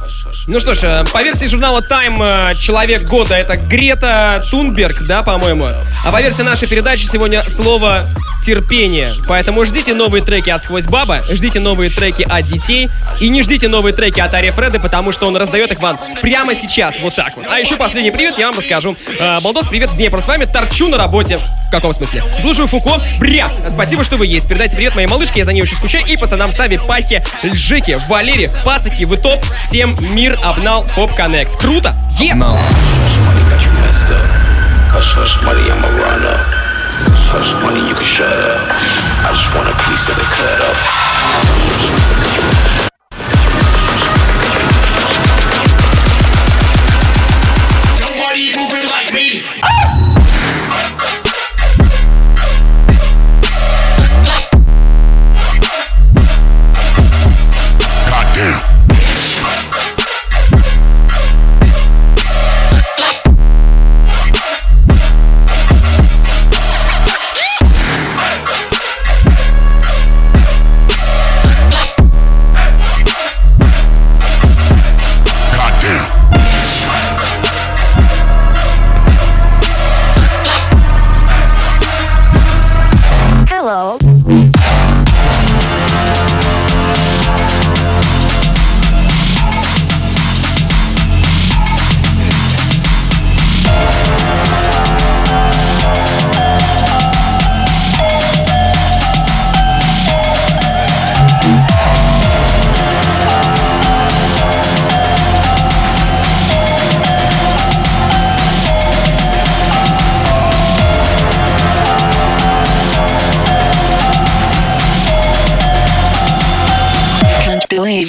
Ну 0.47 0.59
что 0.59 0.73
ж, 0.73 0.84
э, 0.84 1.05
по 1.11 1.21
версии 1.23 1.45
журнала 1.45 1.82
Time, 1.82 2.51
э, 2.51 2.55
человек 2.55 3.03
года 3.03 3.36
это 3.36 3.57
Грета 3.57 4.43
Тунберг, 4.49 5.03
да, 5.03 5.23
по-моему. 5.23 5.69
А 6.05 6.11
по 6.11 6.21
версии 6.21 6.41
нашей 6.41 6.67
передачи 6.67 7.05
сегодня 7.05 7.43
слово 7.43 8.09
терпение. 8.43 9.13
Поэтому 9.28 9.65
ждите 9.65 9.93
новые 9.93 10.23
треки 10.23 10.49
от 10.49 10.63
Сквозь 10.63 10.88
Баба, 10.88 11.21
ждите 11.30 11.59
новые 11.59 11.89
треки 11.89 12.23
от 12.23 12.45
детей 12.45 12.89
и 13.19 13.30
не 13.30 13.41
ждите 13.41 13.67
новые 13.67 13.93
треки 13.93 14.21
от 14.21 14.34
Ария 14.34 14.51
Фреда, 14.51 14.80
потому 14.80 15.11
что 15.11 15.28
он 15.28 15.36
раздает 15.36 15.71
их 15.71 15.82
вам 15.82 15.99
прямо 16.21 16.55
сейчас, 16.55 16.99
вот 16.99 17.15
так 17.15 17.36
вот. 17.36 17.45
А 17.49 17.59
еще 17.59 17.75
последний 17.75 18.11
привет 18.11 18.38
я 18.38 18.47
вам 18.47 18.57
расскажу. 18.57 18.95
Э, 19.19 19.39
Балдос, 19.41 19.67
привет, 19.67 19.93
Днепр, 19.95 20.21
с 20.21 20.28
вами 20.28 20.45
торчу 20.45 20.88
на 20.88 20.97
работе. 20.97 21.39
В 21.67 21.71
каком 21.71 21.91
смысле? 21.91 22.23
Слушаю 22.39 22.67
Фуко, 22.67 23.01
бря! 23.19 23.49
Спасибо, 23.69 24.05
что 24.05 24.15
вы 24.15 24.28
есть. 24.28 24.47
Передайте 24.47 24.78
привет 24.78 24.95
моей 24.95 25.07
малышке, 25.07 25.39
я 25.39 25.45
за 25.45 25.51
ней 25.51 25.61
очень 25.61 25.75
скучаю, 25.75 26.05
и 26.05 26.15
пацанам 26.15 26.51
Сави, 26.51 26.80
Пахе, 26.88 27.25
Лжике, 27.68 27.97
Валере, 28.07 28.49
Пацаки, 28.63 29.03
вы 29.03 29.18
топ, 29.18 29.45
всем 29.57 29.97
мир, 29.99 30.39
обнал, 30.41 30.86
хоп, 30.95 31.13
коннект. 31.13 31.53
Круто! 31.57 31.93
Е! 32.18 32.32
Up. 32.32 32.57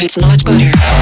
It's 0.09 0.17
not 0.17 0.43
butter. 0.43 0.98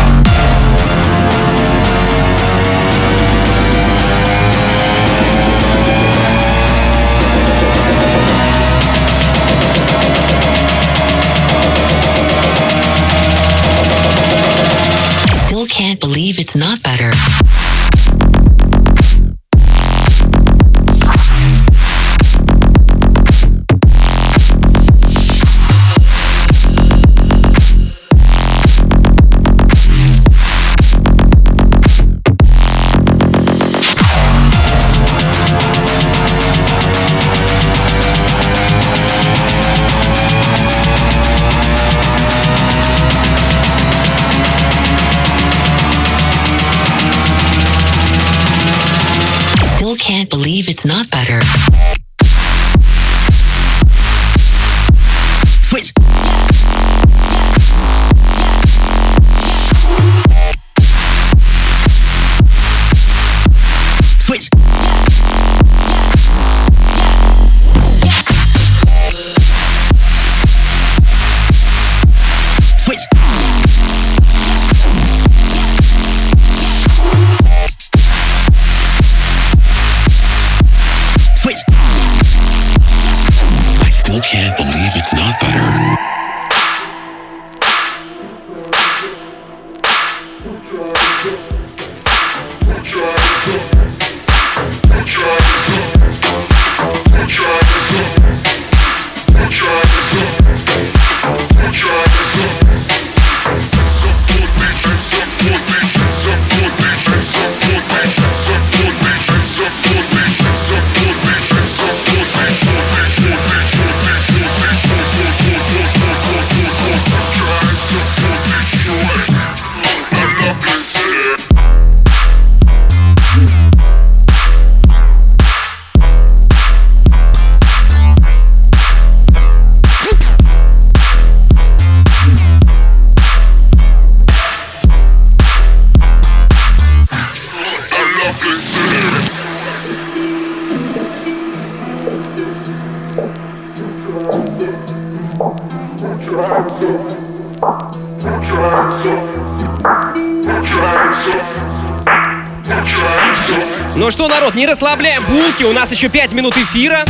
Не 154.56 154.66
расслабляем 154.66 155.24
булки, 155.26 155.64
у 155.64 155.72
нас 155.74 155.90
еще 155.90 156.08
5 156.08 156.32
минут 156.32 156.56
эфира. 156.56 157.04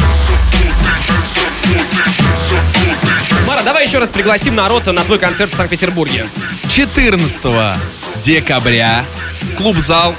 Мара, 3.47 3.63
давай 3.63 3.87
еще 3.87 3.99
раз 3.99 4.11
пригласим 4.11 4.57
народ 4.57 4.87
на 4.87 5.05
твой 5.05 5.21
концерт 5.21 5.53
в 5.53 5.55
Санкт-Петербурге. 5.55 6.27
14 6.69 7.43
декабря. 8.25 9.05
Клуб-зал. 9.57 10.17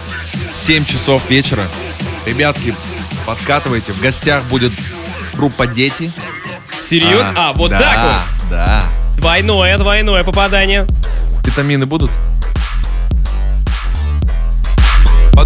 7 0.53 0.85
часов 0.85 1.29
вечера. 1.29 1.67
Ребятки, 2.25 2.73
подкатывайте. 3.25 3.91
В 3.91 3.99
гостях 3.99 4.43
будет 4.45 4.71
группа 5.33 5.67
«Дети». 5.67 6.09
Серьезно? 6.79 7.49
А, 7.49 7.53
вот 7.53 7.71
да, 7.71 7.77
так 7.77 8.03
вот. 8.03 8.49
Да. 8.49 8.83
Двойное, 9.17 9.77
двойное 9.77 10.23
попадание. 10.23 10.87
витамины 11.43 11.85
будут? 11.85 12.09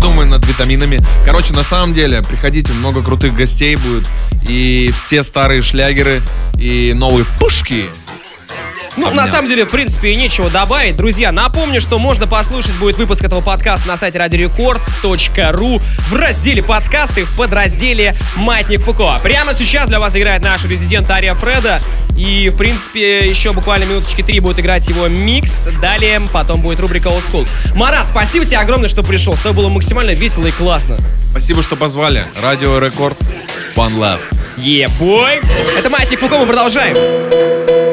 Подумай 0.01 0.25
над 0.25 0.43
витаминами. 0.47 0.99
Короче, 1.25 1.53
на 1.53 1.61
самом 1.63 1.93
деле, 1.93 2.23
приходите, 2.23 2.73
много 2.73 3.03
крутых 3.03 3.35
гостей 3.35 3.75
будет. 3.75 4.09
И 4.49 4.91
все 4.95 5.21
старые 5.21 5.61
шлягеры, 5.61 6.23
и 6.57 6.91
новые 6.95 7.23
пушки. 7.37 7.85
Ну, 8.97 9.09
на 9.11 9.25
самом 9.27 9.47
деле, 9.47 9.65
в 9.65 9.69
принципе, 9.69 10.11
и 10.11 10.15
нечего 10.15 10.49
добавить. 10.49 10.95
Друзья, 10.95 11.31
напомню, 11.31 11.79
что 11.79 11.97
можно 11.97 12.27
послушать 12.27 12.73
будет 12.75 12.97
выпуск 12.97 13.23
этого 13.23 13.41
подкаста 13.41 13.87
на 13.87 13.97
сайте 13.97 14.19
радиорекорд.ру 14.19 15.81
в 16.09 16.15
разделе 16.15 16.61
подкасты 16.61 17.23
в 17.23 17.35
подразделе 17.37 18.15
«Маятник 18.35 18.81
Фуко». 18.81 19.17
Прямо 19.23 19.53
сейчас 19.53 19.87
для 19.87 19.99
вас 19.99 20.15
играет 20.15 20.41
наш 20.43 20.65
резидент 20.65 21.09
Ария 21.09 21.33
Фреда. 21.33 21.79
И, 22.17 22.49
в 22.49 22.57
принципе, 22.57 23.27
еще 23.27 23.53
буквально 23.53 23.85
минуточки 23.85 24.21
три 24.21 24.39
будет 24.41 24.59
играть 24.59 24.87
его 24.89 25.07
микс. 25.07 25.69
Далее 25.81 26.21
потом 26.33 26.61
будет 26.61 26.79
рубрика 26.81 27.09
Old 27.09 27.23
School. 27.23 27.47
Марат, 27.73 28.07
спасибо 28.07 28.45
тебе 28.45 28.57
огромное, 28.57 28.89
что 28.89 29.03
пришел. 29.03 29.35
С 29.35 29.41
тобой 29.41 29.63
было 29.63 29.69
максимально 29.69 30.11
весело 30.11 30.45
и 30.47 30.51
классно. 30.51 30.97
Спасибо, 31.31 31.63
что 31.63 31.77
позвали. 31.77 32.25
Радио 32.41 32.77
Рекорд. 32.79 33.17
One 33.75 33.95
Love. 33.97 34.21
Бой! 34.99 35.41
Это 35.77 35.89
Маятник 35.89 36.19
Фуко, 36.19 36.37
мы 36.37 36.45
продолжаем. 36.45 37.90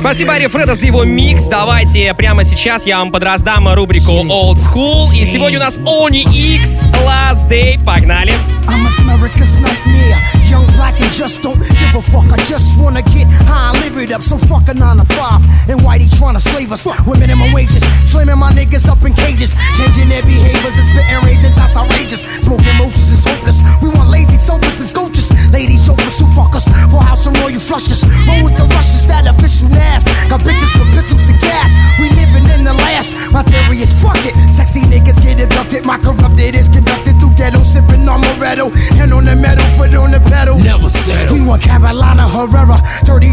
Спасибо, 0.00 0.32
Ари 0.32 0.46
Фреда, 0.46 0.74
за 0.74 0.86
его 0.86 1.04
микс. 1.04 1.44
Давайте 1.44 2.14
прямо 2.14 2.42
сейчас 2.42 2.86
я 2.86 2.96
вам 3.00 3.12
подраздам 3.12 3.68
рубрику 3.74 4.12
Old 4.12 4.56
School. 4.56 5.14
И 5.14 5.26
сегодня 5.26 5.58
у 5.58 5.60
нас 5.60 5.76
Oni 5.76 6.24
X 6.56 6.86
Last 7.04 7.50
Day. 7.50 7.78
Погнали. 7.84 8.32
I'm 8.66 8.86
America's 9.10 9.60
nightmare. 9.60 10.16
Young, 10.48 10.66
black, 10.76 10.98
and 11.00 11.12
just 11.12 11.42
don't 11.42 11.58
give 11.58 11.94
a 11.94 12.00
fuck. 12.00 12.32
I 12.32 12.42
just 12.44 12.78
wanna 12.78 13.02
get 13.02 13.26
high 13.46 13.70
and 13.70 13.80
live 13.84 13.98
it 14.02 14.10
up. 14.10 14.22
So 14.22 14.38
fuck 14.38 14.68
a 14.68 14.74
9 14.74 14.96
to 14.96 15.04
5. 15.04 15.42
And 15.68 15.80
Whitey 15.82 16.08
trying 16.18 16.34
to 16.34 16.40
slave 16.40 16.72
us 16.72 16.86
with 16.86 17.18
minimum 17.18 17.52
wages. 17.52 17.84
Slamming 18.04 18.38
my 18.38 18.52
niggas 18.52 18.88
up 18.88 19.04
in 19.04 19.12
cages. 19.12 19.54
Changing 19.76 20.08
their 20.08 20.22
behaviors 20.22 20.76
and 20.80 20.86
spitting 20.86 21.20
razors. 21.26 21.54
That's 21.54 21.76
outrageous. 21.76 21.89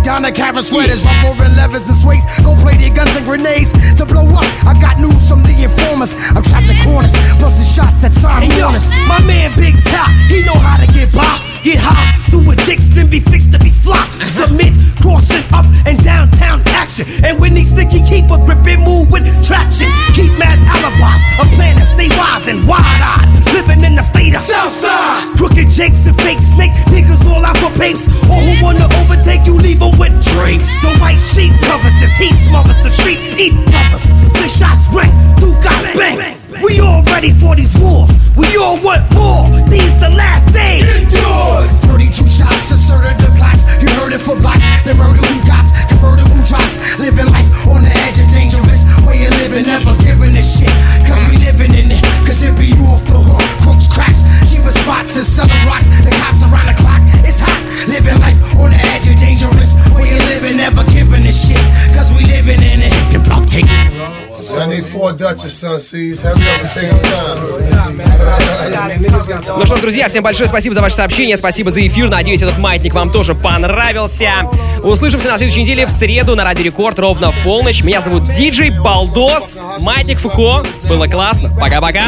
30 0.07 0.15
down 0.15 0.21
the 0.23 0.31
Karen 0.31 0.63
sweaters. 0.63 1.03
Rough 1.05 1.25
over 1.25 1.43
levers 1.55 1.83
and 1.83 1.95
sways. 1.95 2.25
Go 2.43 2.55
play 2.55 2.77
their 2.77 2.93
guns 2.93 3.15
and 3.15 3.25
grenades. 3.25 3.71
To 3.99 4.05
blow 4.05 4.23
up, 4.31 4.47
I 4.65 4.73
got 4.79 4.99
news 4.99 5.27
from 5.29 5.43
the 5.43 5.53
informers. 5.63 6.15
I'm 6.33 6.41
trapped 6.43 6.67
in 6.67 6.77
corners. 6.83 7.13
Busting 7.39 7.67
shots 7.67 8.01
that 8.01 8.13
sign 8.13 8.43
Hey, 8.43 8.61
honest. 8.61 8.89
my 9.07 9.19
man 9.27 9.51
Big 9.59 9.75
Top, 9.83 10.09
he 10.31 10.43
know 10.43 10.55
how 10.55 10.77
to 10.79 10.87
get 10.93 11.11
by, 11.11 11.27
get 11.67 11.83
high, 11.83 12.15
through 12.31 12.47
a 12.47 12.55
dicks, 12.63 12.87
then 12.87 13.09
be 13.09 13.19
fixed 13.19 13.51
to 13.51 13.59
be 13.59 13.71
flop. 13.71 14.07
Submit, 14.39 14.71
crossing 15.03 15.43
up 15.51 15.67
and 15.83 15.99
downtown 15.99 16.63
action. 16.71 17.03
And 17.27 17.39
when 17.43 17.51
he 17.59 17.67
sticky, 17.67 17.99
keep 18.07 18.31
a 18.31 18.39
grip 18.39 18.63
and 18.63 18.79
move 18.87 19.11
with 19.11 19.27
traction. 19.43 19.91
Keep 20.15 20.39
mad 20.39 20.55
alibis, 20.71 21.19
a 21.43 21.45
plan 21.59 21.75
to 21.75 21.85
stay 21.91 22.07
wise 22.15 22.47
and 22.47 22.63
wide 22.63 23.03
eyed. 23.03 23.27
Living 23.51 23.83
in 23.83 23.99
the 23.99 24.01
state 24.01 24.33
of 24.33 24.41
Southside. 24.41 25.35
Crooked 25.35 25.67
jakes 25.67 26.07
and 26.07 26.15
fake 26.23 26.39
snake 26.39 26.71
niggas 26.87 27.27
all 27.27 27.43
out 27.43 27.57
for 27.59 27.71
papes. 27.75 28.07
Or 28.31 28.39
who 28.39 28.63
wanna 28.63 28.87
overtake 29.03 29.43
you, 29.45 29.59
leave 29.59 29.81
leave 29.81 29.83
'em 29.83 29.99
with 29.99 30.15
drapes. 30.23 30.71
So 30.79 30.87
white 31.03 31.19
sheet 31.19 31.51
covers 31.67 31.95
this 31.99 32.15
heat, 32.15 32.37
smothers 32.47 32.79
the 32.79 32.91
street, 32.91 33.19
eat 33.35 33.55
brothers. 33.67 34.07
Six 34.39 34.55
shots 34.55 34.87
ring, 34.95 35.11
two 35.39 35.51
got 35.59 35.83
bang. 35.99 36.36
We 36.63 36.79
all 36.79 37.03
ready 37.03 37.31
for 37.31 37.55
these 37.55 37.77
wars. 37.77 38.09
We 38.35 38.49
all 38.57 38.81
want 38.81 39.05
more. 39.13 39.45
These 39.69 39.93
the 40.01 40.09
last 40.09 40.49
days. 40.53 40.83
Get 40.83 41.13
yours. 41.13 41.69
32 41.85 42.25
shots, 42.25 42.71
asserted 42.71 43.17
the 43.21 43.29
class. 43.37 43.61
You 43.81 43.89
heard 43.97 44.13
it 44.13 44.21
for 44.21 44.35
blacks. 44.35 44.65
The 44.83 44.95
murder 44.95 45.21
who 45.21 45.37
got 45.45 45.65
convertible 45.89 46.41
drops. 46.45 46.81
Living 46.97 47.29
life 47.29 47.45
on 47.69 47.83
the 47.85 47.93
edge 48.05 48.17
of 48.17 48.27
dangerous. 48.33 48.89
Way 49.05 49.25
of 49.29 49.33
living, 49.37 49.69
never 49.69 49.93
giving 50.01 50.33
a 50.33 50.41
shit. 50.41 50.73
Cause 51.05 51.21
we 51.29 51.37
living 51.45 51.73
in 51.77 51.93
it. 51.93 52.01
Cause 52.25 52.41
it 52.41 52.57
be 52.57 52.73
you 52.73 52.85
off 52.89 53.05
the 53.05 53.17
hook. 53.17 53.45
Crooks, 53.61 53.87
cracks, 53.87 54.25
cheaper 54.49 54.73
spots 54.73 55.15
and 55.15 55.25
selling 55.25 55.63
rocks. 55.69 55.87
The 56.01 56.11
cops 56.17 56.41
around 56.41 56.67
the 56.67 56.77
clock. 56.77 57.01
It's 57.21 57.37
hot. 57.37 57.61
Living 57.85 58.17
life 58.17 58.37
on 58.57 58.73
the 58.73 58.81
edge 58.97 59.05
of 59.05 59.17
dangerous. 59.21 59.77
Way 59.93 60.09
of 60.17 60.25
living, 60.25 60.57
never 60.57 60.83
giving 60.89 61.21
a 61.21 61.31
shit. 61.31 61.61
Cause 61.93 62.09
we 62.17 62.25
living 62.25 62.65
in 62.65 62.81
it. 62.81 62.93
I'll 63.29 63.45
take 63.45 63.69
I 63.69 64.26
Ну 69.57 69.65
что 69.65 69.77
ж, 69.77 69.81
друзья, 69.81 70.07
всем 70.07 70.23
большое 70.23 70.47
спасибо 70.47 70.75
за 70.75 70.81
ваше 70.81 70.95
сообщение, 70.95 71.37
спасибо 71.37 71.71
за 71.71 71.85
эфир. 71.85 72.09
Надеюсь, 72.09 72.41
этот 72.41 72.57
маятник 72.57 72.93
вам 72.93 73.09
тоже 73.09 73.35
понравился. 73.35 74.31
Услышимся 74.83 75.29
на 75.29 75.37
следующей 75.37 75.61
неделе 75.61 75.85
в 75.85 75.89
среду 75.89 76.35
на 76.35 76.43
Радио 76.43 76.63
Рекорд 76.63 76.99
ровно 76.99 77.31
в 77.31 77.43
полночь. 77.43 77.83
Меня 77.83 78.01
зовут 78.01 78.31
Диджей 78.31 78.69
Балдос, 78.69 79.61
Маятник 79.81 80.19
Фуко. 80.19 80.65
Было 80.87 81.07
классно. 81.07 81.51
Пока-пока. 81.59 82.05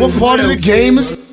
What 0.00 0.18
part 0.18 0.40
of 0.40 0.48
the 0.48 0.56
game 0.56 0.98
is 0.98 1.29